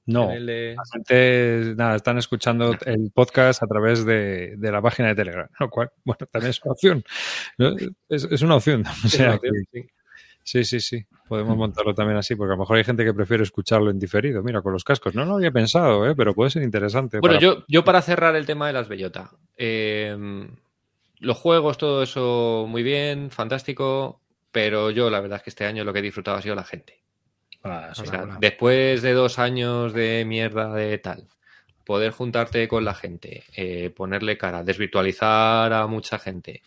[0.07, 0.31] no.
[0.31, 5.15] El La gente, nada, están escuchando el podcast a través de, de la página de
[5.15, 7.03] Telegram, lo cual, bueno, también es una opción.
[7.57, 7.75] ¿no?
[8.07, 8.83] Es, es una opción.
[9.03, 9.89] O sea, que- Sí.
[10.43, 11.05] sí, sí, sí.
[11.27, 14.43] Podemos montarlo también así, porque a lo mejor hay gente que prefiere escucharlo en diferido.
[14.43, 15.15] Mira, con los cascos.
[15.15, 16.13] No lo había pensado, ¿eh?
[16.15, 17.19] pero puede ser interesante.
[17.19, 19.31] Bueno, para- yo, yo para cerrar el tema de las bellota.
[19.57, 20.15] eh,
[21.19, 24.21] los juegos, todo eso muy bien, fantástico,
[24.51, 26.63] pero yo la verdad es que este año lo que he disfrutado ha sido la
[26.63, 27.01] gente.
[27.63, 27.89] Ah.
[27.91, 31.27] O sea, después de dos años de mierda de tal,
[31.85, 36.61] poder juntarte con la gente, eh, ponerle cara, desvirtualizar a mucha gente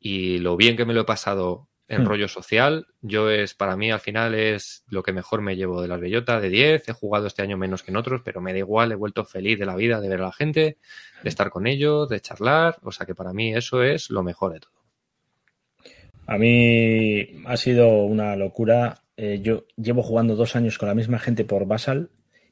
[0.00, 2.06] y lo bien que me lo he pasado en Hmm.
[2.06, 5.88] rollo social, yo es, para mí al final es lo que mejor me llevo de
[5.88, 8.58] las bellotas, de 10, he jugado este año menos que en otros, pero me da
[8.58, 10.78] igual, he vuelto feliz de la vida, de ver a la gente,
[11.22, 14.52] de estar con ellos, de charlar, o sea que para mí eso es lo mejor
[14.52, 14.72] de todo.
[16.26, 19.02] A mí ha sido una locura.
[19.16, 22.10] Eh, yo llevo jugando dos años con la misma gente por Basal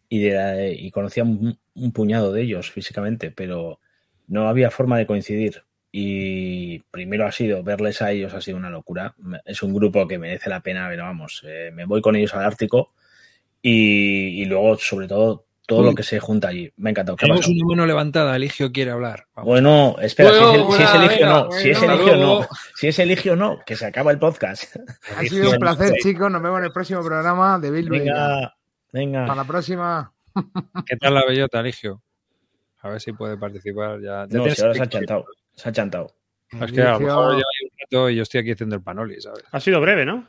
[0.09, 3.81] y, de- y conocía un, un puñado de ellos físicamente, pero
[4.27, 5.65] no había forma de coincidir.
[5.93, 9.15] Y primero ha sido verles a ellos, ha sido una locura.
[9.45, 12.45] Es un grupo que merece la pena, pero vamos, eh, me voy con ellos al
[12.45, 12.93] Ártico
[13.63, 15.87] y, y luego, sobre todo, todo Uy.
[15.87, 16.71] lo que se junta allí.
[16.77, 17.17] Me ha encantado.
[17.17, 18.37] ¿Qué ha Tenemos una mano levantada.
[18.37, 19.27] Eligio quiere hablar.
[19.35, 19.49] Vamos.
[19.49, 22.49] Bueno, espera, si es, el- si es Bueno, Eligio no, si es Eligio hasta no,
[22.75, 24.77] si es Eligio no, que se acaba el podcast.
[25.17, 26.31] Ha sido un placer, chicos.
[26.31, 28.13] Nos vemos en el próximo programa de Bill Venga.
[28.13, 28.57] Venga,
[28.93, 29.27] venga.
[29.27, 30.13] Para la próxima.
[30.87, 32.03] ¿Qué tal la bellota, Eligio?
[32.83, 34.27] A ver si puede participar ya.
[34.29, 35.25] ya No, si ahora se ha chantado.
[35.57, 36.15] Se ha chantado.
[36.61, 39.21] Es que a lo mejor lleva un rato y yo estoy aquí haciendo el panoli,
[39.21, 39.43] ¿sabes?
[39.51, 40.27] Ha sido breve, ¿no?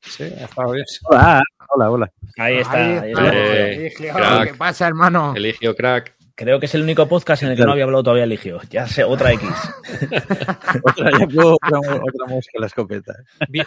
[0.00, 0.86] Sí, ha estado bien.
[1.04, 2.12] Hola, hola, hola.
[2.38, 3.02] Ahí está.
[3.02, 3.12] Ahí.
[3.12, 4.52] Eh, Eligio, crack.
[4.52, 5.34] ¿Qué pasa, hermano?
[5.36, 6.16] Eligio crack.
[6.34, 8.60] Creo que es el único podcast en el que no había hablado todavía Eligio.
[8.70, 9.46] Ya sé, otra X.
[10.82, 13.14] Otra, ya puedo otra, otra mosca en la escopeta.
[13.50, 13.66] Bien.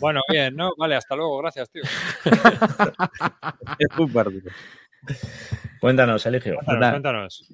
[0.00, 0.72] Bueno, bien, ¿no?
[0.78, 1.36] Vale, hasta luego.
[1.38, 1.82] Gracias, tío.
[3.78, 4.50] Es muy partido.
[5.80, 6.56] Cuéntanos, Eligio.
[6.64, 7.46] Cuéntanos.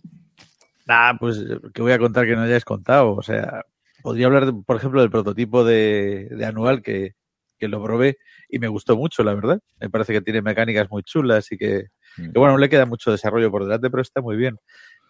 [0.89, 1.39] Nah, pues
[1.75, 3.15] que voy a contar que no hayáis contado.
[3.17, 3.65] O sea,
[4.03, 7.13] podría hablar, de- por ejemplo, del prototipo de, de anual que,
[7.59, 9.61] que lo probé y me gustó mucho, la verdad.
[9.81, 13.11] Me parece que tiene mecánicas muy chulas y que, que, bueno, no le queda mucho
[13.11, 14.57] desarrollo por delante, pero está muy bien.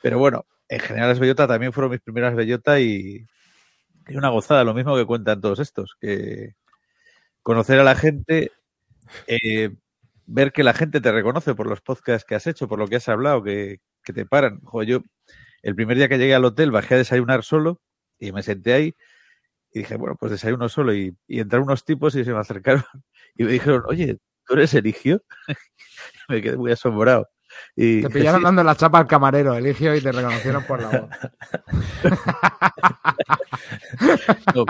[0.02, 3.26] Pero bueno, en general las bellotas también fueron mis primeras bellotas y,
[4.08, 6.54] y una gozada, lo mismo que cuentan todos estos, que
[7.42, 8.52] conocer a la gente,
[9.28, 9.70] eh,
[10.26, 12.96] ver que la gente te reconoce por los podcasts que has hecho, por lo que
[12.96, 14.60] has hablado, que, que te paran.
[14.62, 15.00] Joder, yo
[15.62, 17.80] el primer día que llegué al hotel bajé a desayunar solo
[18.18, 18.94] y me senté ahí
[19.72, 22.84] y dije, bueno, pues desayuno solo y, y entraron unos tipos y se me acercaron
[23.36, 25.22] y me dijeron, oye, ¿tú eres Eligio?
[26.28, 27.28] me quedé muy asombrado.
[27.74, 28.44] Y Te pillaron "Sí".
[28.44, 31.10] dando la chapa al camarero, Eligio, y te reconocieron por la voz.
[34.54, 34.64] No,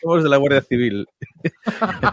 [0.00, 1.06] somos de la Guardia Civil.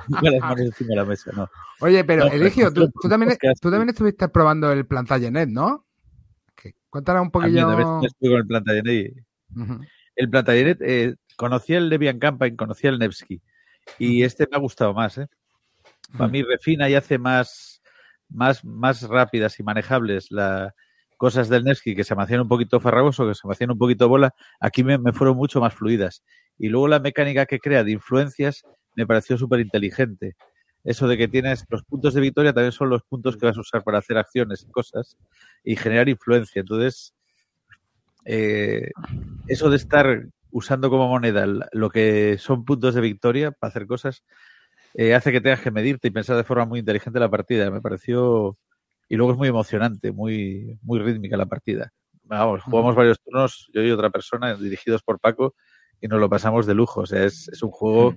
[0.08, 1.50] Ponga las manos encima de la mesa, no.
[1.82, 5.86] Oye, pero No, Eligio, tú, también, tú también estuviste probando el Plantagenet, ¿no?
[6.90, 7.70] Cuéntanos un poquillo.
[7.70, 9.16] a veces estuve con el Plantagenet.
[9.16, 9.80] y- Ujú.
[10.16, 13.42] El Plantagenet, eh, conocía el Debian Campaign, conocía el Nevsky.
[13.98, 15.28] Y este me ha gustado más, ¿eh?
[16.18, 17.82] Para mí refina y hace más,
[18.30, 20.74] más, más rápidas y manejables las
[21.18, 23.78] cosas del Nevsky que se me hacían un poquito farragoso, que se me hacían un
[23.78, 24.34] poquito bola.
[24.60, 26.24] Aquí me, me fueron mucho más fluidas.
[26.58, 28.64] Y luego la mecánica que crea de influencias
[28.96, 30.36] me pareció súper inteligente.
[30.84, 33.62] Eso de que tienes los puntos de victoria también son los puntos que vas a
[33.62, 35.18] usar para hacer acciones y cosas
[35.64, 36.62] y generar influencia.
[36.62, 37.14] Entonces,
[38.26, 38.92] eh,
[39.48, 44.24] eso de estar usando como moneda lo que son puntos de victoria para hacer cosas
[44.96, 47.70] eh, hace que tengas que medirte y pensar de forma muy inteligente la partida.
[47.72, 48.58] Me pareció.
[49.08, 51.92] Y luego es muy emocionante, muy, muy rítmica la partida.
[52.24, 55.56] Vamos, jugamos varios turnos, yo y otra persona, dirigidos por Paco,
[56.00, 57.02] y nos lo pasamos de lujo.
[57.02, 58.16] O sea, es, es un juego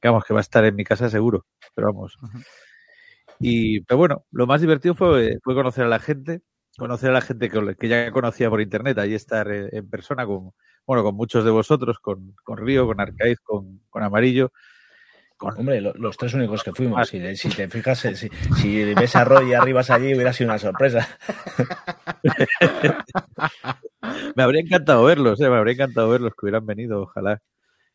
[0.00, 1.44] que, vamos, que va a estar en mi casa seguro.
[1.74, 2.16] Pero vamos.
[3.38, 6.40] Y, pero bueno, lo más divertido fue, fue conocer a la gente,
[6.78, 10.24] conocer a la gente que, que ya conocía por internet, ahí estar eh, en persona
[10.26, 10.52] con,
[10.86, 14.52] bueno, con muchos de vosotros, con, con Río, con Arcaiz, con, con Amarillo,
[15.36, 17.08] con Hombre, lo- los tres únicos que fuimos.
[17.08, 20.50] Si, si te fijas, eh, si, si ves a Roy y arribas allí, hubiera sido
[20.50, 21.06] una sorpresa.
[24.34, 27.40] Me habría encantado verlos, eh, me habría encantado verlos que hubieran venido, ojalá.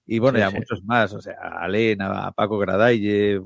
[0.05, 0.55] Y bueno, Sí, y a sí.
[0.57, 3.41] muchos más, o sea, a Alena, a Paco Gradaille,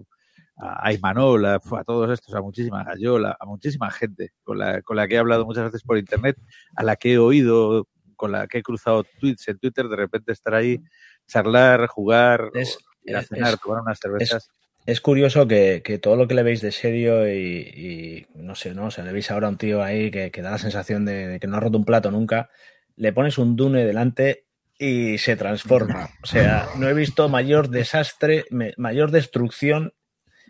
[0.57, 4.95] a Imanol, a, a todos estos, a muchísima Gallola, a muchísima gente con la, con
[4.95, 6.37] la que he hablado muchas veces por internet,
[6.75, 10.31] a la que he oído con la que he cruzado tweets en Twitter, de repente
[10.31, 10.79] estar ahí,
[11.27, 14.49] charlar, jugar, Es- ir a es- cenar, es- tomar unas cervezas.
[14.85, 18.75] Es curioso que, que todo lo que le veis de serio y, y no sé,
[18.75, 18.85] ¿no?
[18.85, 21.27] O sea, le veis ahora a un tío ahí que, que da la sensación de,
[21.27, 22.49] de que no ha roto un plato nunca,
[22.95, 24.44] le pones un Dune delante
[24.77, 26.09] y se transforma.
[26.23, 29.93] O sea, no he visto mayor desastre, me- mayor destrucción.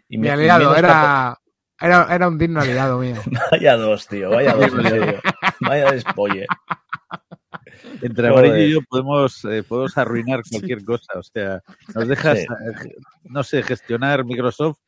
[0.07, 1.37] Y Mi me- aliado era,
[1.79, 3.21] era, era un digno aliado mío.
[3.51, 5.21] Vaya dos, tío, vaya dos, en serio.
[5.61, 6.45] Vaya despolle.
[8.01, 8.27] Entre.
[8.27, 11.13] Amarillo y yo podemos, eh, podemos arruinar cualquier cosa.
[11.17, 11.61] O sea,
[11.93, 12.43] nos dejas, Sí.
[12.45, 14.79] eh, no sé, gestionar Microsoft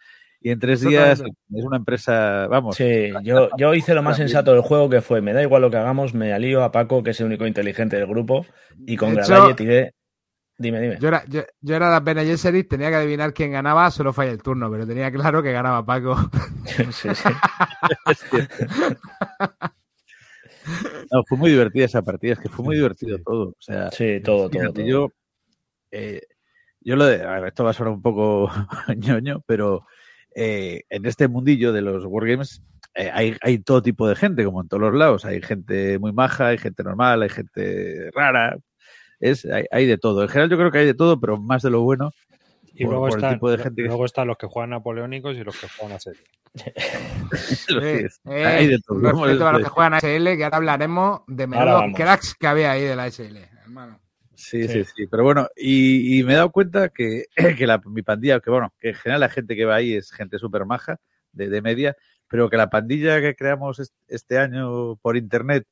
[0.48, 4.54] y en tres días es una empresa, vamos, Sí, yo, yo hice lo más sensato
[4.54, 7.10] del juego que fue, me da igual lo que hagamos, me alío a Paco, que
[7.10, 8.46] es el único inteligente del grupo,
[8.86, 9.94] y con Gradalle tiré...
[10.58, 10.98] Dime, dime.
[11.02, 14.32] Yo era, yo, yo era la Bene Gesserit, tenía que adivinar quién ganaba, solo falla
[14.32, 16.16] el turno, pero tenía claro que ganaba Paco.
[16.92, 17.30] Sí, sí.
[21.12, 23.50] No, fue muy divertida esa partida, es que fue muy divertido todo.
[23.50, 24.74] O sea, Sí, todo, todo.
[24.86, 25.12] yo,
[25.92, 26.22] eh,
[26.80, 28.50] yo lo de, a ver, esto va a sonar un poco
[28.96, 29.86] ñoño, pero
[30.40, 32.62] eh, en este mundillo de los wargames
[32.94, 35.26] eh, hay, hay todo tipo de gente, como en todos los lados.
[35.26, 38.56] Hay gente muy maja, hay gente normal, hay gente rara.
[39.20, 40.22] Es, hay, hay de todo.
[40.22, 42.12] En general yo creo que hay de todo, pero más de lo bueno.
[42.74, 44.70] Y por- luego, por el están, tipo de gente que- luego están los que juegan
[44.70, 46.22] napoleónicos y los que juegan a serie.
[47.82, 49.00] Eh, eh, hay de todo.
[49.00, 52.48] Respeto Vamos a los que juegan a SL, que ahora hablaremos de menudo cracks que
[52.48, 54.00] había ahí de la SL, hermano.
[54.38, 54.84] Sí, Sí.
[54.86, 55.08] sí, sí.
[55.08, 57.26] Pero bueno, y, y me he dado cuenta que,
[57.58, 60.12] que la, mi pandilla, que bueno, que en general la gente que va ahí es
[60.12, 60.98] gente súper maja,
[61.32, 61.96] de, de media,
[62.30, 65.66] pero que la pandilla que creamos est- este año por internet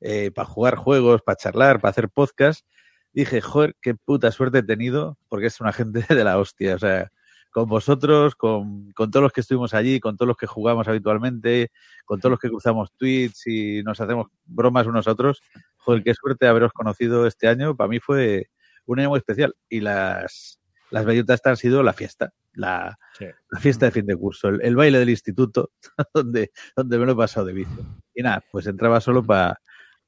[0.00, 2.66] eh, para jugar juegos, para charlar, para hacer podcast,
[3.12, 6.74] dije, joder, qué puta suerte he tenido, porque es una gente de la hostia.
[6.74, 7.10] O sea,
[7.50, 11.70] con vosotros, con, con todos los que estuvimos allí, con todos los que jugamos habitualmente,
[12.04, 15.42] con todos los que cruzamos tweets y nos hacemos bromas unos a otros.
[15.78, 17.74] Joder, qué suerte haberos conocido este año.
[17.76, 18.48] Para mí fue
[18.86, 19.54] un año muy especial.
[19.68, 20.60] Y las,
[20.90, 23.26] las bellotas han sido la fiesta, la, Sí.
[23.50, 25.70] la fiesta de fin de curso, el, el baile del instituto,
[26.14, 27.84] donde, donde me lo he pasado de vicio.
[28.14, 29.60] Y nada, pues entraba solo para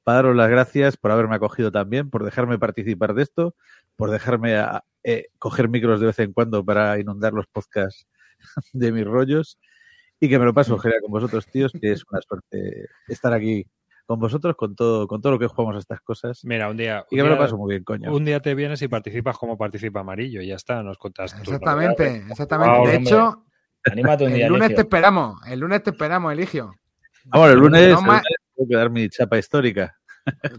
[0.05, 3.55] daros las gracias por haberme acogido también, por dejarme participar de esto,
[3.95, 8.07] por dejarme a- eh, coger micros de vez en cuando para inundar los podcasts
[8.73, 9.57] de mis rollos
[10.19, 13.65] y que me lo paso genial con vosotros, tíos, que es una suerte estar aquí
[14.05, 16.41] con vosotros, con todo, con todo lo que jugamos a estas cosas.
[16.43, 18.13] Mira, un día, Y un que me lo día- paso muy bien, coño.
[18.13, 21.41] un día te vienes y participas como participa Amarillo y ya está, nos contas tus
[21.41, 22.77] Exactamente, exactamente.
[22.77, 23.09] Wow, de hombre.
[23.11, 23.45] hecho,
[23.85, 26.73] Anímate un día, el lunes te esperamos, el lunes te esperamos, Eligio.
[27.25, 28.21] Vamos, el lunes, No el lunes
[28.55, 29.95] tengo que dar mi chapa histórica.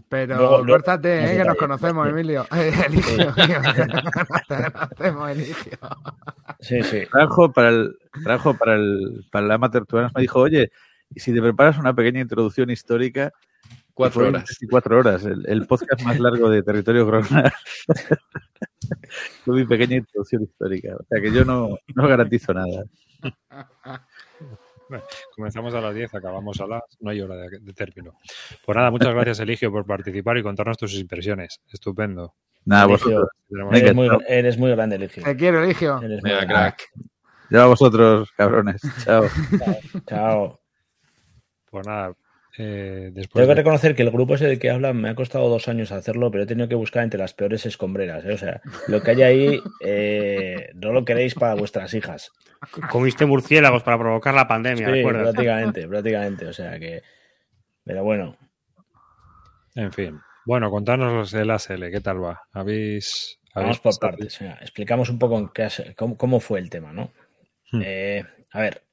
[0.09, 2.45] Pero Luego- luego- córtate, no eh, se que nos conocemos, Emilio.
[2.55, 5.77] Eh, Eligio, nos conocemos, Eligio.
[6.59, 7.03] Sí, sí.
[7.11, 10.71] Trajo para el, trajo para el, para el Amateur Tours, me dijo, oye,
[11.09, 13.31] y si te preparas una pequeña introducción histórica,
[13.95, 14.43] Cuatro horas.
[14.69, 15.23] Cuatro horas.
[15.23, 17.53] El, el podcast más largo de Territorio Gronar.
[19.45, 20.97] Fue mi pequeña introducción histórica.
[20.99, 22.83] O sea que yo no, no garantizo nada.
[25.35, 26.81] Comenzamos a las 10, acabamos a las.
[26.99, 28.13] No hay hora de, de término.
[28.65, 31.59] Pues nada, muchas gracias, Eligio, por participar y contarnos tus impresiones.
[31.71, 32.35] Estupendo.
[32.65, 33.71] Nada, Eligio, vosotros.
[33.73, 35.23] Eres muy, eres muy grande, Eligio.
[35.23, 36.01] Te quiero, Eligio.
[36.01, 36.53] Eres muy Venga, grande.
[36.53, 36.89] crack.
[37.51, 38.81] Ya a vosotros, cabrones.
[39.03, 39.25] Chao.
[40.07, 40.59] Chao.
[41.69, 42.13] Pues nada,
[42.57, 43.33] eh, después.
[43.33, 45.67] Tengo que de- reconocer que el grupo ese del que hablan me ha costado dos
[45.67, 48.23] años hacerlo, pero he tenido que buscar entre las peores escombreras.
[48.25, 48.33] ¿eh?
[48.33, 52.31] O sea, lo que hay ahí eh, no lo queréis para vuestras hijas.
[52.89, 55.23] Comiste murciélagos para provocar la pandemia, Sí, ¿recuerdas?
[55.23, 56.45] prácticamente, prácticamente.
[56.47, 57.01] O sea que.
[57.83, 58.37] Pero bueno,
[59.75, 60.19] En fin.
[60.45, 62.43] Bueno, contanos el ASL, ¿qué tal va?
[62.53, 63.39] ¿Habéis.
[63.53, 64.39] vamos habéis por partes.
[64.39, 67.11] Venga, explicamos un poco en qué has- cómo, cómo fue el tema, ¿no?
[67.71, 67.81] Hmm.
[67.83, 68.83] Eh, a ver,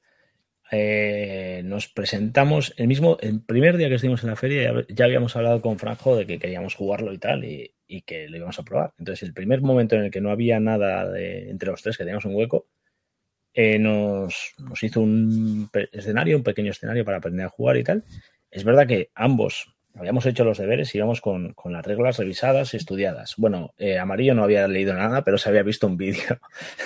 [0.75, 5.35] eh, nos presentamos el mismo, el primer día que estuvimos en la feria ya, habíamos
[5.35, 7.75] hablado con Franjo de que queríamos jugarlo y tal y,
[8.07, 8.91] que lo íbamos a probar.
[8.97, 12.03] Entonces, el primer momento en el que no había nada de, entre los tres, que
[12.03, 12.65] teníamos un hueco,
[13.53, 18.03] eh, nos, nos hizo un escenario, un pequeño escenario para aprender a jugar y tal.
[18.49, 22.73] Es verdad que ambos habíamos hecho los deberes y íbamos con, con las reglas revisadas
[22.73, 23.35] y estudiadas.
[23.37, 26.39] Bueno, eh, Amarillo no había leído nada, pero se había visto un vídeo.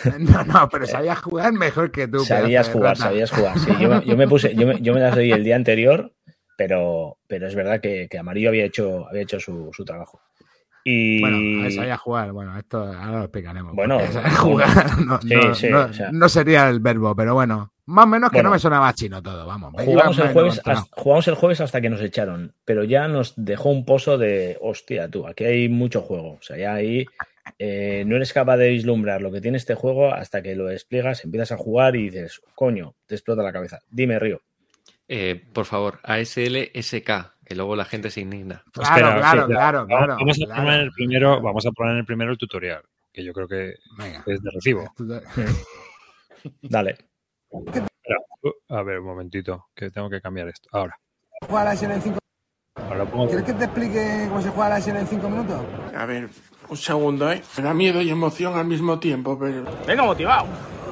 [0.19, 2.19] No, no, pero sabías jugar mejor que tú.
[2.19, 3.57] Sabías jugar, sabías jugar.
[3.59, 6.13] Sí, yo, me- yo me puse, yo me, yo me las leí el día anterior,
[6.57, 10.21] pero, pero es verdad que, que Amarillo había hecho, había hecho su, su trabajo.
[10.83, 12.31] Y Bueno, a sabía jugar.
[12.31, 13.75] Bueno, esto ahora lo explicaremos.
[13.75, 13.99] Bueno,
[14.37, 18.05] jugar no, sí, no- sí, no- o sea- no sería el verbo, pero bueno, más
[18.05, 18.49] o menos que Bueno.
[18.49, 19.73] no me sonaba chino todo, vamos.
[19.83, 23.69] jugamos el, jueves, hasta, jugamos el jueves hasta que nos echaron, pero ya nos dejó
[23.69, 26.33] un pozo de hostia, tú, aquí hay mucho juego.
[26.33, 27.05] O sea, ya ahí
[27.59, 31.23] eh, no eres capaz de vislumbrar lo que tiene este juego hasta que lo despliegas,
[31.23, 33.79] empiezas a jugar y dices, coño, te explota la cabeza.
[33.89, 34.41] Dime, Río.
[35.07, 37.09] Eh, por favor, ASLSK,
[37.45, 38.63] que luego la gente se indigna.
[38.73, 41.95] Claro, Espera, claro, sí, claro, Vamos- claro, Vamos a poner el primero, vamos a poner
[41.97, 42.81] el primero el tutorial,
[43.13, 44.23] que yo creo que Venga.
[44.25, 44.93] es de recibo.
[46.61, 46.97] Dale.
[48.69, 50.69] A ver, un momentito, que tengo que cambiar esto.
[50.71, 50.97] Ahora.
[51.47, 52.17] juega la SL en 5
[52.75, 53.27] Ahora lo pongo.
[53.27, 55.61] ¿Quieres que te explique cómo se juega la SL en 5 minutos?
[55.95, 56.29] A ver,
[56.69, 57.41] un segundo, ¿eh?
[57.57, 60.45] Me da miedo y emoción al mismo tiempo, pero Venga, motivado.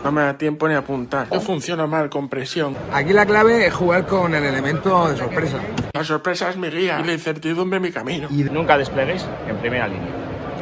[0.03, 1.27] no me da tiempo ni a apuntar.
[1.31, 2.75] Yo funciono mal con presión.
[2.91, 5.59] Aquí la clave es jugar con el elemento de sorpresa.
[5.93, 8.27] La sorpresa es mi guía y la incertidumbre mi camino.
[8.31, 10.09] Y nunca desplegues en primera línea.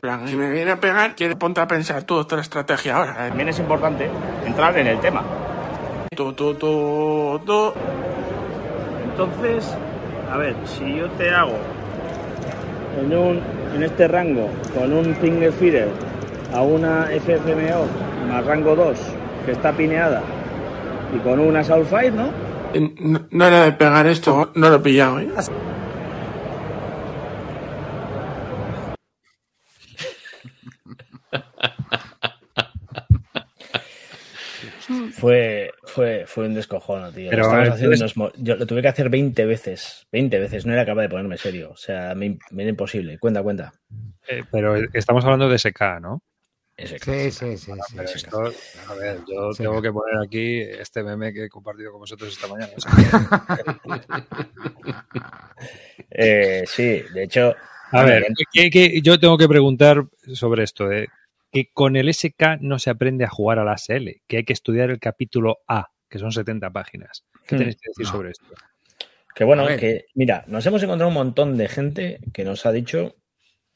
[0.01, 3.25] Plan, Si me viene a pegar, quiere ponte a pensar tú otra estrategia ahora.
[3.25, 3.29] ¿eh?
[3.29, 4.09] También es importante
[4.45, 5.23] entrar en el tema.
[6.15, 7.73] Tú, tú, tú.
[9.09, 9.75] Entonces,
[10.31, 11.57] a ver, si yo te hago
[12.99, 13.41] en, un,
[13.75, 15.89] en este rango con un Finger Feeder
[16.53, 17.85] a una FFMO
[18.29, 18.97] más rango 2
[19.45, 20.21] que está pineada
[21.15, 22.29] y con una Soulfire, ¿no?
[22.99, 25.29] No, no era de pegar esto, no lo he pillado, ¿eh?
[35.23, 37.29] Fue, fue, fue un descojono, tío.
[37.29, 40.05] Pero, Lo haciendo unos Yo lo tuve que hacer 20 veces.
[40.11, 40.65] 20 veces.
[40.65, 41.71] No era capaz de ponerme serio.
[41.71, 43.17] O sea, me, me era imposible.
[43.19, 43.71] Cuenta, cuenta.
[44.27, 46.21] Eh, pero estamos hablando de SK, ¿no?
[46.75, 47.71] Ese Sí, sí, sí.
[47.71, 47.95] sí.
[47.95, 48.43] Pero esto,
[48.89, 49.63] a ver, yo Sí.
[49.63, 52.73] tengo que poner aquí este meme que he compartido con vosotros esta mañana.
[56.11, 57.55] Eh, sí, de hecho.
[57.91, 61.07] a ver, que- que yo tengo que preguntar sobre esto, de
[61.53, 64.53] que con el SK no se aprende a jugar a la SL, que hay que
[64.53, 67.25] estudiar el capítulo A, que son 70 páginas.
[67.47, 67.59] ¿Qué Hmm.
[67.59, 68.11] tenéis que decir No.
[68.11, 68.45] sobre esto?
[69.35, 73.15] Que bueno, que mira, nos hemos encontrado un montón de gente que nos ha dicho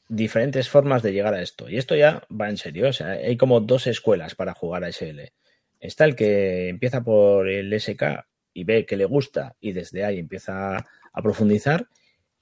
[0.08, 1.68] diferentes formas de llegar a esto.
[1.68, 2.88] Y esto ya va en serio.
[2.88, 5.32] O sea, hay como dos escuelas para jugar a SL.
[5.80, 8.24] Está el que empieza por el SK
[8.54, 10.76] y ve que le gusta y desde ahí empieza
[11.12, 11.86] a profundizar.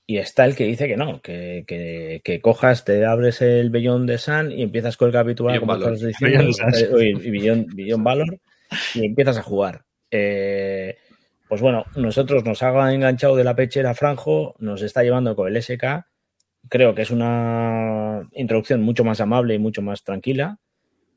[0.09, 4.09] Y está el que dice que no, que, que, que cojas, te abres el Beyond
[4.09, 5.95] de Sun y empiezas con el Beyond como Valor.
[5.95, 6.53] estás diciendo,
[7.75, 8.39] the eh, Valor,
[8.95, 9.85] y empiezas a jugar.
[10.13, 10.97] Eh,
[11.49, 15.61] pues bueno, nosotros nos ha enganchado de la pechera Franjo, nos está llevando con el
[15.61, 16.07] SK.
[16.69, 20.59] Creo que es una introducción mucho más amable y mucho más tranquila.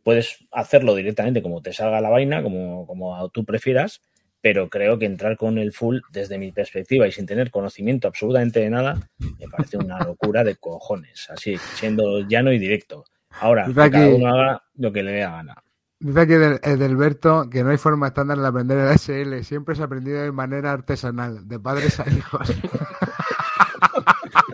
[0.03, 4.01] Puedes hacerlo directamente como te salga la vaina, como, como tú prefieras,
[4.41, 8.59] pero creo que entrar con el full, desde mi perspectiva y sin tener conocimiento absolutamente
[8.61, 13.03] de nada, me parece una locura de cojones, así, siendo llano y directo.
[13.41, 15.55] Ahora, que cada uno haga lo que le dé la gana.
[15.99, 19.81] Dice aquí Edel- Edelberto que no hay forma estándar de aprender el SL, siempre se
[19.81, 22.49] ha aprendido de manera artesanal, de padres a hijos.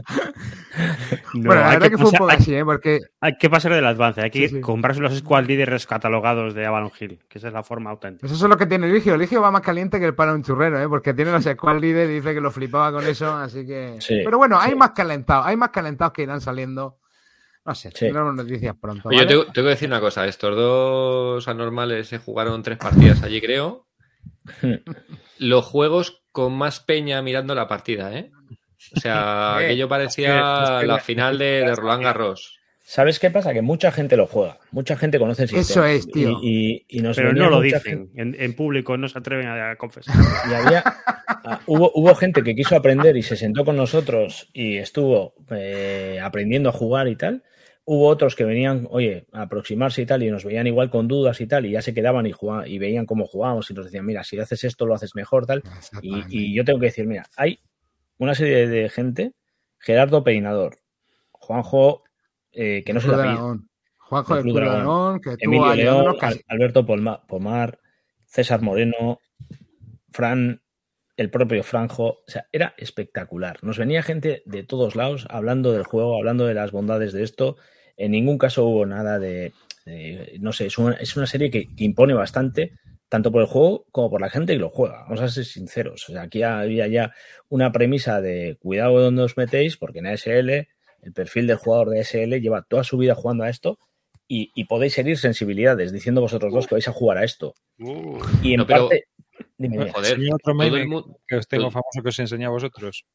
[1.34, 2.66] No, bueno, la hay verdad que, fue un pasar- poco hay- así, ¿eh?
[2.66, 4.62] Porque Hay que pasar del avance, hay que Sí, sí.
[4.62, 8.22] comprarse los squad leaders catalogados de Avalon Hill, que esa es la forma auténtica.
[8.22, 9.16] pues eso es lo que tiene Eligio.
[9.16, 10.88] Eligio va más caliente que el para un churrero, ¿eh?
[10.88, 13.96] Porque tiene los squad líder y dice que lo flipaba con eso, así que...
[14.00, 16.98] Sí, Pero bueno, hay más calentados, hay más calentados que irán saliendo.
[17.66, 17.98] No sé, Sí.
[18.06, 19.10] tendremos noticias pronto.
[19.10, 19.30] Oye, yo ¿vale?
[19.40, 20.28] tengo, tengo que decir una cosa.
[20.28, 23.88] Estos dos anormales se jugaron tres partidas allí, creo.
[25.40, 28.32] Los juegos con más peña mirando la partida, ¿eh?
[28.96, 32.60] O sea, Eh, aquello parecía es que- la final de, de Roland Garros.
[32.88, 33.52] ¿Sabes qué pasa?
[33.52, 35.90] Que mucha gente lo juega, mucha gente conoce el sistema.
[35.90, 36.38] Eso es, tío.
[36.44, 39.76] Y, y- y nos Pero no lo dicen, en, en público no se atreven a
[39.76, 40.16] confesar.
[40.48, 40.84] Y había,
[41.66, 46.70] hubo, hubo gente que quiso aprender y se sentó con nosotros y estuvo eh, aprendiendo
[46.70, 47.42] a jugar y tal.
[47.86, 51.42] Hubo otros que venían, oye, a aproximarse y tal, y nos veían igual con dudas
[51.42, 54.06] y tal, y ya se quedaban y, jugaban, y veían cómo jugábamos y nos decían,
[54.06, 55.64] mira, si haces esto lo haces mejor, tal.
[56.30, 57.60] Y yo tengo que decir, mira, hay
[58.18, 59.34] una serie de gente,
[59.80, 60.78] Gerardo Peinador,
[61.32, 62.04] Juanjo,
[62.52, 63.16] eh, que no se la.
[63.98, 64.44] Juanjo del.
[64.72, 67.80] Aragón, que Emilio León, casi- Alberto Pomar,
[68.26, 69.20] César Moreno,
[70.12, 70.62] Fran,
[71.18, 72.06] el propio Franjo.
[72.06, 73.58] O sea, era espectacular.
[73.64, 77.58] Nos venía gente de todos lados hablando del juego, hablando de las bondades de esto.
[77.98, 79.54] En ningún caso hubo nada de.
[79.86, 82.74] de- no sé, es una, es una serie que, que impone bastante,
[83.16, 85.04] tanto por el juego como por la gente que lo juega.
[85.04, 86.10] Vamos a ser sinceros.
[86.10, 87.14] O sea, aquí había ya
[87.48, 91.92] una premisa de cuidado de dónde os metéis, porque en ASL, el perfil del jugador
[91.92, 93.80] de ASL lleva toda su vida jugando a esto
[94.28, 97.54] y, y podéis herir sensibilidades diciendo vosotros dos que vais a jugar a esto.
[98.44, 99.06] Y en No, pero- parte.
[99.58, 99.90] Dime.
[99.94, 101.18] Joder, otro el meme mundo.
[101.26, 103.06] que os tengo todo- famoso que os enseño a vosotros.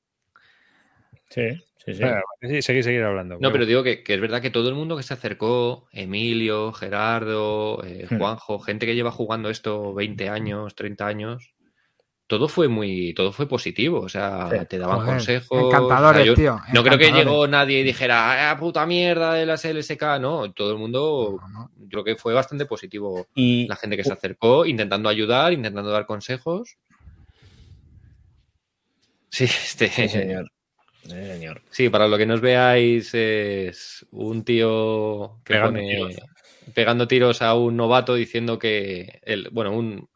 [1.28, 1.42] Sí,
[1.84, 2.62] sí, sí.
[2.62, 3.38] Seguid, seguid hablando.
[3.40, 6.72] No, pero digo que, que es verdad que todo el mundo que se acercó, Emilio,
[6.72, 8.18] Gerardo, eh, Hmm.
[8.18, 11.54] Juanjo, gente que lleva jugando esto 20 años, 30 años,
[12.26, 14.00] todo fue muy, todo fue positivo.
[14.00, 14.66] O sea, Sí.
[14.68, 15.62] te daban Joder, consejos.
[15.64, 19.34] encantadores, o sea, yo tío, No creo que llegó nadie y dijera, ah, puta mierda
[19.34, 20.52] de las LSK, no.
[20.52, 21.70] Todo el mundo, No, no.
[21.76, 25.90] yo creo que fue bastante positivo Y la gente que se acercó, intentando ayudar, intentando
[25.90, 26.76] dar consejos.
[29.30, 29.88] Sí, este.
[29.88, 30.50] Sí, señor.
[31.02, 31.62] Sí, señor.
[31.70, 36.16] Sí, para lo que no os veáis, es un tío que Pegando pone tiros.
[36.74, 40.08] pegando tiros a un novato diciendo que el, bueno, un,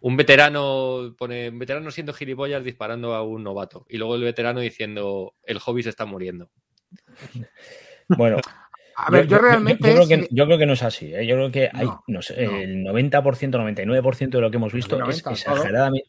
[0.00, 3.86] un veterano pone un veterano siendo gilipollas disparando a un novato.
[3.88, 6.50] Y luego el veterano diciendo el hobby se está muriendo.
[8.08, 8.38] Bueno,
[8.96, 9.88] A ver, yo, realmente.
[9.88, 11.14] yo creo, que, yo creo que no es así.
[11.14, 11.26] ¿eh?
[11.26, 12.56] Yo creo que hay, No, no sé, no.
[12.56, 15.32] el 90%, 99% de lo que hemos visto es 90, todo.
[15.34, 16.08] exageradamente.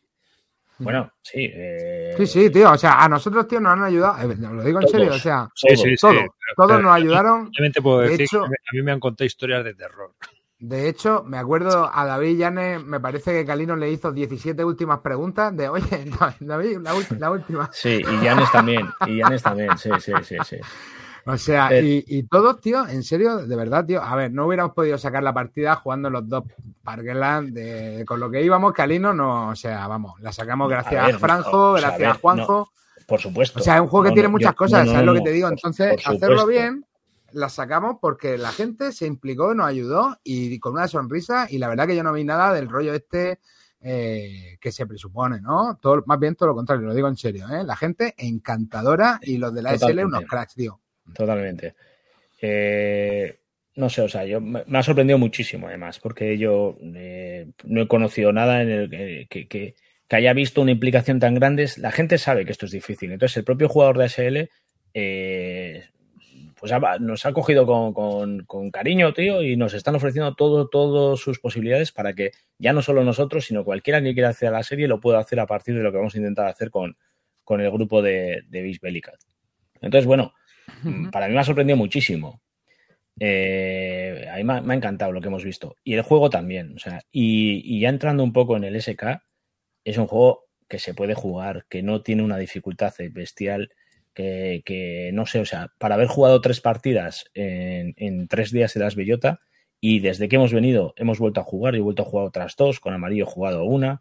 [0.79, 1.49] Bueno, sí.
[1.53, 2.71] eh, Sí, sí, tío.
[2.71, 4.31] O sea, a nosotros, tío, nos han ayudado.
[4.31, 4.91] eh, Lo digo en Todos.
[4.91, 5.13] serio.
[5.13, 5.67] O sea, Sí,
[5.99, 6.15] Todos
[6.55, 7.51] pero nos ayudaron.
[7.83, 10.11] Puedo De decir hecho- que a mí me han contado historias de terror.
[10.59, 14.99] De hecho, me acuerdo a David Llanes, me parece que Calino le hizo 17 últimas
[14.99, 16.05] preguntas de, oye,
[16.39, 16.77] David,
[17.17, 17.69] la, última.
[17.73, 18.87] Sí, y Janes también.
[19.07, 20.35] Y Janes también, sí, sí, sí.
[20.45, 20.57] sí.
[21.25, 22.03] O sea, Eh.
[22.07, 24.01] y, y todos, tío, en serio, de verdad, tío.
[24.01, 26.43] A ver, no hubiéramos podido sacar la partida jugando los dos
[26.83, 31.07] Parkland de, con lo que íbamos, Calino, no, o sea, vamos, la sacamos gracias a,
[31.07, 32.71] ver, Franjo, a gracias a, Juanjo.
[33.07, 33.59] Por supuesto.
[33.59, 35.31] O sea, es un juego que No, tiene muchas yo- cosas, ¿sabes lo que te
[35.31, 35.47] digo?
[35.47, 36.85] Entonces, hacerlo bien,
[37.33, 41.45] la sacamos porque la gente se implicó, nos ayudó y con una sonrisa.
[41.49, 43.39] Y la verdad que yo no vi nada del rollo este
[43.79, 45.77] eh, que se presupone, ¿no?
[45.81, 47.63] Todo, más bien todo lo contrario, lo digo en serio, ¿eh?
[47.63, 50.79] La gente encantadora y los de la SL unos cracks, tío.
[51.13, 51.75] Totalmente.
[52.41, 53.39] Eh,
[53.75, 57.87] no sé, o sea, yo me ha sorprendido muchísimo además, porque yo eh, no he
[57.87, 58.89] conocido nada en el
[59.29, 59.75] que, que-
[60.09, 61.69] haya visto una implicación tan grande.
[61.77, 63.13] La gente sabe que esto es difícil.
[63.13, 64.49] Entonces, el propio jugador de SL
[64.93, 65.85] eh,
[66.61, 71.91] pues nos ha cogido con, cariño, tío, y nos están ofreciendo todo, todas sus posibilidades
[71.91, 75.17] para que ya no solo nosotros, sino cualquiera que quiera hacer la serie lo pueda
[75.17, 76.95] hacer a partir de lo que vamos a intentar hacer con,
[77.49, 79.19] el grupo de, de Beast Bellicat.
[79.81, 80.33] Entonces, bueno,
[81.11, 82.41] Para mí me ha sorprendido muchísimo.
[83.19, 85.75] Eh, a mí me ha, encantado lo que hemos visto.
[85.83, 86.73] Y el juego también.
[86.75, 89.21] O sea, y, y ya entrando un poco en el SK,
[89.83, 93.71] es un juego que se puede jugar, que no tiene una dificultad bestial,
[94.13, 98.75] que, que no sé, o sea, para haber jugado tres partidas en, en tres días
[98.75, 99.41] en las Bellota,
[99.81, 102.55] y desde que hemos venido hemos vuelto a jugar, yo he vuelto a jugar otras
[102.55, 103.99] dos, con amarillo he jugado una,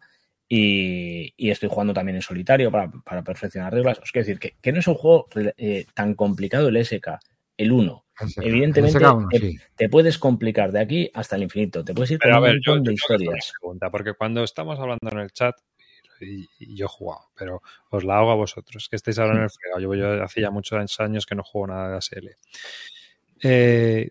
[0.53, 3.99] y, y estoy jugando también en solitario para, para perfeccionar reglas.
[3.99, 7.07] Os quiero decir que, que no es un juego eh, tan complicado el SK,
[7.55, 8.05] el 1.
[8.19, 9.57] SK, Evidentemente, SK1, te, sí.
[9.77, 11.85] te puedes complicar de aquí hasta el infinito.
[11.85, 13.53] Te puedes ir Pero con a un ver, yo, montón de yo historias.
[13.61, 15.55] pregunta, porque cuando estamos hablando en el chat,
[16.19, 19.43] y, y yo he jugado, pero os la hago a vosotros, que estáis ahora en
[19.43, 19.95] el fregado.
[19.95, 22.29] Yo hace ya muchos años que no juego nada de ASL.
[23.41, 24.09] Eh,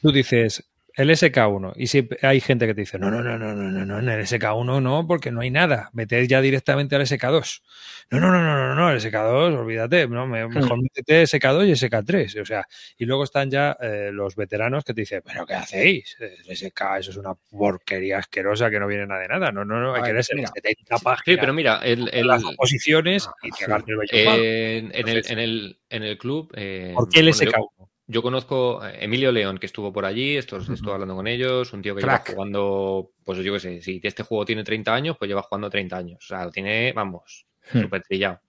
[0.00, 0.64] tú dices
[0.96, 3.84] el SK1 y si hay gente que te dice no, no, no, no, no, no,
[3.84, 5.90] no, en el SK1 no, porque no hay nada.
[5.92, 7.62] Vete ya directamente al SK2.
[8.10, 11.72] No, no, no, no, no, no, el SK2, olvídate, no, me- mejor métete SK2 y
[11.72, 12.40] SK3.
[12.40, 12.66] O sea,
[12.96, 16.16] y luego están ya eh, los veteranos que te dicen, ¿pero qué hacéis?
[16.20, 19.50] El SK, eso es una porquería asquerosa que no viene nada de nada.
[19.52, 20.48] No, no, no, hay A que mira.
[20.54, 21.22] 70 páginas.
[21.24, 25.38] Sí, pero mira, el, el- las oposiciones y cagarte el bello en, en el, en,
[25.38, 26.52] el, en el club.
[26.56, 27.88] eh, ¿Por qué el bueno, yo- SK1?
[28.06, 30.60] Yo conozco a Emilio León, que estuvo por allí, estuve
[30.92, 32.26] hablando con ellos, un tío que Crack.
[32.28, 35.70] lleva jugando, pues yo qué sé, si este juego tiene 30 años, pues lleva jugando
[35.70, 36.18] 30 años.
[36.22, 37.80] O sea, lo tiene, vamos, Hmm.
[37.80, 38.40] súper trillado.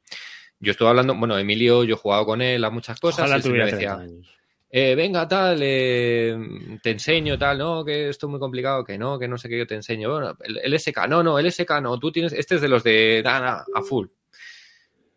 [0.60, 3.20] Yo estuve hablando, bueno, Emilio, yo he jugado con él a muchas cosas.
[3.20, 4.36] Ojalá él siempre tuviera decía, 30 años.
[4.72, 6.38] eh, venga, tal, eh,
[6.84, 9.58] te enseño, tal, no, que esto es muy complicado, que no, que no sé qué
[9.60, 10.12] yo te enseño.
[10.12, 12.84] Bueno, el, el SK, no, no, el SK no, tú tienes, este es de los
[12.84, 14.08] de Dana a full.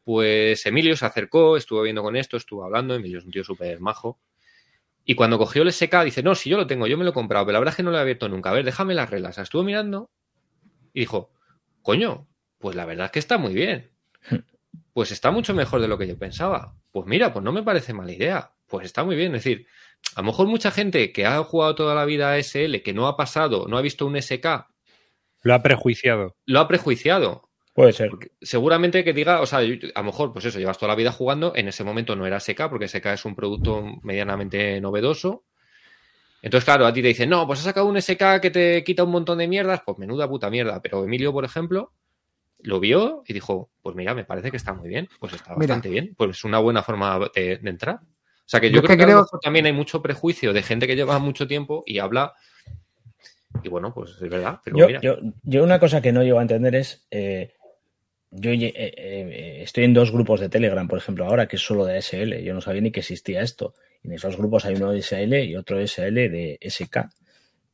[0.04, 3.78] Pues Emilio se acercó, estuvo viendo con esto, estuvo hablando, Emilio es un tío súper
[3.80, 4.18] majo.
[5.10, 7.14] Y cuando cogió el SK, dice, no, si yo lo tengo, yo me lo he
[7.14, 8.50] comprado, pero la verdad es que no lo he abierto nunca.
[8.50, 9.38] A ver, déjame las reglas.
[9.38, 10.10] Estuvo mirando
[10.92, 11.32] y dijo,
[11.80, 12.28] coño,
[12.58, 13.90] pues la verdad es que está muy bien.
[14.92, 16.74] Pues está mucho mejor de lo que yo pensaba.
[16.90, 18.52] Pues mira, pues no me parece mala idea.
[18.66, 19.34] Pues está muy bien.
[19.34, 19.66] Es decir,
[20.14, 23.06] a lo mejor mucha gente que ha jugado toda la vida a SL, que no
[23.06, 24.44] ha pasado, no ha visto un SK,
[25.40, 26.36] Lo ha prejuiciado.
[26.44, 27.47] lo ha prejuiciado.
[27.78, 28.10] Puede ser.
[28.42, 31.52] Seguramente que diga, o sea, a lo mejor, pues eso, llevas toda la vida jugando,
[31.54, 35.44] en ese momento no era SK, porque SK es un producto medianamente novedoso.
[36.42, 39.04] Entonces, claro, a ti te dicen, no, pues has sacado un SK que te quita
[39.04, 40.82] un montón de mierdas, pues menuda puta mierda.
[40.82, 41.92] Pero Emilio, por ejemplo,
[42.64, 45.58] lo vio y dijo, pues mira, me parece que está muy bien, pues está Mira.
[45.74, 48.00] bastante bien, pues es una buena forma de, de entrar.
[48.02, 48.08] O
[48.44, 51.46] sea que yo, creo que creo- también hay mucho prejuicio de gente que lleva mucho
[51.46, 52.34] tiempo y habla.
[53.62, 55.00] Y bueno, pues es verdad, pero Yo, mira.
[55.00, 57.54] yo- yo una cosa que no llego a entender es, eh,
[58.30, 61.62] yo lle- eh, eh, estoy en dos grupos de Telegram, por ejemplo, ahora que es
[61.62, 63.74] solo de SL, yo no sabía ni que existía esto.
[64.02, 67.10] En esos grupos hay uno de SL y otro SL de SK.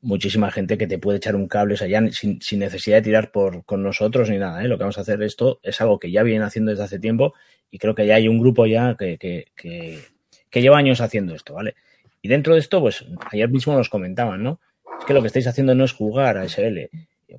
[0.01, 1.76] Muchísima gente que te puede echar un cable, o
[2.12, 4.62] sin, sin necesidad de tirar por, con nosotros ni nada.
[4.62, 4.68] ¿eh?
[4.68, 7.35] Lo que vamos a hacer esto es algo que ya vienen haciendo desde hace tiempo
[7.70, 11.74] y creo que ya hay un grupo ya que, que, lleva años haciendo esto, ¿vale?
[12.22, 14.60] Y dentro de esto, pues ayer mismo nos comentaban, ¿no?
[15.01, 16.89] Es que lo que estáis haciendo no es jugar a SL.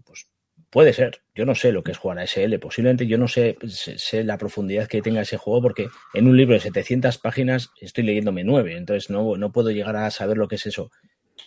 [0.03, 0.27] Pues,
[0.75, 3.57] Puede ser, yo no sé lo que es jugar a SL, posiblemente yo no sé,
[3.65, 7.69] sé, sé la profundidad que tenga ese juego porque en un libro de 700 páginas
[7.79, 10.91] estoy leyéndome 9, entonces no, no puedo llegar a saber lo que es eso.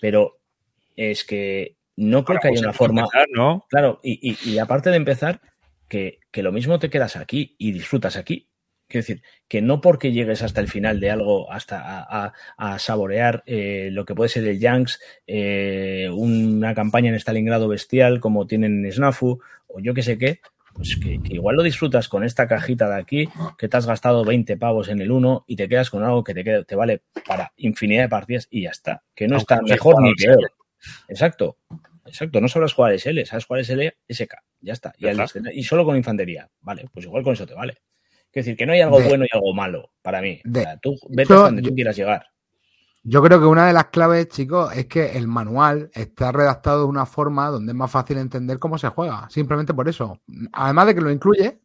[0.00, 0.38] Pero
[0.96, 3.08] es que no creo que haya pues una empezar, forma...
[3.34, 3.66] ¿no?
[3.68, 5.42] Claro, y, y- y aparte de empezar,
[5.90, 8.47] que, que lo mismo te quedas aquí y disfrutas aquí.
[8.88, 12.78] Quiero decir, que no porque llegues hasta el final de algo, hasta a, a- a
[12.78, 18.46] saborear eh, lo que puede ser el Yanks, eh, una campaña en Stalingrado bestial como
[18.46, 20.40] tienen en Snafu, o yo que sé qué,
[20.72, 23.28] pues que, que igual lo disfrutas con esta cajita de aquí,
[23.58, 26.32] que te has gastado 20 pavos en el 1 y te quedas con algo que
[26.34, 29.02] te, queda- te vale para infinidad de partidas y ya está.
[29.14, 30.50] Que no Aunque está mejor ni peor.
[31.08, 31.56] Exacto.
[32.06, 34.94] Exacto, no sabes jugar SL, sabes jugar SL, SK, ya está.
[35.10, 35.16] Al
[35.52, 37.76] y solo con infantería, vale, pues igual con eso te vale.
[38.32, 40.40] Es decir, que no hay algo De- bueno y algo malo para mí.
[40.44, 42.26] de O sea, tú vete hasta donde yo- tú quieras llegar.
[43.04, 46.86] Yo creo que una de las claves, chicos, es que el manual está redactado de
[46.88, 49.28] una forma donde es más fácil entender cómo se juega.
[49.30, 50.20] Simplemente por eso.
[50.52, 51.60] Además de que lo incluye,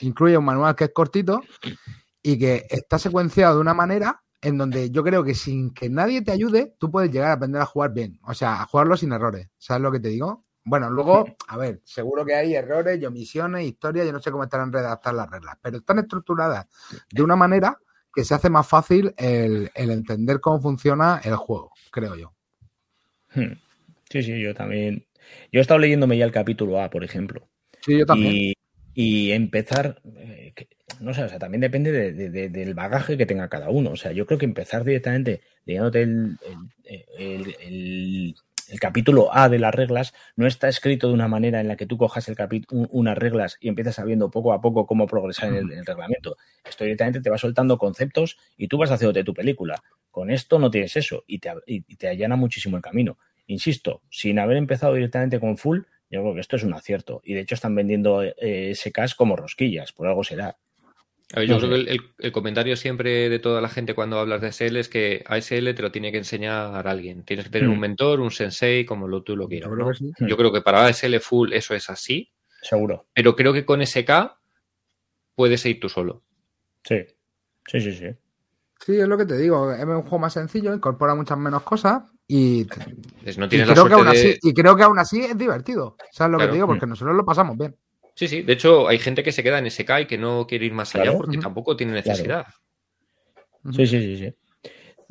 [0.00, 1.40] incluye un manual que es cortito
[2.22, 6.22] y que está secuenciado de una manera en donde yo creo que sin que nadie
[6.22, 8.18] te ayude, tú puedes llegar a aprender a jugar bien.
[8.22, 9.48] O sea, a jugarlo sin errores.
[9.58, 10.46] ¿Sabes lo que te digo?
[10.68, 14.44] Bueno, luego, a ver, seguro que hay errores y omisiones, historias, yo no sé cómo
[14.44, 16.66] estarán redactadas las reglas, pero están estructuradas
[17.10, 17.78] de una manera
[18.14, 22.34] que se hace más fácil el, el entender cómo funciona el juego, creo yo.
[23.34, 23.54] Hmm.
[24.10, 25.06] Sí, sí, yo también.
[25.52, 27.48] Yo he estado leyéndome ya el capítulo A, por ejemplo.
[27.80, 28.34] Sí, yo también.
[28.34, 28.54] Y,
[28.94, 30.68] y empezar, eh, que-
[31.00, 33.90] no sé, o sea, también depende de- de- de- del bagaje que tenga cada uno.
[33.90, 36.38] O sea, yo creo que empezar directamente leyéndote el,
[36.84, 38.34] el- el- el-
[38.68, 41.86] el capítulo A de las reglas no está escrito de una manera en la que
[41.86, 42.36] tú cojas el
[42.70, 45.86] un- unas reglas y empiezas sabiendo poco a poco cómo progresar en el, en el
[45.86, 46.36] reglamento.
[46.64, 49.82] Esto directamente te va soltando conceptos y tú vas haciéndote tu película.
[50.10, 53.18] Con esto no tienes eso y te, y- y te allana muchísimo el camino.
[53.46, 55.80] Insisto, sin haber empezado directamente con full,
[56.10, 57.20] yo creo que esto es un acierto.
[57.24, 60.56] Y de hecho están vendiendo eh, SKs como rosquillas, por algo será.
[61.34, 61.84] A ver, yo No creo sé.
[61.84, 64.88] que el, el- el comentario siempre de toda la gente cuando hablas de ASL es
[64.88, 67.22] que ASL te lo tiene que enseñar alguien.
[67.24, 67.72] Tienes que tener Mm.
[67.72, 69.68] un mentor, un sensei, como lo, tú lo quieras.
[69.68, 69.92] Yo creo ¿no?
[69.92, 70.12] que sí.
[70.18, 70.26] Hmm.
[70.26, 72.32] Yo creo que para ASL full eso es así,
[72.62, 73.08] Seguro.
[73.14, 74.38] pero creo que con SK
[75.34, 76.22] puedes ir tú solo.
[76.84, 76.96] Sí.
[77.66, 78.06] Sí, sí, sí.
[78.80, 79.70] Sí, es lo que te digo.
[79.72, 82.66] Es un juego más sencillo, incorpora muchas menos cosas y,
[83.36, 84.10] no y creo que aún de...
[84.12, 85.96] así, y creo que aún así es divertido.
[86.12, 86.66] ¿Sabes lo que te digo?
[86.66, 87.76] Porque nosotros lo pasamos bien.
[88.18, 88.42] Sí, sí.
[88.42, 90.92] De hecho, hay gente que se queda en SK y que no quiere ir más
[90.96, 91.18] allá Claro.
[91.18, 92.46] porque tampoco tiene necesidad.
[93.72, 94.34] Sí, sí, sí, sí.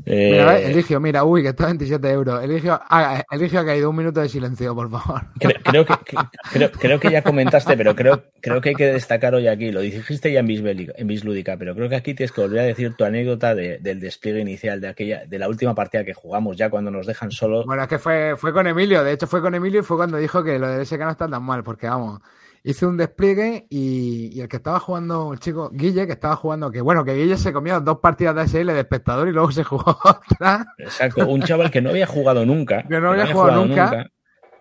[0.05, 0.65] Eh, Mira, ¿ves?
[0.69, 2.43] Eligio, mira, uy, que está a 27 euros.
[2.43, 5.21] Eligio ha, Eligio ha caído un minuto de silencio, por favor.
[5.39, 6.17] cre- creo, que, que-
[6.51, 9.79] creo, creo que ya comentaste, pero creo, creo que hay que destacar hoy aquí, lo
[9.79, 12.93] dijiste ya en Bisbélica- en Bislúdica, pero creo que aquí tienes que volver a decir
[12.95, 16.69] tu anécdota de- del despliegue inicial, de aquella, de la última partida que jugamos, ya
[16.69, 17.65] cuando nos dejan solos.
[17.65, 19.01] Bueno, es que fue, fue con Emilio.
[19.03, 21.29] De hecho, fue con Emilio y fue cuando dijo que lo del SK no está
[21.29, 21.63] tan mal.
[21.63, 22.19] Porque, vamos,
[22.63, 26.69] hice un despliegue y, y el que estaba jugando, el chico Guille, que estaba jugando,
[26.71, 29.63] que bueno, que Guille se comió dos partidas de SL de espectador y luego se
[29.63, 30.65] jugó otra.
[30.77, 32.83] Exacto, un chaval que no había jugado nunca.
[32.89, 34.07] Que no había jugado nunca,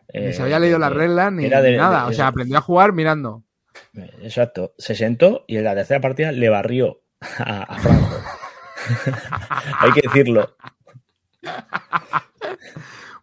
[0.08, 2.04] eh, ni se había leído las eh, reglas ni, de- nada.
[2.04, 3.42] de- o sea, aprendió a jugar mirando.
[4.22, 7.02] Exacto, se sentó y en la tercera partida le barrió
[7.38, 8.16] a, a Franco.
[9.80, 10.54] Hay que decirlo.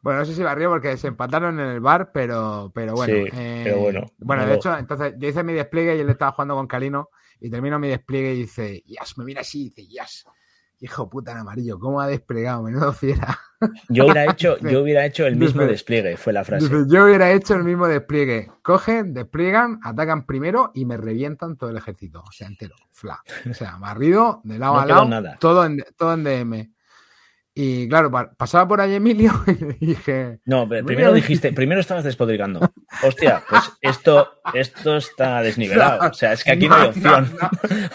[0.03, 3.13] Bueno, no sé si barrió porque se empataron en el bar, pero, pero bueno.
[3.13, 6.34] Sí, eh, pero bueno, Bueno, de hecho, entonces yo hice mi despliegue y él estaba
[6.34, 7.09] jugando con Calino
[7.39, 10.25] y termino mi despliegue y dice, yes, me mira así y dice, yes.
[10.80, 12.61] Hijo puta en amarillo, ¿cómo ha desplegado?
[12.63, 13.39] Menudo fiera.
[13.88, 16.67] Yo hubiera hecho, yo hubiera hecho el mismo despliegue, fue la frase.
[16.89, 18.51] Yo hubiera hecho el mismo despliegue.
[18.61, 22.21] Cogen, despliegan, atacan primero y me revientan todo el ejército.
[22.27, 22.75] O sea, entero.
[22.91, 23.21] Fla.
[23.49, 25.05] O sea, barrido de lado No a lado.
[25.05, 25.38] nada.
[25.39, 26.72] Todo en, todo en DM.
[27.55, 31.81] Y claro, pa- pasaba por ahí Emilio y le dije, No, pero primero dijiste, primero
[31.81, 32.59] estabas despotricando.
[33.03, 36.09] Hostia, pues esto, esto está desnivelado.
[36.09, 37.31] O sea, es que aquí no hay opción.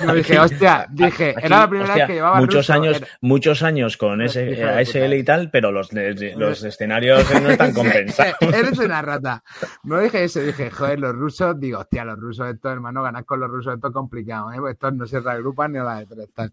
[0.00, 0.14] no, no.
[0.14, 3.06] dije, hostia, dije, Aquí, era la primera hostia, vez que llevaba muchos ruso, años, era-
[3.20, 7.72] muchos años con ese Hijo de ASL y tal, pero los, los escenarios no están
[7.72, 8.34] compensados.
[8.40, 9.42] Eres una rata.
[9.82, 13.40] No dije eso, dije, joder, los rusos, digo, hostia, los rusos, estos hermano, ganar con
[13.40, 14.56] los rusos, esto es complicado, ¿eh?
[14.60, 16.52] Pues estos no se reagrupan ni a la de tres tal.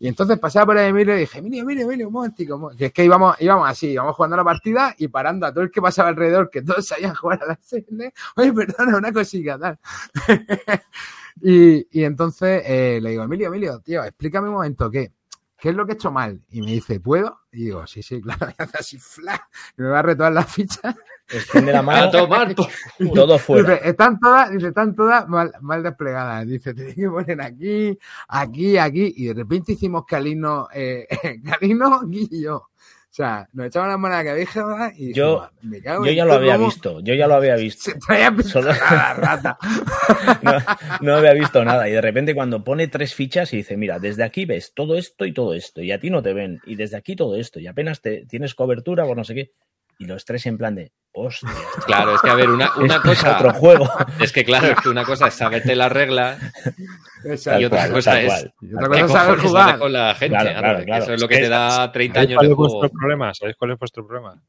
[0.00, 2.54] Y entonces pasaba por ahí Emilio y dije, Emilio, Emilio, Emilio, un momentico.
[2.54, 2.70] un mo-".
[2.70, 5.70] Que es que íbamos, íbamos así, íbamos jugando la partida y parando a todo el
[5.70, 8.12] que pasaba alrededor, que todos sabían jugar a la SL.
[8.36, 9.78] Oye, perdona, una cosilla, tal.
[11.42, 15.12] y, y entonces eh, le digo, Emilio, Emilio, tío, explícame un momento, ¿qué?
[15.58, 16.40] ¿Qué es lo que he hecho mal?
[16.50, 17.40] Y me dice, ¿puedo?
[17.50, 18.48] Y digo, sí, sí, claro.
[18.58, 20.94] Y hace así, fla, y me va a retocar las fichas.
[21.30, 22.68] Extiende la A mano, tomar por-
[23.14, 23.74] todo fuera.
[23.74, 26.46] Dice, están todas, dice, están todas mal, mal desplegadas.
[26.46, 27.98] Dice, te que poner aquí,
[28.28, 29.12] aquí, aquí.
[29.16, 31.06] Y de repente hicimos Calino, eh,
[31.44, 32.68] Calino, Gui y yo.
[33.10, 34.60] sea, nos echamos las monedas que dije
[34.96, 37.90] y Yo- dije, me cago Yo ya lo había visto, yo ya lo había visto.
[37.90, 39.58] Se Solo- nada, rata.
[40.42, 40.52] No,
[41.00, 41.88] no había visto nada.
[41.88, 45.24] Y de repente cuando pone tres fichas y dice, mira, desde aquí ves todo esto
[45.26, 47.66] y todo esto, y a ti no te ven, y desde aquí todo esto, y
[47.66, 49.52] apenas te tienes cobertura por no sé qué.
[49.98, 51.50] Y los tres en plan de, hostia,
[51.86, 53.36] Claro, es que a ver, una, una es cosa.
[53.36, 53.88] otro juego.
[54.20, 56.38] Es que claro, es que una cosa es saberte las reglas
[57.24, 57.60] Exacto.
[57.60, 58.54] y otra cual, cosa es cual.
[58.60, 59.78] Y otra cosa es saber jugar.
[59.80, 60.38] con la gente.
[60.38, 61.02] Claro, claro.
[61.02, 62.94] Eso es lo que te da 30 ¿Sabéis años cuál de es vuestro juego.
[62.94, 63.34] problema?
[63.34, 64.42] ¿Sabéis cuál es vuestro problema?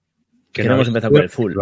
[0.51, 1.53] Que no hemos empezado por el full.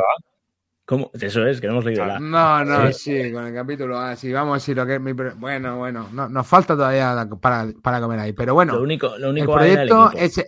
[0.85, 1.11] ¿Cómo?
[1.19, 2.17] Eso es, que no hemos leído la.
[2.17, 6.07] No, no, sí, con el capítulo A, sí, vamos, sí, lo que es Bueno, bueno,
[6.13, 9.59] no, nos falta todavía para, para comer ahí, pero bueno, Lo único, lo el único
[9.59, 10.41] el proyecto es,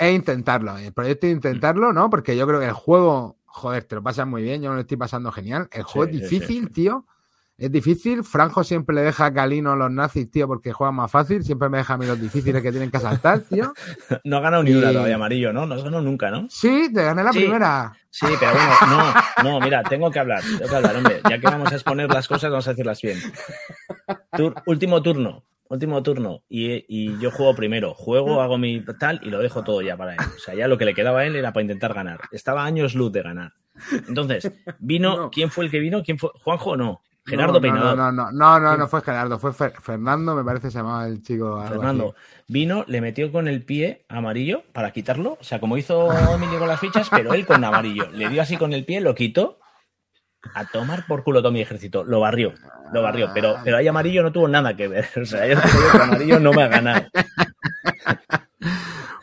[0.00, 2.08] es intentarlo, el proyecto es intentarlo, ¿no?
[2.10, 4.80] Porque yo creo que el juego, joder, te lo pasas muy bien, yo me lo
[4.80, 6.72] estoy pasando genial, el juego Sí, es difícil, sí.
[6.72, 7.06] tío,
[7.58, 11.44] es difícil, Franjo siempre le deja a Calino los nazis, tío, porque juegan más fácil,
[11.44, 13.72] siempre me deja a mí los difíciles que tienen que asaltar, tío.
[14.24, 15.66] No ha ganado ni una todavía amarillo, ¿no?
[15.66, 16.46] No has ganado nunca, ¿no?
[16.48, 17.92] Sí, te gané la primera.
[18.08, 19.12] Sí, pero bueno,
[19.42, 21.20] no, no, mira, tengo que hablar, tengo que hablar, hombre.
[21.28, 23.18] Ya que vamos a exponer las cosas, vamos a decirlas bien.
[24.36, 26.42] Tur- último turno, último turno.
[26.48, 27.94] Y, y yo juego primero.
[27.94, 30.18] Juego, hago mi tal y lo dejo todo ya para él.
[30.36, 32.20] O sea, ya lo que le quedaba a él era para intentar ganar.
[32.32, 33.52] Estaba años luz de ganar.
[34.08, 35.30] Entonces, vino, No.
[35.30, 36.02] ¿quién fue el que vino?
[36.02, 36.30] ¿Quién fue?
[36.42, 37.00] ¿Juanjo o no?
[37.26, 37.96] Gerardo no, Peinador.
[37.96, 41.06] No, no, no, no, no, no fue Gerardo, fue Fer- Fernando, me parece se llamaba
[41.06, 41.62] el chico.
[41.68, 42.42] Fernando así.
[42.48, 45.36] vino, le metió con el pie amarillo para quitarlo.
[45.40, 48.08] O sea, como hizo Emilio con las fichas, pero él con amarillo.
[48.12, 49.58] Le dio así con el pie, lo quitó.
[50.54, 52.02] A tomar por culo todo mi ejército.
[52.04, 52.54] Lo barrió,
[52.92, 53.30] lo barrió.
[53.34, 55.06] Pero, pero ahí amarillo no tuvo nada que ver.
[55.20, 55.56] O sea, yo
[56.02, 57.06] amarillo no me ha ganado.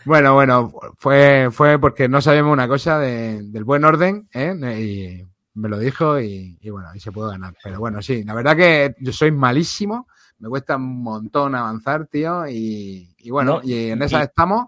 [0.05, 4.55] Bueno, bueno, fue, fue porque no sabíamos una cosa de- del buen orden, ¿eh?
[4.79, 5.27] Y
[5.59, 7.53] me lo dijo y, y bueno, y se pudo ganar.
[7.61, 10.07] Pero bueno, sí, la verdad que yo soy malísimo,
[10.39, 14.67] me cuesta un montón avanzar, tío, y, y bueno, No, y en esa estamos.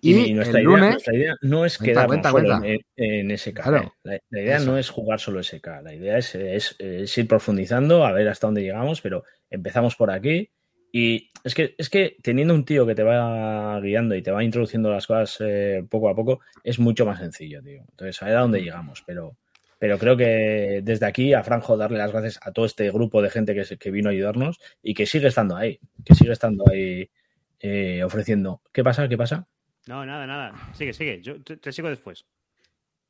[0.00, 2.68] Y, Y, nuestra, el idea, lunes, nuestra idea no es Cuenta, quedarnos cuenta, solo cuenta.
[2.96, 3.54] En, en SK.
[3.62, 3.78] Claro.
[3.78, 3.90] ¿eh?
[4.04, 4.66] La, la idea Eso.
[4.70, 5.66] no es jugar solo SK.
[5.82, 10.10] La idea es, es- es ir profundizando, a ver hasta dónde llegamos, pero empezamos por
[10.10, 10.50] aquí.
[10.94, 14.44] Y es que, es que teniendo un tío que te va guiando y te va
[14.44, 17.82] introduciendo las cosas eh, poco a poco, es mucho más sencillo, tío.
[17.90, 19.02] Entonces, a ver a dónde llegamos.
[19.06, 19.36] Pero,
[19.78, 23.30] pero creo que desde aquí a Franjo darle las gracias a todo este grupo de
[23.30, 27.08] gente que, que vino a ayudarnos y que sigue estando ahí, que sigue estando ahí
[27.60, 28.60] eh, ofreciendo.
[28.72, 29.08] ¿Qué pasa?
[29.08, 29.48] ¿Qué pasa?
[29.86, 30.52] No, nada, nada.
[30.74, 31.20] Sigue, sigue.
[31.22, 32.24] Yo te, te sigo después.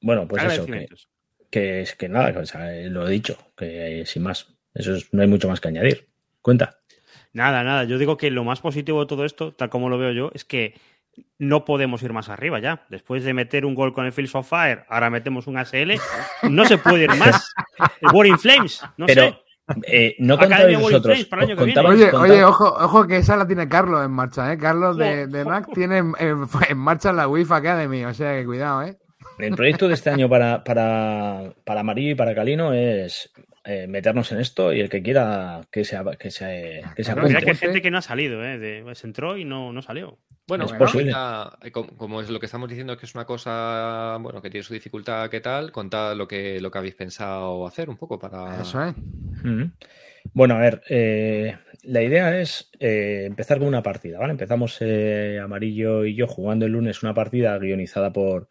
[0.00, 0.88] Bueno, pues eso, que,
[1.50, 4.48] que es que nada, o sea, lo he dicho, que sin más.
[4.74, 6.08] Eso es- no hay mucho más que añadir.
[6.40, 6.78] Cuenta.
[7.32, 7.84] Nada, nada.
[7.84, 10.44] Yo digo que lo más positivo de todo esto, tal como lo veo yo, es
[10.44, 10.74] que
[11.38, 12.86] no podemos ir más arriba ya.
[12.88, 15.98] Después de meter un gol con el Fields of Fire, ahora metemos un ASL,
[16.50, 17.52] no se puede ir más.
[18.00, 19.38] El War in Flames, no Pero sé.
[19.86, 21.24] Eh, no contabais vosotros.
[21.26, 24.04] Para el año que contabais- Oye, contabais- oye, ojo, ojo que esa la tiene Carlos
[24.04, 24.58] en marcha, ¿eh?
[24.58, 28.44] Carlos de, de NAC tiene en, en- en marcha la Wi-Fi Academy, o sea que
[28.44, 28.96] cuidado, ¿eh?
[29.38, 33.30] El proyecto de este año para, para, para Amarillo y para Calino es
[33.64, 37.26] eh, meternos en esto y el que quiera que se, que se, que se Pero
[37.26, 37.44] mira apunte.
[37.44, 38.58] que hay gente que no ha salido, ¿eh?
[38.58, 40.18] De- se entró y no, no salió.
[40.48, 41.12] Bueno, Es posible.
[41.12, 44.50] ya, eh, como, como es lo que estamos diciendo que es una cosa, bueno, que
[44.50, 45.70] tiene su dificultad, ¿qué tal?
[45.70, 48.60] Contad lo que, lo que habéis pensado hacer un poco para...
[48.60, 48.94] Eso es.
[50.34, 54.32] Bueno, a ver, eh, la idea es eh, empezar con una partida, ¿vale?
[54.32, 58.48] Empezamos eh, Amarillo y yo jugando el lunes una partida guionizada por,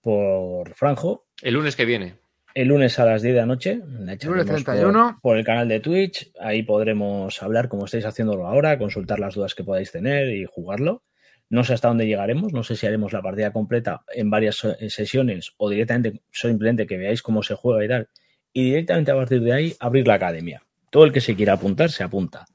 [0.00, 1.26] por Franjo.
[1.42, 2.16] El lunes que viene.
[2.54, 5.18] El lunes a las 10 de la noche, la echaremos Lunes por- 31.
[5.20, 6.30] Por, el canal de Twitch.
[6.40, 11.02] Ahí podremos hablar como estáis haciéndolo ahora, consultar las dudas que podáis tener y jugarlo.
[11.50, 15.52] No sé hasta dónde llegaremos, no sé si haremos la partida completa en varias sesiones
[15.56, 18.08] o directamente simplemente que veáis cómo se juega y tal.
[18.52, 20.62] Y directamente a partir de ahí abrir la academia.
[20.90, 22.46] Todo el que se quiera apuntar se apunta.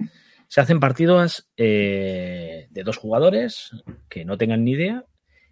[0.48, 3.72] Se hacen partidas eh, de dos jugadores
[4.08, 5.06] que no tengan ni idea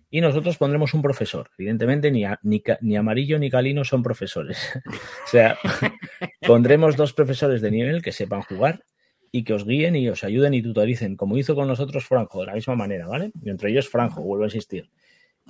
[0.09, 1.49] y nosotros pondremos un profesor.
[1.57, 4.57] Evidentemente, ni, a- ni, ni Amarillo ni Calino son profesores.
[4.85, 5.57] o sea,
[6.47, 8.83] pondremos dos profesores de nivel que sepan jugar
[9.31, 12.47] y que os guíen y os ayuden y tutoricen, como hizo con nosotros Franjo, de
[12.47, 13.31] la misma manera, ¿vale?
[13.43, 14.89] Y entre ellos Franjo, vuelvo a insistir.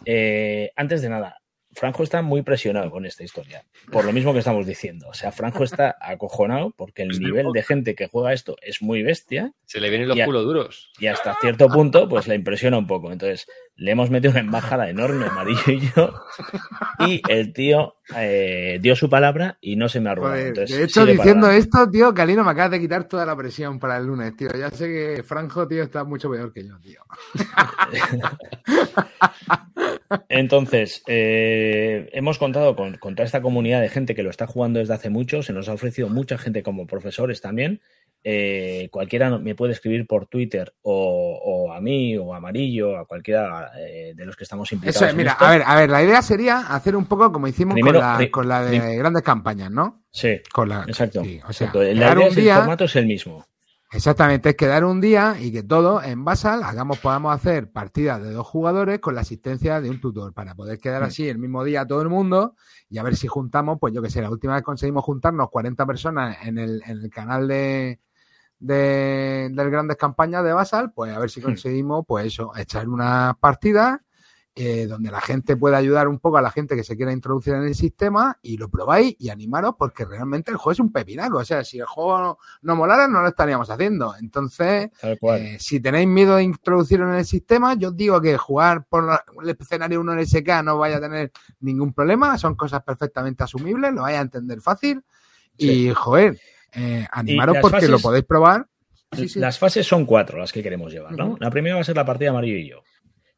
[0.05, 1.37] Eh, antes de nada,
[1.73, 5.07] Franjo está muy presionado con esta historia, por lo mismo que estamos diciendo.
[5.09, 9.03] O sea, Franjo está acojonado porque el nivel de gente que juega esto es muy
[9.03, 10.91] bestia Se le vienen los culos duros.
[10.99, 13.11] y hasta cierto punto pues le impresiona un poco.
[13.11, 13.47] Entonces
[13.77, 16.13] le hemos metido una embajada enorme, amarillo y yo,
[16.99, 21.05] y el tío eh, dio su palabra y no se me ha Entonces, de hecho,
[21.05, 24.49] diciendo esto, tío, Calino me acaba de quitar toda la presión para el lunes, tío.
[24.57, 27.01] Ya sé que Franjo, tío, está mucho peor que yo, tío.
[30.29, 34.79] Entonces, eh, hemos contado con, con toda esta comunidad de gente que lo está jugando
[34.79, 37.81] desde hace mucho, se nos ha ofrecido mucha gente como profesores también,
[38.23, 43.05] eh, cualquiera me puede escribir por Twitter o, o a mí o a Amarillo, a
[43.05, 44.95] cualquiera eh, de los que estamos implicados.
[44.97, 45.45] Eso es, en mira, esto.
[45.45, 48.31] a ver, a ver, la idea sería hacer un poco como hicimos Primero, con, la,
[48.31, 50.03] con la de grandes campañas, ¿no?
[50.11, 51.23] Sí, Con la, exacto.
[51.23, 51.83] sí, o sea, exacto.
[51.83, 53.45] La idea un el formato es el mismo.
[53.91, 58.31] exactamente, es quedar un día y que todos en Basal hagamos, podamos hacer partidas de
[58.31, 61.05] dos jugadores con la asistencia de un tutor para poder quedar Mm.
[61.05, 62.55] así el mismo día todo el mundo
[62.89, 65.85] y a ver si juntamos, pues yo que sé, la última vez conseguimos juntarnos 40
[65.85, 67.99] personas en el, en el canal de,
[68.59, 71.43] de, del Grandes Campañas de Basal, pues a ver si Hmm.
[71.45, 73.99] conseguimos, pues eso, echar unas partidas
[74.59, 77.53] eh, donde la gente pueda ayudar un poco a la gente que se quiera introducir
[77.53, 81.37] en el sistema y lo probáis y animaros porque realmente el juego es un pepinaco.
[81.37, 84.15] O sea, si el juego no, no molara, no lo estaríamos haciendo.
[84.19, 84.89] Entonces,
[85.43, 89.03] eh, si tenéis miedo de introducirlo en el sistema, yo os digo que jugar por
[89.03, 92.35] la- el escenario 1 LSK no vaya a tener ningún problema.
[92.39, 95.03] Son cosas perfectamente asumibles, lo vais a entender fácil.
[95.55, 96.39] Y, joder,
[96.77, 98.67] eh, animaros porque lo podéis probar.
[99.11, 99.39] Sí, sí.
[99.39, 101.37] Las fases son cuatro las que queremos llevar, ¿no?
[101.39, 102.83] La primera va a ser la partida Amarillo y yo.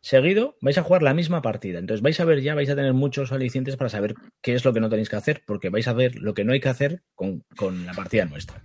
[0.02, 1.80] Seguido vais a jugar la misma partida.
[1.80, 4.74] Entonces vais a ver ya, vais a tener muchos alicientes para saber qué es lo
[4.74, 7.04] que no tenéis que hacer, porque vais a ver lo que no hay que hacer
[7.16, 8.64] con, con la partida nuestra.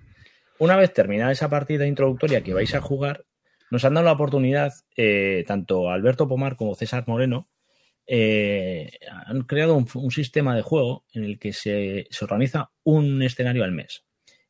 [0.59, 3.25] Una vez terminada esa partida introductoria que vais a jugar,
[3.71, 7.49] nos han dado la oportunidad, eh, tanto Alberto Pomar como César Moreno,
[8.07, 8.93] eh,
[9.27, 13.65] han creado un, un sistema de juego en el que se, se organiza un escenario
[13.65, 14.05] al mes.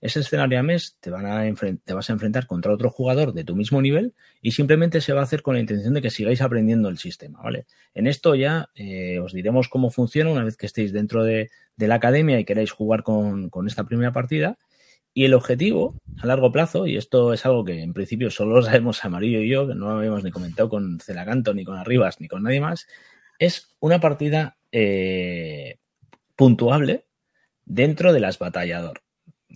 [0.05, 1.51] Ese escenario al mes te, van a
[1.83, 4.13] te vas a enfrentar contra otro jugador de tu mismo nivel
[4.43, 7.41] y simplemente se va a hacer con la intención de que sigáis aprendiendo el sistema,
[7.43, 7.65] ¿vale?
[7.95, 11.49] En esto ya eh, os diremos cómo funciona una vez que estéis dentro de,
[11.79, 14.59] la academia y queráis jugar con, esta primera partida.
[15.15, 18.63] Y el objetivo a largo plazo, y esto es algo que en principio solo lo
[18.67, 22.21] sabemos Amarillo y yo, que no lo habíamos ni comentado con Celacanto, ni con Arribas,
[22.21, 22.87] ni con nadie más,
[23.39, 25.79] es una partida eh,
[26.37, 27.07] puntuable
[27.65, 29.04] dentro de las batallador.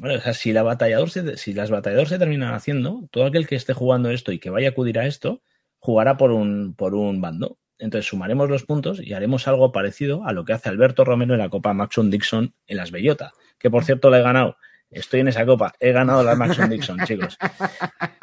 [0.02, 3.56] O sea, si, la batallador se, si las batallador se terminan haciendo, todo aquel que
[3.56, 5.42] esté jugando esto y que vaya a acudir a esto,
[5.78, 7.58] jugará por un, por un bando.
[7.78, 11.40] Entonces sumaremos los puntos y haremos algo parecido a lo que hace Alberto Romero en
[11.40, 14.56] la Copa Maxon Dixon en las Bellota, que por cierto la he ganado.
[14.90, 17.36] Estoy en esa copa, he ganado la Maxon Dixon, chicos.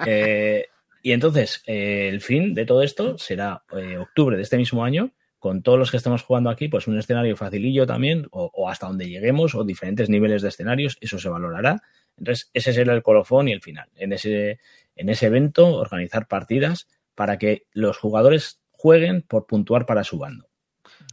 [0.08, 0.68] Eh,
[1.02, 5.14] y entonces, eh, el fin de todo esto será eh, octubre de este mismo año,
[5.46, 8.88] con todos los que estemos jugando aquí, pues un escenario facilillo también, o, o hasta
[8.88, 11.84] donde lleguemos, o diferentes niveles de escenarios, eso se valorará.
[12.18, 13.88] Entonces, ese será el colofón y el final.
[13.96, 14.60] En ese,
[14.96, 20.48] en ese evento, organizar partidas para que los jugadores jueguen por puntuar para su bando.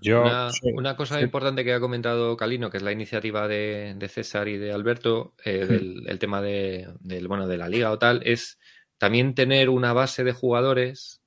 [0.00, 1.24] Yo, Una, sí, una cosa sí.
[1.24, 5.34] importante que ha comentado Calino, que es la iniciativa de, de César y de Alberto,
[5.44, 8.59] eh, del el tema de, del, bueno, de la liga o tal, es
[8.96, 11.20] también tener una base de jugadores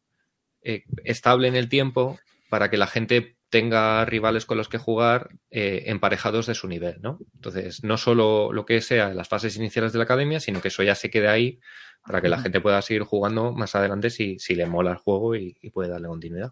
[0.64, 2.18] eh, estable en el tiempo
[2.50, 6.98] para que la gente tenga rivales con los que jugar eh, emparejados de su nivel,
[7.02, 7.20] ¿no?
[7.36, 10.68] Entonces, no solo lo que sea en las fases iniciales de la academia, sino que
[10.70, 11.60] eso ya se quede ahí
[12.06, 15.36] para que la gente pueda seguir jugando más adelante si, si le mola el juego
[15.36, 16.52] y, y puede darle continuidad.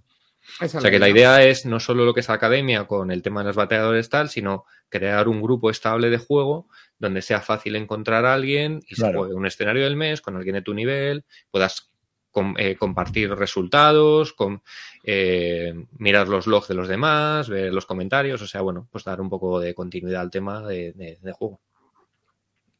[0.59, 1.43] Esa O sea que la idea.
[1.43, 4.65] es no solo lo que es academia con el tema de los bateadores tal, sino
[4.89, 6.67] crear un grupo estable de juego
[6.99, 9.19] donde sea fácil encontrar a alguien y se Claro.
[9.19, 11.92] juegue un escenario del mes con alguien de tu nivel, puedas
[12.34, 14.60] com- eh, compartir resultados, com-
[15.05, 19.22] eh, mirar los logs de los demás, ver los comentarios, o sea, bueno, pues dar
[19.22, 21.61] un poco de continuidad al tema de, de- de juego.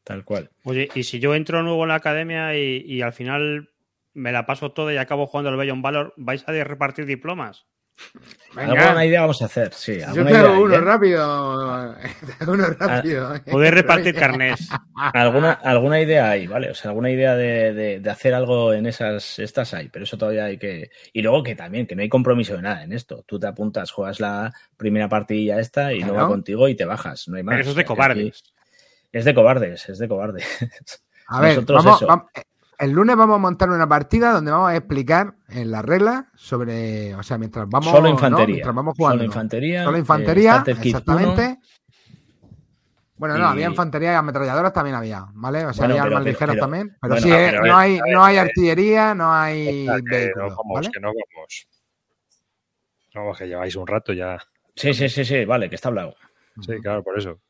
[0.02, 0.50] Tal cual.
[0.64, 3.70] Oye, y si yo entro nuevo en la academia y, y al final
[4.12, 7.66] me la paso todo y acabo jugando el Bellon Valor, ¿vais a repartir diplomas?
[8.54, 8.72] Venga.
[8.86, 9.98] Alguna idea vamos a hacer, sí.
[9.98, 10.80] Yo alguna te idea hago uno ¿eh?
[10.80, 11.96] rápido.
[12.38, 13.34] Te hago uno rápido.
[13.50, 14.68] Podéis repartir carnés.
[15.12, 16.70] alguna, alguna idea hay, ¿vale?
[16.70, 20.16] O sea, alguna idea de, de- de hacer algo en esas, estas hay, pero eso
[20.16, 20.90] todavía hay que.
[21.12, 23.24] Y luego que también, que no hay compromiso de nada en esto.
[23.26, 26.22] Tú te apuntas, juegas la primera partida esta y no Claro.
[26.24, 27.26] va contigo y te bajas.
[27.28, 27.54] No hay más.
[27.54, 28.44] Pero eso es de aquí- cobardes.
[29.12, 30.46] Es de cobardes, es de cobardes.
[31.28, 32.08] A ver, Nosotros vamos, eso.
[32.10, 32.26] vam-
[32.78, 37.14] el lunes vamos a montar una partida donde vamos a explicar en las reglas sobre,
[37.14, 38.08] o sea, mientras vamos, Solo ¿no?
[38.10, 38.46] infantería.
[38.54, 39.18] Mientras vamos jugando.
[39.18, 39.84] Solo infantería.
[39.84, 41.58] Solo eh, infantería, exactamente.
[43.16, 45.64] Bueno, no, Y- había infantería y ametralladoras también había, ¿vale?
[45.66, 46.96] O sea, Bueno, había pero- armas ligeras también.
[47.00, 49.86] Pero bueno, sí, eh, pero, no, a hay, ver, no hay eh, artillería, no hay
[49.86, 50.90] no vehículos, vamos, ¿vale?
[50.92, 51.68] que no vamos.
[53.14, 54.38] Vamos, que lleváis un rato ya.
[54.74, 56.16] Sí, sí, sí, sí, vale, que está hablado.
[56.60, 57.40] Sí, claro, por eso.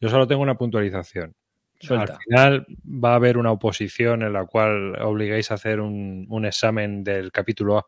[0.00, 1.34] Yo solo tengo una puntualización.
[1.80, 2.14] Suelta.
[2.14, 6.44] Al final va a haber una oposición en la cual obliguéis a hacer un, un
[6.46, 7.86] examen del capítulo A.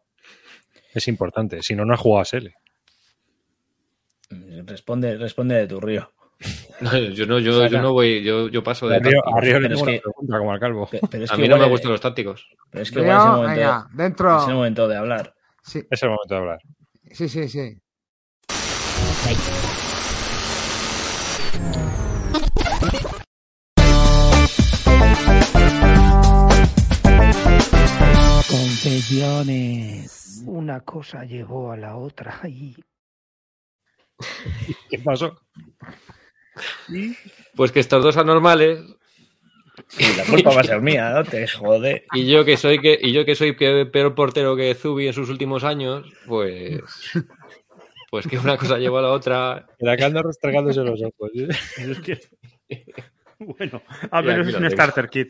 [0.94, 2.48] Es importante, si no, no has jugado a SL.
[4.64, 6.10] Responde, responde de tu río.
[6.80, 9.68] No, yo no, yo, no voy, yo, yo paso de A Río, a Río le
[9.68, 10.86] tengo una que- pregunta como al calvo.
[10.88, 12.48] Pe- Pero es A que mí no me gustan los tácticos.
[12.70, 14.48] Pero es que igual es el Río, momento, venga, es el dentro.
[14.48, 15.34] momento de hablar.
[15.62, 16.58] Sí, Es el momento de hablar.
[17.12, 17.78] sí, sí, sí.
[28.84, 30.42] Bellones.
[30.46, 32.74] Una cosa llegó a la otra y
[34.88, 35.40] ¿Qué pasó?
[37.56, 38.80] Pues que estos dos anormales
[39.88, 42.04] Sí, la culpa va a ser mía, no te jode.
[42.12, 45.14] y yo que soy que y yo que soy que- peor portero que Zubi en
[45.14, 46.80] sus últimos años, pues
[48.10, 49.66] pues que una cosa llevó a la otra.
[49.78, 51.30] La que anda restregándose los ojos.
[51.34, 51.48] ¿eh?
[51.78, 52.20] Es que-
[53.38, 53.82] Bueno,
[54.12, 54.70] Y menos aquí es un tengo.
[54.70, 55.28] starter kit.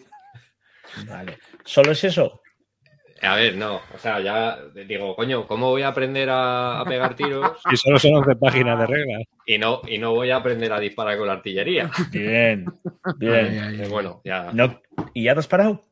[1.06, 1.38] Vale.
[1.64, 2.40] ¿Solo es eso?
[3.22, 7.14] A ver, no, o sea, ya digo, coño, ¿cómo voy a aprender a, a pegar
[7.14, 9.22] tiros Y solo son 11 páginas de reglas.
[9.44, 11.90] y no y no voy a aprender a disparar con la artillería?
[12.10, 12.72] Bien,
[13.18, 13.58] bien.
[13.62, 13.88] ay, ay.
[13.90, 14.50] bueno, ya.
[14.52, 14.80] No,
[15.12, 15.82] ¿Y ya te has parado?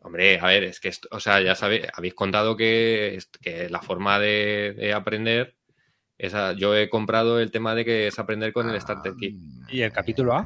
[0.00, 3.80] Hombre, a ver, es que, esto- o sea, ya sabéis, habéis contado que, que la
[3.80, 5.54] forma de, de aprender,
[6.18, 9.36] esa, yo he comprado el tema de que es aprender con el Starter Kit.
[9.68, 10.44] ¿Y el capítulo A?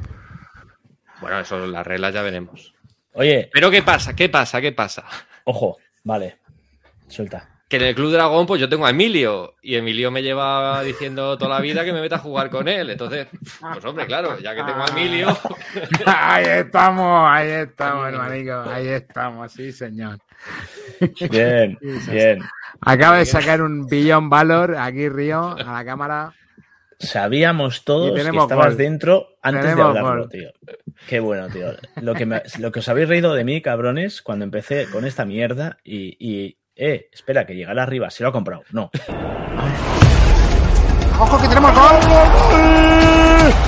[1.23, 2.75] Bueno, eso, las reglas ya veremos.
[3.15, 4.15] Oye, Pero ¿qué pasa?
[4.15, 4.61] ¿Qué pasa?
[4.61, 5.07] ¿Qué pasa?
[5.45, 6.39] ojo, vale.
[7.09, 7.49] Suelta.
[7.69, 11.37] Que en el Club Dragón, pues yo tengo a Emilio, y Emilio me lleva diciendo
[11.37, 12.91] toda la vida que me meta a jugar con él.
[12.91, 13.27] Entonces,
[13.61, 15.37] pues hombre, claro, ya que tengo a Emilio,
[16.07, 18.63] Ahí estamos, ahí estamos, hermanico.
[18.71, 20.19] Ahí estamos, sí, señor.
[21.29, 21.77] Bien,
[22.09, 22.41] bien.
[22.81, 26.33] Acaba de sacar un billón valor aquí, Río, a la cámara.
[26.99, 28.77] Sabíamos todos que estabas gol.
[28.77, 30.31] dentro antes Tenemos de hablarlo, gol.
[30.31, 30.51] tío.
[31.07, 31.67] Qué bueno, tío.
[32.01, 35.25] Lo que, me- lo que os habéis reído de mí, cabrones, cuando empecé con esta
[35.27, 38.63] mierda y, y, eh, espera, que llegara arriba, se lo ha comprado.
[38.73, 38.91] No.
[41.19, 41.97] ¡Ojo que tenemos gol!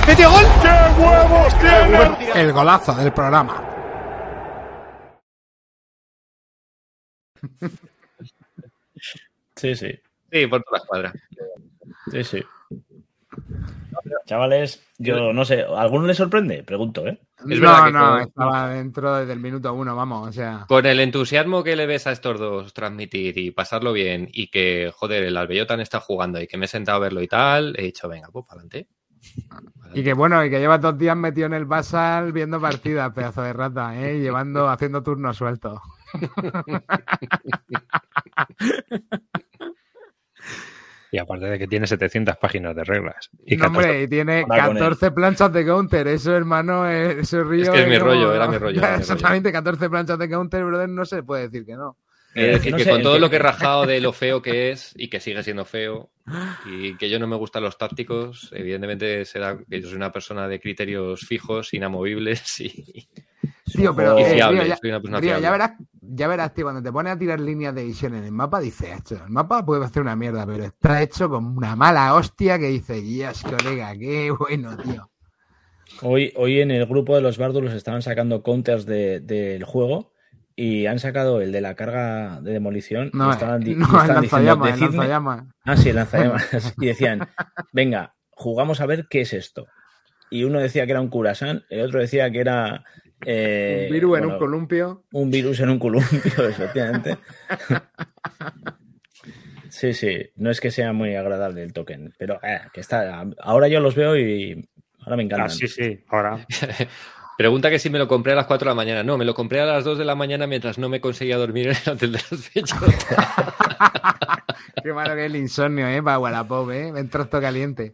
[0.07, 0.45] ¡Metió gol!
[0.61, 2.41] ¡Qué huevos tiene!
[2.41, 3.63] El golazo del programa.
[9.55, 9.99] Sí, sí.
[10.31, 11.13] sí, por toda la escuadra.
[12.11, 12.43] Sí, sí.
[14.25, 16.63] Chavales, yo no sé, ¿a alguno le sorprende?
[16.63, 17.19] Pregunto, ¿eh?
[17.49, 20.65] Es verdad no, que no, con- estaba dentro desde el minuto uno, vamos, o sea.
[20.67, 24.91] Con el entusiasmo que le ves a estos dos transmitir y pasarlo bien y que,
[24.95, 27.83] joder, el Albeyotan está jugando y que me he sentado a verlo y tal, he
[27.83, 28.87] dicho, venga, pues para adelante.
[29.93, 33.41] Y que bueno, y que lleva dos días metido en el Basal viendo partidas, pedazo
[33.41, 34.19] de rata, ¿eh?
[34.19, 35.79] Llevando, haciendo turnos sueltos.
[41.11, 43.29] Y aparte de que tiene 700 páginas de reglas.
[43.45, 44.83] Y No, 14 hombre, y tiene Habla con él.
[44.83, 46.07] 14 planchas de counter.
[46.07, 47.63] Eso, hermano, eh, eso río.
[47.63, 48.99] Es que es mi como- rollo, era mi rollo, era mi rollo.
[49.01, 51.97] Exactamente, 14 planchas de counter, brother, no se puede decir que no.
[52.35, 54.41] Es decir, no que sé, con todo que- lo que he rajado de lo feo
[54.41, 56.11] que es y que sigue siendo feo
[56.65, 60.47] y que yo no me gustan los tácticos, evidentemente será que yo soy una persona
[60.47, 63.09] de criterios fijos, inamovibles y,
[63.71, 65.51] Tío, pero Y eh, fiable, Río, ya, soy una persona Río, ya fiable.
[65.51, 68.59] verás, ya verás, tío, cuando te pones a tirar líneas de visión en el mapa,
[68.59, 72.57] dices, "Esto, el mapa puede hacer una mierda, pero está hecho con una mala hostia
[72.57, 75.09] que dice, Dios, colega, qué bueno, tío.
[76.01, 80.13] Hoy, hoy en el grupo de los Bárdulos estaban sacando counters de- del juego
[80.61, 83.11] y han sacado el de la carga de demolición.
[83.13, 84.79] No, y estaban, no, y estaban el diciendo, el "Decidme-".
[84.97, 85.43] lanzallamas.
[85.63, 86.43] Ah, sí, el lanzallamas.
[86.81, 87.27] y decían,
[87.71, 89.67] venga, jugamos a ver qué es esto.
[90.29, 92.83] Y uno decía que era un curasán, el otro decía que era...
[93.25, 95.03] eh, Un virus en un columpio.
[95.13, 97.17] un virus en un columpio, efectivamente.
[99.69, 103.23] Sí, sí, no es que sea muy agradable el token, pero eh, que está.
[103.39, 104.67] Ahora yo los veo y
[104.99, 105.47] ahora me encantan.
[105.47, 106.03] Ah, sí, sí.
[106.09, 106.45] Ahora.
[107.39, 109.01] Pregunta que si me lo compré a las 4 de la mañana.
[109.01, 111.69] No, me lo compré a las 2 de la mañana mientras no me conseguía dormir
[111.69, 112.77] en el hotel de las fechas.
[114.83, 116.03] Qué malo que es el insomnio, ¿eh?
[116.03, 116.89] Para Wallapop, ¿eh?
[116.97, 117.93] Entra todo caliente.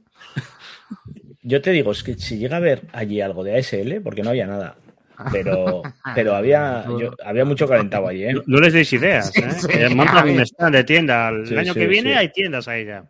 [1.43, 4.31] Yo te digo, es que si llega a haber allí algo de ASL, porque no
[4.31, 4.77] había nada.
[5.31, 5.83] Pero,
[6.15, 8.33] pero había, yo- había mucho calentado allí, ¿eh?
[8.33, 9.51] No, no les deis ideas, ¿eh?
[9.51, 11.29] Sí, Eh, un stand de tienda.
[11.29, 12.17] El Sí, año sí, que viene sí.
[12.17, 13.03] hay tiendas ahí ya.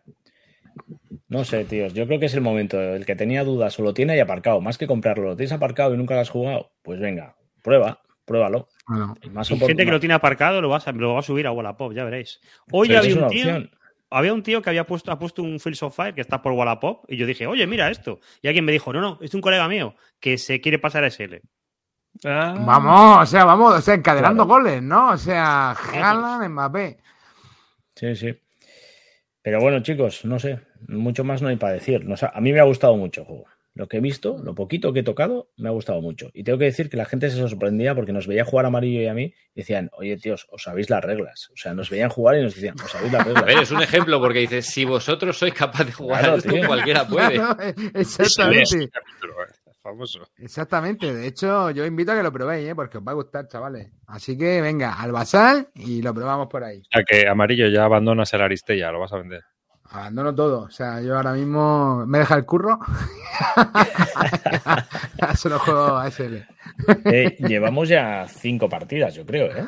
[1.36, 1.94] No sé, tíos.
[1.94, 2.80] Yo creo que es el momento.
[2.80, 4.62] El que tenía dudas o lo tiene ahí aparcado.
[4.62, 6.72] Más que comprarlo, lo tienes aparcado y nunca lo has jugado.
[6.82, 8.68] Pues venga, prueba, pruébalo.
[8.88, 11.24] Bueno, Y más Y gente que lo tiene aparcado lo, vas a, lo va a
[11.24, 12.40] subir a Wallapop, ya veréis.
[12.72, 13.72] Hoy pero había un, tío, opción.
[14.12, 16.53] había un tío que había puesto, ha puesto un Fields of Fire que está por
[16.53, 18.22] Wallapop y yo dije, oye, mira esto.
[18.41, 21.10] Y alguien me dijo, no, no, es un colega mío que se quiere pasar a
[21.10, 21.41] SL.
[22.24, 24.62] Vamos, o sea, vamos, o sea, encadenando Claro.
[24.62, 25.10] goles, ¿no?
[25.12, 26.98] O sea, Haaland, Mbappé.
[27.94, 28.34] Sí, sí.
[29.41, 30.60] Pero bueno, chicos, no sé.
[30.88, 32.06] Mucho más no hay para decir.
[32.06, 33.45] No a mí me ha gustado mucho el juego.
[33.74, 36.30] Lo que he visto, lo poquito que he tocado, me ha gustado mucho.
[36.34, 39.07] Y tengo que decir que la gente se sorprendía porque nos veía jugar amarillo y
[39.07, 41.49] a mí y decían, oye, tíos, os sabéis las reglas.
[41.53, 43.45] O sea, nos veían jugar y nos decían, os sabéis las A reglas.
[43.45, 46.53] ver, es un ejemplo porque dices, si vosotros sois capaz de jugar Claro, a esto,
[46.53, 46.68] tío.
[46.68, 47.36] cualquiera puede.
[47.36, 47.57] Claro,
[47.95, 48.90] exactamente.
[48.90, 50.26] capítulo, eh, famoso.
[50.38, 51.14] Exactamente.
[51.14, 52.76] De hecho, yo invito a que lo probéis, ¿eh?
[52.76, 53.90] Porque os va a gustar, chavales.
[54.07, 56.80] Así que venga, al basal y lo probamos por ahí.
[56.80, 59.41] O sea que amarillo ya abandonas el Aristella, lo vas a vender.
[59.90, 60.62] Abandono todo.
[60.64, 62.80] O sea, yo ahora mismo me deja el curro.
[65.38, 66.45] Solo juego a SL.
[67.06, 69.66] Eh, llevamos ya cinco partidas, yo creo, ¿eh?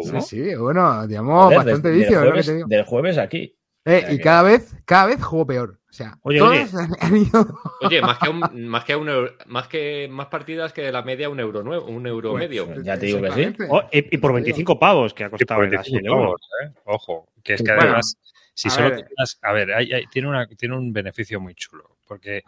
[0.00, 2.68] Sí, sí, bueno, digamos, Joder, bastante del- del vicio, que jueves-.
[2.68, 3.54] Del jueves aquí.
[3.84, 5.80] Eh, sea y que- cada vez, cada vez juego peor.
[5.90, 6.84] O sea, Oye, todas oye.
[6.84, 10.72] han- han ido- Oye, más que un, más que un euro, más que más partidas
[10.72, 12.68] que de la media un euro nuevo, un euro Pues, medio.
[12.82, 13.56] Ya te digo que sí.
[13.68, 16.22] Oh, y, y por 25 pavos que ha costado el 25 Asile uno.
[16.22, 16.72] pavos, ¿eh?
[16.84, 18.16] Ojo, que es que Bueno, además,
[18.58, 18.98] si a solo ver.
[19.02, 22.42] te quedas- a ver, hay- hay- tiene, una, tiene un beneficio muy chulo, porque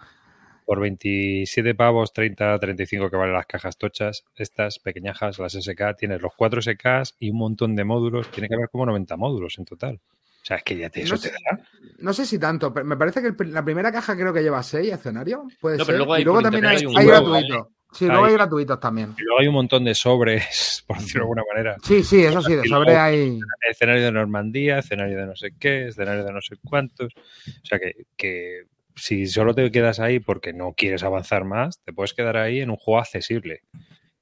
[0.66, 6.20] por 27 pavos, 30, 35 que valen las cajas tochas, estas pequeñajas, las SK, tienes
[6.20, 9.64] los 4 SKs y un montón de módulos, tiene que haber como 90 módulos en
[9.64, 10.00] total.
[10.42, 11.60] O sea, es que ya te, eso No te sé, da.
[11.98, 14.62] no sé si tanto, pero me parece que el la primera caja creo que lleva
[14.62, 15.44] 6 escenario.
[15.60, 15.92] Puede No, ser.
[15.94, 17.66] pero luego hay y luego también hay, hay un hay huevo, gratuitos.
[17.92, 19.14] Sí, luego Hay- hay gratuitos también.
[19.18, 21.76] Y luego hay un montón de sobres, por decirlo de alguna manera.
[21.82, 23.40] Sí, sí, eso sí, de sobre hay.
[23.68, 27.12] escenario de Normandía, escenario de no sé qué, escenario de no sé cuántos.
[27.16, 31.92] O sea que, que si solo te quedas ahí porque no quieres avanzar más, te
[31.92, 33.62] puedes quedar ahí en un juego accesible.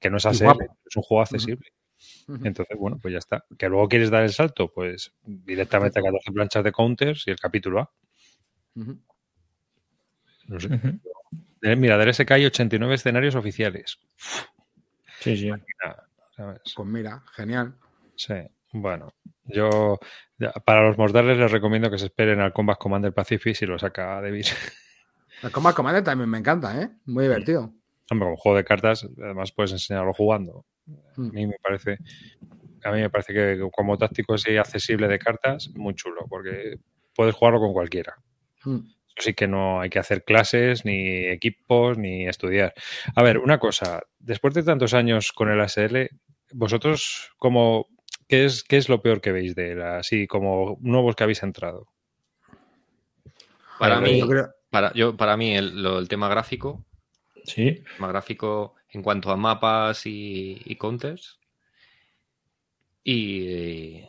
[0.00, 0.60] Que no es guapo.
[0.86, 1.72] es un juego accesible.
[2.44, 3.44] Entonces, bueno, pues ya está.
[3.58, 7.38] Que luego quieres dar el salto, pues directamente a 14 planchas de counters y el
[7.40, 7.90] capítulo A.
[10.46, 10.68] No sé.
[10.72, 10.98] Eh,
[11.62, 13.98] Mira, del SK hay 89 escenarios oficiales.
[15.20, 15.50] Sí, sí.
[16.36, 16.60] ¿sabes?
[16.76, 17.74] Pues mira, genial.
[18.14, 18.34] Sí,
[18.72, 19.12] bueno,
[19.44, 19.98] yo
[20.64, 24.20] para los mortales les recomiendo que se esperen al Combat Commander Pacific si lo saca
[24.20, 24.54] Davis.
[25.42, 26.90] El Combat Commander también me encanta, ¿eh?
[27.06, 27.72] Muy divertido.
[28.10, 30.64] Hombre, como juego de cartas, además puedes enseñarlo jugando.
[30.88, 31.30] A Mm.
[31.32, 31.98] mí me parece,
[32.84, 36.78] a mí me parece que como táctico así accesible de cartas, muy chulo, porque
[37.14, 38.14] puedes jugarlo con cualquiera.
[38.64, 38.78] Mm.
[39.18, 42.72] Sí que no hay que hacer clases, ni equipos, ni estudiar.
[43.14, 46.08] A ver, una cosa, después de tantos años con el ASL,
[46.52, 47.86] vosotros, como,
[48.28, 49.82] ¿qué es, qué es lo peor que veis de él?
[49.82, 51.88] Así como nuevos que habéis entrado.
[53.78, 56.84] Para mí, Yo creo- para, yo, para mí el, lo- el tema gráfico,
[57.44, 57.68] Sí.
[57.68, 61.38] el tema gráfico en cuanto a mapas y, y counters.
[63.04, 64.04] Y,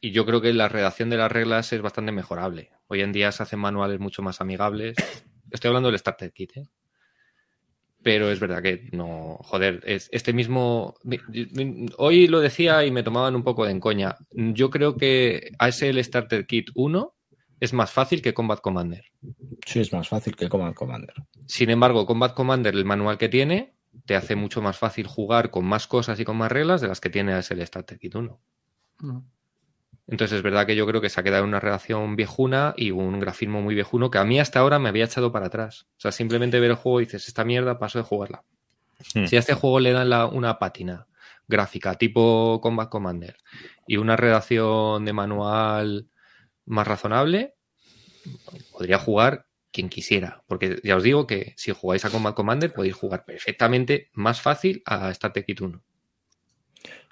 [0.00, 2.70] y yo creo que la redacción de las reglas es bastante mejorable.
[2.92, 4.96] Hoy en día se hacen manuales mucho más amigables.
[5.52, 6.68] Estoy hablando del Starter Kit, ¿eh?
[8.02, 10.96] Pero es verdad que no, joder, es este mismo.
[11.98, 14.16] Hoy lo decía y me tomaban un poco de encoña.
[14.32, 17.14] Yo creo que ASL Starter Kit 1
[17.60, 19.04] es más fácil que Combat Commander.
[19.64, 21.14] Sí, es más fácil que Command Commander.
[21.46, 25.64] Sin embargo, Combat Commander, el manual que tiene, te hace mucho más fácil jugar con
[25.64, 28.40] más cosas y con más reglas de las que tiene ASL Starter Kit 1.
[28.98, 29.18] Mm.
[30.10, 32.90] Entonces es verdad que yo creo que se ha quedado en una redacción viejuna y
[32.90, 35.86] un grafismo muy viejuno que a mí hasta ahora me había echado para atrás.
[35.96, 38.42] O sea, simplemente ver el juego y dices, esta mierda paso de jugarla.
[39.14, 39.26] Hmm.
[39.26, 41.06] Si a este juego le dan la- una pátina
[41.46, 43.36] gráfica tipo Combat Commander
[43.86, 46.08] y una redacción de manual
[46.66, 47.54] más razonable,
[48.72, 50.42] podría jugar quien quisiera.
[50.46, 54.82] Porque ya os digo que si jugáis a Combat Commander podéis jugar perfectamente más fácil
[54.86, 55.80] a Starter Kit 1.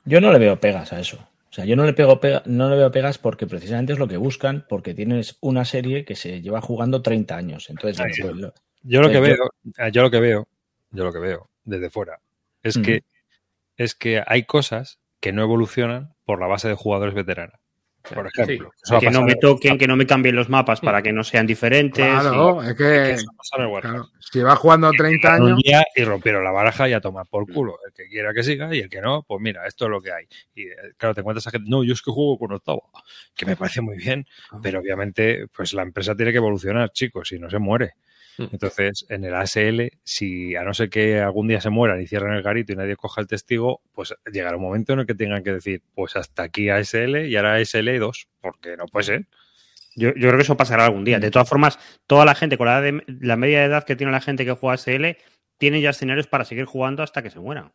[0.05, 1.29] Yo no le veo pegas a eso.
[1.51, 4.07] O sea, yo no le, pego pega- no le veo pegas porque precisamente es lo
[4.07, 7.71] que buscan, porque tienes una serie que se lleva jugando 30 años.
[7.71, 10.49] Entonces, pues, lo- Yo lo que Yo- veo, eh, yo lo que veo,
[10.91, 12.21] yo lo que veo desde fuera,
[12.63, 13.03] es que
[13.77, 17.59] es que hay cosas que no evolucionan por la base de jugadores veteranos.
[18.15, 21.25] Por ejemplo, Que no me toquen, que no me cambien los mapas para que no
[21.25, 22.05] sean diferentes.
[22.05, 23.17] Claro, es que.
[23.81, 25.63] claro, si vas jugando 30 Llegaron un años.
[25.63, 27.79] día y rompieron la baraja y a tomar por culo.
[27.87, 30.13] El que quiera que siga y el que no, pues mira, esto es lo que
[30.13, 30.25] hay.
[30.55, 32.91] Y eh, claro, te encuentras a gente, no, yo es que juego con octavo,
[33.35, 34.27] que me parece muy bien,
[34.63, 37.95] pero obviamente, pues la empresa tiene que evolucionar, chicos, si no se muere.
[38.39, 38.45] Mm.
[38.53, 42.33] Entonces, en el ASL, si a no ser que algún día se mueran y cierren
[42.35, 45.43] el garito y nadie coja el testigo, pues llegará un momento en el que tengan
[45.43, 49.27] que decir, pues hasta aquí ASL y ahora ASL 2, porque no puede ser.
[49.97, 51.19] Yo, yo creo que eso pasará algún día.
[51.19, 53.97] De todas formas, toda la gente, con la, edad de- la media de edad que
[53.97, 55.17] tiene la gente que juega SL,
[55.59, 57.73] tiene ya escenarios para seguir jugando hasta que se mueran.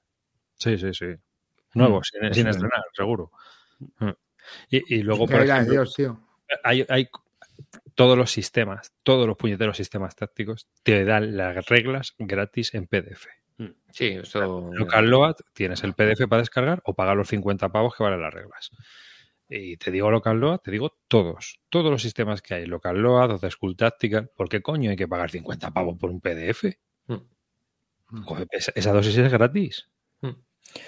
[0.56, 1.08] Sí, sí, sí.
[1.74, 3.32] Nuevos, sin, estrenar, seguro.
[3.98, 4.10] Mm.
[4.70, 6.18] Y, y luego, por ejemplo, Dios, tío.
[6.64, 7.10] hay, hay
[7.96, 13.28] todos los sistemas, todos los puñeteros sistemas tácticos te dan las reglas gratis en PDF.
[13.92, 14.72] Sí, eso.
[14.74, 18.34] Local Load tienes el PDF para descargar o pagar los 50 pavos que valen las
[18.34, 18.72] reglas.
[19.48, 23.32] Y te digo Local Load, te digo todos, todos los sistemas que hay, Local Load
[23.32, 26.76] o School Tactical, ¿por qué coño hay que pagar 50 pavos por un PDF?
[27.08, 28.24] Mm.
[28.24, 29.90] Joder, esa, esa dosis es gratis.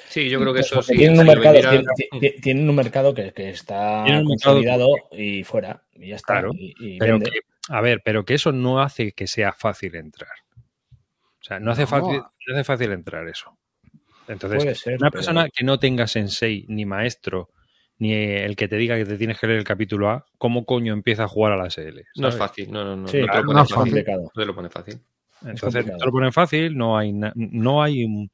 [0.10, 0.98] Sí, yo creo que eso porque sí.
[0.98, 5.44] tienen, un mercado, vendieran- tienen, ti- tienen un mercado que, que está mercado consolidado y
[5.44, 5.84] fuera.
[5.94, 6.34] Y ya está.
[6.34, 7.32] Claro, y, y Pero vende.
[7.32, 7.40] que,
[7.70, 10.32] a ver, pero que eso no hace que sea fácil entrar.
[10.92, 11.88] O sea, no hace, No.
[11.88, 13.58] fácil, no hace fácil entrar eso.
[14.28, 17.52] Entonces, ser, una pero- persona que no tenga sensei, ni maestro,
[18.00, 20.94] ni el que te diga que te tienes que leer el capítulo A, ¿cómo coño
[20.94, 22.04] empieza a jugar a la SL?
[22.16, 23.08] No es fácil, no, no, no.
[23.08, 23.76] Sí, no te lo pone es fácil.
[23.76, 23.92] fácil.
[23.92, 24.22] complicado.
[24.24, 25.00] No te lo pone fácil.
[25.46, 28.32] Entonces, te lo ponen fácil, no hay, no hay un-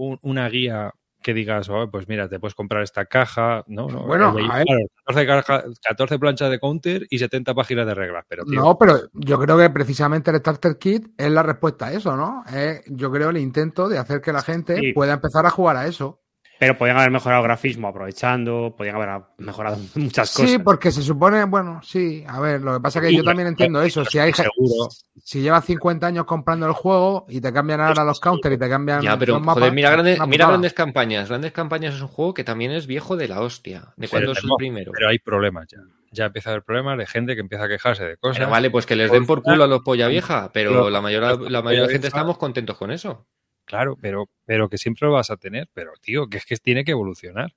[0.00, 4.04] un- una guía que digas, oh, pues mira, te puedes comprar esta caja, no, no.
[4.06, 4.64] Bueno, el- a ver.
[4.66, 8.78] claro, 14, caja- 14 planchas de counter y 70 páginas de reglas, pero tío, No,
[8.78, 12.42] pero yo creo que precisamente el Starter Kit es la respuesta a eso, ¿no?
[12.50, 14.92] Es, yo creo el intento de hacer que la gente Sí.
[14.94, 16.19] pueda empezar a jugar a eso.
[16.60, 20.50] Pero podían haber mejorado grafismo aprovechando, podían haber mejorado muchas cosas.
[20.50, 23.48] Sí, porque se supone, bueno, sí, a ver, lo que pasa es que yo también
[23.48, 24.04] entiendo eso.
[24.04, 24.90] Si hay gente- seguro.
[25.24, 28.68] si llevas 50 años comprando el juego y te cambian ahora los counters y te
[28.68, 31.30] cambian Ya, pero los mapas, joder, mira, grandes, mira grandes campañas.
[31.30, 33.94] Grandes campañas es un juego que también es viejo de la hostia.
[33.96, 34.92] ¿De cuándo Pero es el primero?
[34.94, 35.78] Pero hay problemas ya.
[36.12, 38.36] Ya empieza a haber problemas de gente que empieza a quejarse de cosas.
[38.36, 41.00] Pero vale, pues que les den por culo a los polla vieja, pero Pero- la
[41.00, 43.26] mayoría, la mayoría de la gente estamos contentos con eso.
[43.70, 45.68] Claro, pero, pero que siempre lo vas a tener.
[45.72, 47.54] Pero, tío, que es que tiene que evolucionar.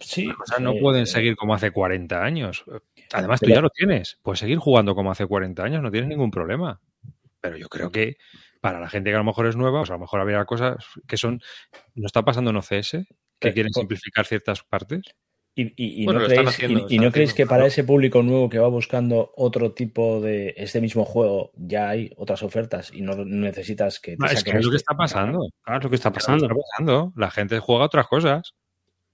[0.00, 0.26] Sí.
[0.26, 2.62] Las cosas no eh, pueden seguir como hace 40 años.
[3.14, 4.18] Además, tú ya lo tienes.
[4.22, 6.78] Puedes seguir jugando como hace 40 años, no tienes ningún problema.
[7.40, 8.18] Pero yo creo que
[8.60, 10.84] para la gente que a lo mejor es nueva, pues a lo mejor habría cosas
[11.08, 11.40] que son.
[11.94, 12.98] ¿No está pasando en OCS?
[13.38, 15.00] Que quieren simplificar ciertas partes.
[15.54, 17.66] Y, y- y Bueno, no, creéis, haciendo, y- no creéis haciendo, que para claro.
[17.66, 22.42] ese público nuevo que va buscando otro tipo de este mismo juego ya hay otras
[22.42, 24.76] ofertas y no necesitas que te No, es que es lo que este?
[24.76, 25.48] está pasando.
[25.62, 26.44] Claro, es lo que está Claro, pasando.
[26.46, 27.12] está pasando.
[27.16, 28.54] La gente juega otras cosas.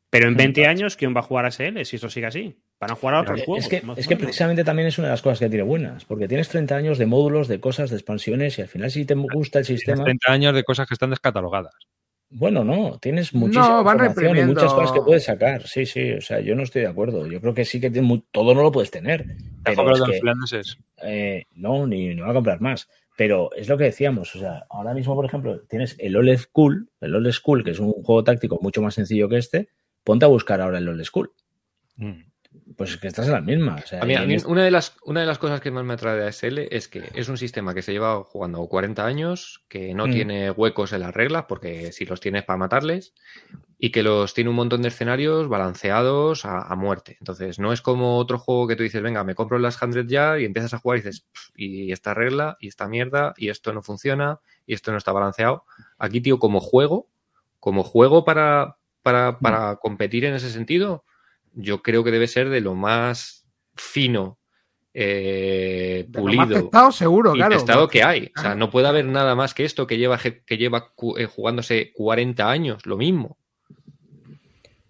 [0.09, 2.57] Pero en 20 años, ¿quién va a jugar a SL si esto sigue así?
[2.79, 3.65] Van a jugar a otros Eh, juegos.
[3.65, 6.49] Es que, es precisamente también es una de las cosas que tiene buenas, porque tienes
[6.49, 9.67] 30 años de módulos, de cosas, de expansiones y al final si te gusta el
[9.67, 11.75] Tienes sistema, 30 años de cosas que están descatalogadas.
[12.39, 15.67] Bueno, no, tienes muchísima No, van información y muchas cosas que puedes sacar.
[15.67, 17.27] Sí, sí, o sea, yo no estoy de acuerdo.
[17.27, 17.91] Yo creo que sí que
[18.31, 19.37] todo no lo puedes tener.
[19.65, 20.79] Pero es que- los finlandeses.
[21.03, 22.89] Eh, no, ni, ni va a comprar más.
[23.17, 26.91] Pero es lo que decíamos, o sea, ahora mismo, por ejemplo, tienes el OLED School,
[27.01, 29.71] el OLED School, que es un juego táctico mucho más sencillo que este,
[30.05, 31.33] ponte a buscar ahora el OLED School.
[31.97, 32.21] Mm.
[32.77, 33.77] Pues es que estás en la misma.
[33.83, 35.39] O sea, A mí, y a en mí este- una, de las, una de las
[35.39, 38.25] cosas que más me atrae de ASL es que es un sistema que se lleva
[38.25, 40.11] jugando 40 años, que no Mm.
[40.11, 43.15] tiene huecos en las reglas, porque si los tienes para matarles,
[43.79, 47.17] y que los tiene un montón de escenarios balanceados a, a muerte.
[47.21, 50.39] Entonces, no es como otro juego que tú dices, venga, me compro las 100 ya
[50.39, 53.73] y empiezas a jugar y dices, "Pff, y esta regla, y esta mierda, y esto
[53.75, 55.65] no funciona, y esto no está balanceado.
[55.99, 57.07] Aquí, tío, como juego,
[57.61, 61.05] como juego para, para, para competir en ese sentido,
[61.57, 64.39] yo creo que debe ser de lo más fino,
[64.95, 67.57] eh, De lo más pulido testado, seguro, y claro.
[67.57, 68.31] testado que hay.
[68.37, 71.93] O sea, no puede haber nada más que esto que lleva, que lleva eh, jugándose
[71.93, 73.39] 40 años, lo mismo.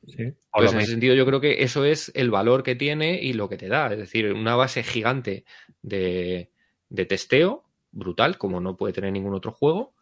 [0.06, 0.34] Sí.
[0.52, 3.48] Pues en ese sentido yo creo que eso es el valor que tiene y lo
[3.48, 3.92] que te da.
[3.92, 5.44] Es decir, una base gigante
[5.82, 6.50] de,
[6.88, 9.95] de testeo, brutal, como no puede tener ningún otro juego.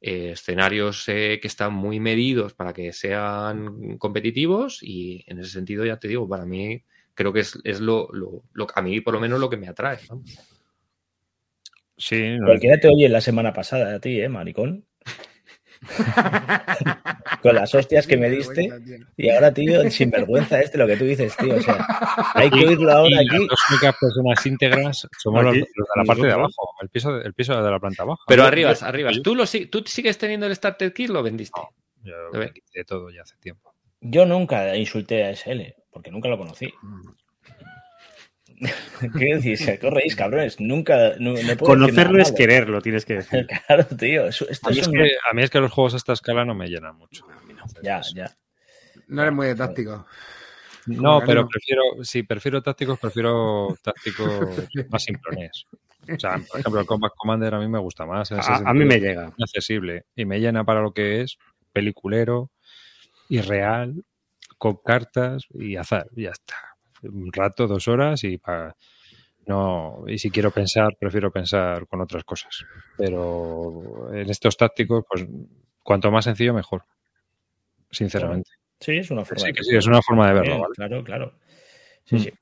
[0.00, 5.84] Eh, escenarios eh, que están muy medidos para que sean competitivos y en ese sentido
[5.84, 6.82] ya te digo, para mí
[7.14, 9.68] creo que es, es lo, lo- lo- a mí por lo menos lo que me
[9.68, 9.98] atrae.
[11.98, 14.86] Sí, no, Cualquiera te oye la semana pasada a ti, ¿eh, maricón?
[17.42, 18.70] Con las hostias que me diste.
[19.16, 21.56] Y ahora, tío, el sinvergüenza este, lo que tú dices, tío.
[21.56, 21.86] O sea,
[22.34, 23.46] hay que oírlo ahora y aquí.
[23.48, 25.66] las únicas personas íntegras somos los, de
[25.96, 28.22] la parte de abajo, el piso, de- el piso de la planta baja.
[28.26, 29.10] Pero arriba, arriba.
[29.22, 31.10] ¿Tú, lo, ¿Tú sigues teniendo el Starter Kit?
[31.10, 31.60] ¿Lo vendiste?
[32.02, 32.48] Yo ver.
[32.48, 33.72] me quité todo ya hace tiempo.
[34.00, 36.72] Yo nunca insulté a SL, porque nunca lo conocí.
[39.18, 39.34] ¿Qué
[39.82, 40.58] os reís, cabrones?
[40.60, 41.14] Nunca.
[41.18, 43.46] No, no puedo Conocerlo es quererlo, tienes que decir.
[43.66, 44.26] Claro, tío.
[44.26, 46.44] esto A mí, es un- que, a mí es que los juegos a esta escala
[46.44, 47.26] no me llenan mucho.
[47.82, 48.34] Ya, ya.
[49.08, 50.06] No eres muy de táctico.
[50.86, 51.48] No, pero no.
[51.48, 54.28] prefiero, si prefiero tácticos, prefiero tácticos
[54.90, 55.64] más simplones.
[56.08, 58.30] O sea, por ejemplo, el Combat Commander a mí me gusta más.
[58.30, 59.32] en ese A, a mí me llega.
[59.42, 61.36] accesible y me llena para lo que es
[61.72, 62.50] peliculero
[63.28, 64.04] y real
[64.56, 66.75] con cartas y azar y ya está
[67.08, 68.74] un rato dos horas y pa-
[69.46, 72.64] no y si quiero pensar prefiero pensar con otras cosas
[72.96, 75.26] pero en estos tácticos pues
[75.82, 76.82] cuanto más sencillo mejor
[77.90, 80.66] sinceramente Sí, es una forma sí de que sí es una forma de verlo.
[80.74, 81.32] Claro, claro.
[82.04, 82.18] Sí, Mm.
[82.18, 82.32] sí.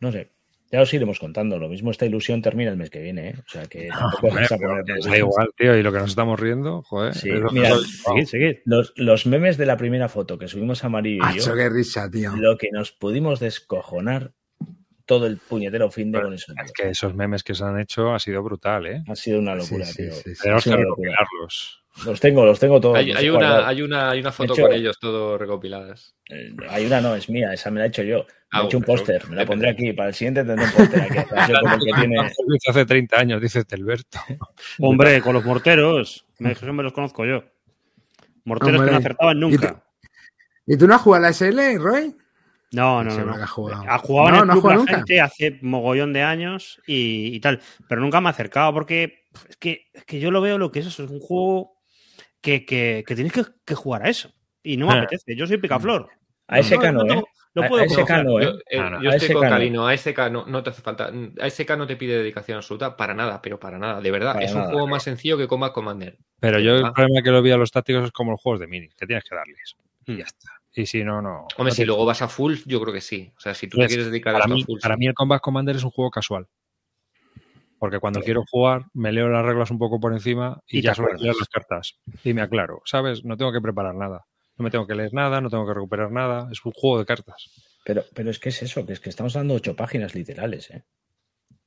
[0.00, 0.30] No sé.
[0.72, 1.58] Ya os iremos contando.
[1.58, 3.34] Lo mismo esta ilusión termina el mes que viene, ¿eh?
[3.38, 6.40] O sea que tampoco vas a poner da igual tío y lo que nos estamos
[6.40, 7.84] riendo joder Sí, mira, soy.
[7.86, 8.56] Seguid, seguid.
[8.64, 12.10] Los, los memes de la primera foto que subimos a Mario y yo, qué risa,
[12.10, 12.32] tío.
[12.36, 14.32] lo que nos pudimos descojonar
[15.06, 16.52] todo el puñetero fin de con eso.
[16.62, 19.54] es que esos memes que se han hecho ha sido brutal eh Ha sido una
[19.54, 20.12] locura, Sí, tío.
[20.12, 20.42] sí, sí.
[20.42, 22.96] tenemos que recopilarlos Los tengo, los tengo todos.
[22.98, 26.14] Hay, una, hay, una, hay una foto hecho- con ellos todo recopiladas.
[26.28, 28.18] Eh, Hay una, no, es mía, esa me la he hecho yo.
[28.18, 29.92] Me Ah, he hecho un póster, me la pondré aquí.
[29.94, 31.14] Para el siguiente tendré un póster aquí.
[31.86, 32.16] que tiene...
[32.68, 34.18] Hace 30 años, dice Telberto.
[34.80, 36.26] Hombre, con los morteros.
[36.38, 37.44] Me me los conozco yo.
[38.44, 38.86] Morteros Hombre.
[38.88, 39.82] que no acertaban nunca.
[40.66, 42.14] ¿Y tú no has jugado a la SL, Roy?
[42.72, 43.46] No, no, no.
[43.46, 43.84] Jugado.
[43.88, 44.96] Ha jugado No, en el club jugado la nunca.
[44.96, 47.60] gente hace mogollón de años y, y tal.
[47.88, 50.80] Pero nunca me he acercado porque es que, es que yo lo veo lo que
[50.80, 51.04] es eso.
[51.04, 51.76] Es un juego
[52.40, 54.32] que, que, que tienes que, que jugar a eso.
[54.62, 54.98] Y no me Ah.
[54.98, 55.36] apetece.
[55.36, 56.08] Yo soy picaflor.
[56.48, 57.08] A ese No, no no, ¿eh?
[57.08, 58.24] tengo- no A- puedo a ese conocer.
[58.24, 58.44] no, ¿eh?
[58.44, 59.48] Yo, eh, Ah, no, yo a estoy ese con.
[59.48, 61.10] Calino, a SK no, no te hace falta.
[61.40, 64.34] A SK no te pide dedicación absoluta para nada, pero para nada, de verdad.
[64.34, 64.86] Para es un juego claro.
[64.88, 66.18] más sencillo que Combat Commander.
[66.38, 66.92] Pero yo el Ah.
[66.92, 69.24] problema que lo vi a los tácticos es como los juegos de mini, que tienes
[69.24, 69.74] que darles.
[70.06, 70.16] Y Hmm.
[70.18, 70.50] ya está.
[70.78, 71.46] Y si no, no.
[71.56, 73.32] Hombre, no si te- luego vas a full, yo creo que sí.
[73.36, 74.78] O sea, si tú Pues, te quieres dedicar a mí, full.
[74.78, 74.98] para sí.
[75.00, 76.46] mí el Combat Commander es un juego casual.
[77.78, 81.08] Porque cuando quiero jugar, me leo las reglas un poco por encima y, ya solo
[81.14, 81.98] leo las cartas.
[82.24, 83.24] Y me aclaro, ¿sabes?
[83.24, 84.26] No tengo que preparar nada.
[84.58, 86.48] No me tengo que leer nada, no tengo que recuperar nada.
[86.52, 87.50] Es un juego de cartas.
[87.84, 90.84] Pero, pero es que es eso, que es que estamos dando ocho páginas literales, ¿eh?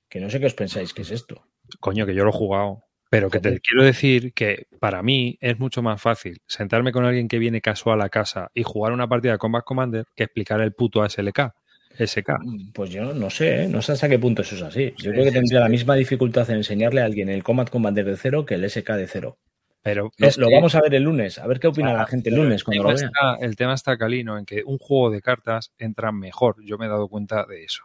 [0.07, 1.43] Que no sé qué os pensáis que es esto.
[1.79, 2.83] Coño, que yo lo he jugado.
[3.09, 7.27] Pero que te quiero decir que para mí es mucho más fácil sentarme con alguien
[7.27, 10.73] que viene casual a casa y jugar una partida de Combat Commander que explicar el
[10.73, 11.51] puto ASLK.
[11.97, 12.29] SK.
[12.73, 13.67] Pues yo no sé, ¿eh?
[13.67, 14.91] no sé hasta qué punto eso es así.
[14.97, 15.63] Yo Sí, creo que tendría sí.
[15.63, 18.91] la misma dificultad en enseñarle a alguien el Combat Commander de cero que el SK
[18.95, 19.37] de cero.
[19.81, 21.97] Pero Lo, es lo que- vamos a ver el lunes, a ver qué opina Ah,
[21.97, 25.09] la gente el lunes cuando lo está- el tema está, Calino, en que un juego
[25.09, 26.57] de cartas entra mejor.
[26.63, 27.83] Yo me he dado cuenta de eso.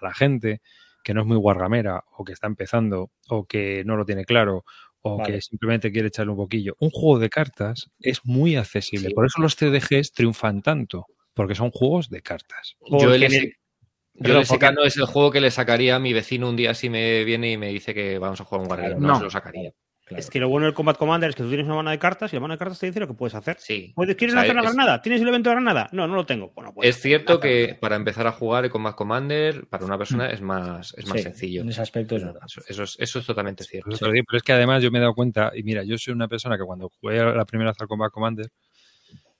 [0.00, 0.60] A la gente
[1.08, 4.66] que no es muy guargamera o que está empezando o que no lo tiene claro
[5.00, 5.32] o Vale.
[5.36, 6.76] que simplemente quiere echarle un poquillo.
[6.80, 9.08] Un juego de cartas es muy accesible.
[9.08, 9.14] Sí.
[9.14, 12.76] Por eso los CDGs triunfan tanto, porque son juegos de cartas.
[13.00, 15.96] Yo el, el- yo Perdón, el SK porque- no es el juego que le sacaría
[15.96, 18.62] a mi vecino un día si me viene y me dice que vamos a jugar
[18.92, 19.16] un no, no.
[19.16, 19.72] se lo sacaría.
[20.08, 20.20] Claro.
[20.20, 22.32] Es que lo bueno del Combat Commander es que tú tienes una mano de cartas
[22.32, 23.56] y la mano de cartas te dice lo que puedes hacer.
[23.60, 23.92] Sí.
[23.94, 25.02] ¿Quieres O sea, lanzar la es- granada?
[25.02, 25.88] ¿Tienes el evento de granada?
[25.92, 26.50] No, no lo tengo.
[26.54, 27.80] Bueno, pues, Es cierto que granada.
[27.80, 31.22] para empezar a jugar el Combat Commander, para una persona es más, es más Sí,
[31.24, 31.60] sencillo.
[31.60, 32.40] En ese aspecto es verdad.
[32.46, 33.90] Eso, eso es, eso es totalmente cierto.
[34.00, 36.56] Pero es que además yo me he dado cuenta, y mira, yo soy una persona
[36.56, 38.50] que cuando jugué la primera vez al Combat Commander,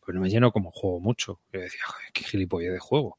[0.04, 1.40] pues no me lleno como juego mucho.
[1.52, 3.18] Yo decía, joder, qué gilipollez de juego.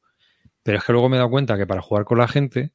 [0.62, 2.70] Pero es que luego me he dado cuenta que para jugar con la gente,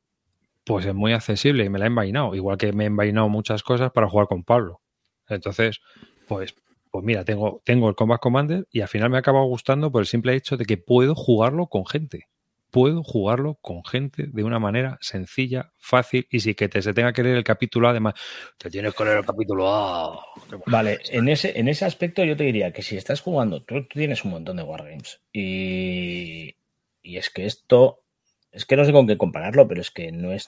[0.65, 2.35] pues es muy accesible y me la he envainado.
[2.35, 4.81] Igual que me he envainado muchas cosas para jugar con Pablo.
[5.29, 5.79] Entonces,
[6.27, 6.55] pues,
[6.91, 10.01] pues mira, tengo, tengo el Combat Commander y al final me ha acabado gustando por
[10.01, 12.27] el simple hecho de que puedo jugarlo con gente.
[12.71, 17.13] Puedo jugarlo con gente de una manera sencilla, fácil y sin que te se tenga
[17.13, 17.91] que leer el capítulo A.
[17.91, 18.15] Además,
[18.57, 20.19] te tienes que leer el capítulo A.
[20.65, 23.99] Vale, en ese, en ese aspecto yo te diría que si estás jugando, tú, tú
[23.99, 26.55] tienes un montón de Wargames y,
[27.01, 28.04] y es que esto,
[28.55, 30.47] es que no sé con qué compararlo, pero es que no es,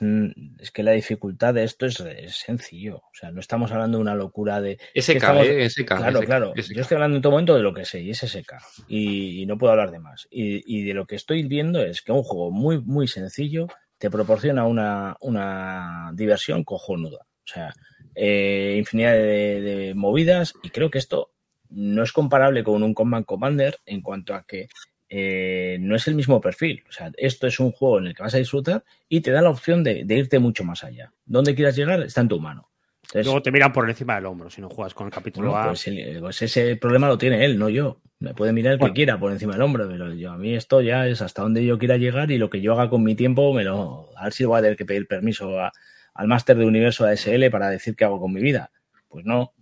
[0.59, 2.97] es que la dificultad de esto es, es sencillo.
[2.97, 4.79] O sea, no estamos hablando de una locura de...
[4.95, 5.69] SK, estamos- ¿eh?
[5.69, 5.85] SK.
[5.85, 6.53] Claro, SK, claro.
[6.55, 6.73] SK.
[6.73, 8.53] Yo estoy hablando en todo momento de lo que sé, y es SK.
[8.88, 10.27] Y, y no puedo hablar de más.
[10.31, 13.67] Y, y de lo que estoy viendo es que un juego muy, muy sencillo
[13.97, 17.19] te proporciona una, una diversión cojonuda.
[17.43, 17.73] O sea,
[18.15, 20.53] eh, infinidad de, de movidas.
[20.63, 21.31] Y creo que esto
[21.69, 24.69] no es comparable con un Command Commander en cuanto a que
[25.09, 26.84] eh, no es el mismo perfil.
[26.89, 29.41] O sea, esto es un juego en el que vas a disfrutar y te da
[29.41, 31.13] la opción de, de irte mucho más allá.
[31.25, 32.69] Donde quieras llegar está en tu mano.
[33.03, 35.63] Entonces, Luego te miran por encima del hombro si no juegas con el capítulo bueno,
[35.63, 35.67] A.
[35.69, 38.01] pues, el- pues ese problema lo tiene él, no yo.
[38.19, 38.93] Me puede mirar el Bueno.
[38.93, 41.63] que quiera por encima del hombro, pero yo, a mí esto ya es hasta donde
[41.63, 44.34] yo quiera llegar y lo que yo haga con mi tiempo, me lo, a ver
[44.34, 45.71] si voy a tener que pedir permiso a-
[46.15, 48.71] al máster de universo ASL para decir qué hago con mi vida.
[49.07, 49.53] Pues no,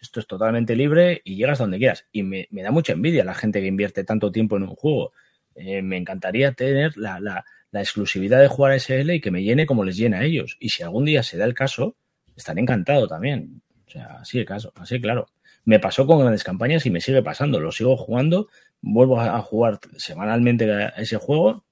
[0.00, 2.06] esto es totalmente libre y llegas donde quieras.
[2.12, 5.12] Y me, me da mucha envidia la gente que invierte tanto tiempo en un juego.
[5.54, 9.64] Eh, me encantaría tener la, la- exclusividad de jugar a SL y que me llene
[9.66, 10.56] como les llena a ellos.
[10.58, 11.96] Y si algún día se da el caso,
[12.36, 13.62] estaré encantado también.
[13.86, 15.26] O sea, así de caso, así claro.
[15.64, 17.60] Me pasó con grandes campañas y me sigue pasando.
[17.60, 18.48] Lo sigo jugando,
[18.80, 21.64] vuelvo a a jugar semanalmente a ese juego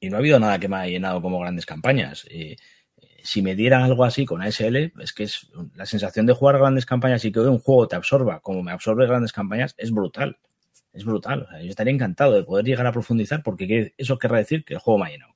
[0.00, 2.26] y no ha habido nada que me haya llenado como grandes campañas.
[2.30, 2.56] Eh,
[3.22, 6.86] si me dieran algo así con ASL, es que es la sensación de jugar grandes
[6.86, 10.38] campañas y que un juego te absorba como me absorbe grandes campañas es brutal.
[10.92, 11.46] Es brutal.
[11.62, 14.98] Yo estaría encantado de poder llegar a profundizar porque eso querrá decir que el juego
[14.98, 15.34] me ha llenado.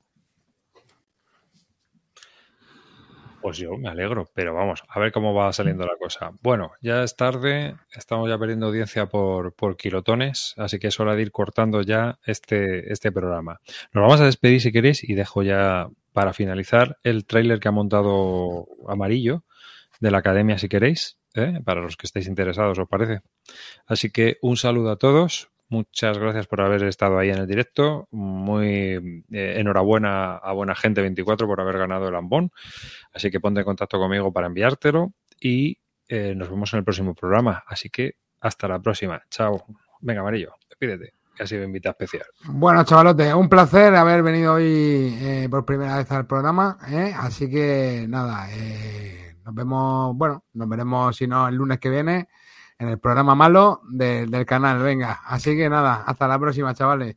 [3.42, 6.30] Pues yo me alegro, pero vamos, a ver cómo va saliendo la cosa.
[6.42, 11.16] Bueno, ya es tarde, estamos ya perdiendo audiencia por, por kilotones, así que es hora
[11.16, 13.58] de ir cortando ya este, este programa.
[13.92, 17.72] Nos vamos a despedir si queréis y dejo ya para finalizar el tráiler que ha
[17.72, 19.44] montado Amarillo
[20.00, 21.60] de la Academia si queréis, ¿eh?
[21.64, 23.20] para los que estéis interesados, os parece.
[23.86, 28.08] Así que un saludo a todos, muchas gracias por haber estado ahí en el directo,
[28.10, 32.50] muy eh, enhorabuena a Buena Gente 24 por haber ganado el Ambón.
[33.12, 35.78] Así que ponte en contacto conmigo para enviártelo y
[36.08, 37.64] eh, nos vemos en el próximo programa.
[37.66, 39.22] Así que hasta la próxima.
[39.30, 39.64] Chao.
[40.00, 42.26] Venga, Amarillo, despídete, que ha sido invitado especial.
[42.46, 46.78] Bueno, chavalotes, un placer haber venido hoy eh, por primera vez al programa.
[46.90, 47.12] ¿eh?
[47.16, 52.28] Así que nada, eh, nos vemos, bueno, nos veremos si no el lunes que viene
[52.78, 54.82] en el programa malo de- del canal.
[54.82, 57.16] Venga, así que nada, hasta la próxima, chavales.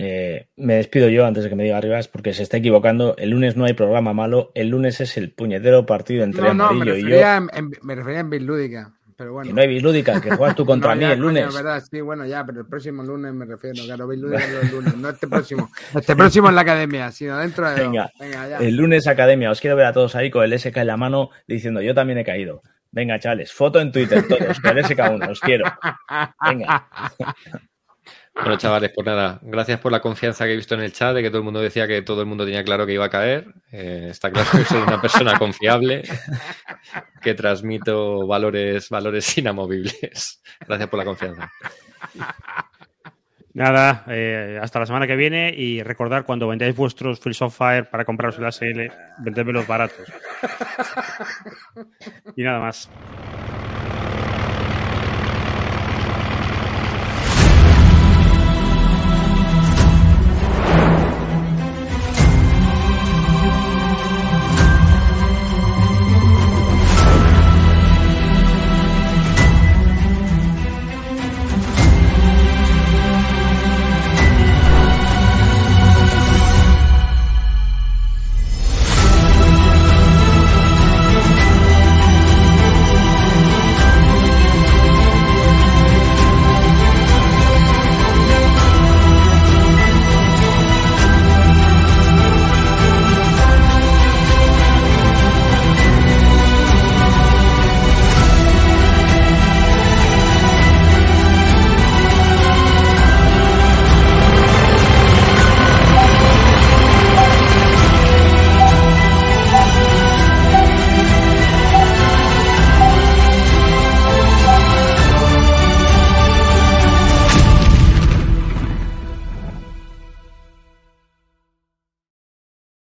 [0.00, 3.16] Eh, me despido yo antes de que me diga Rivas porque se está equivocando.
[3.16, 4.52] El lunes no hay programa malo.
[4.54, 7.06] El lunes es el puñetero partido entre No, no, me Amarillo y yo.
[7.08, 8.94] refería, en, en- me refería en Bill Lúdica.
[9.18, 9.48] Pero bueno.
[9.48, 11.48] Que no hay bislúdica, que juegas tú contra No, mí ya, el coño, lunes.
[11.48, 14.96] es verdad, sí, bueno, ya, pero el próximo lunes me refiero, claro, lunes, el lunes,
[14.96, 15.68] no este próximo.
[15.94, 17.80] Este próximo en la academia, sino dentro de.
[17.80, 18.58] Venga, Venga, ya.
[18.58, 21.30] el lunes academia, os quiero ver a todos ahí con el SK en la mano
[21.48, 22.62] diciendo yo también he caído.
[22.92, 25.64] Venga, chavales, foto en Twitter todos con el SK1, os quiero.
[26.48, 26.88] Venga.
[28.40, 31.22] Bueno, chavales, pues nada, gracias por la confianza que he visto en el chat, de
[31.22, 33.46] que todo el mundo decía que todo el mundo tenía claro que iba a caer.
[33.72, 36.02] Eh, está claro que soy una persona confiable,
[37.20, 40.40] que transmito valores, valores inamovibles.
[40.66, 41.50] Gracias por la confianza.
[43.54, 47.90] Nada, eh, hasta la semana que viene y recordar cuando vendáis vuestros Fields of Fire
[47.90, 50.06] para compraros el ASL, vendedme los baratos.
[52.36, 52.88] y nada más.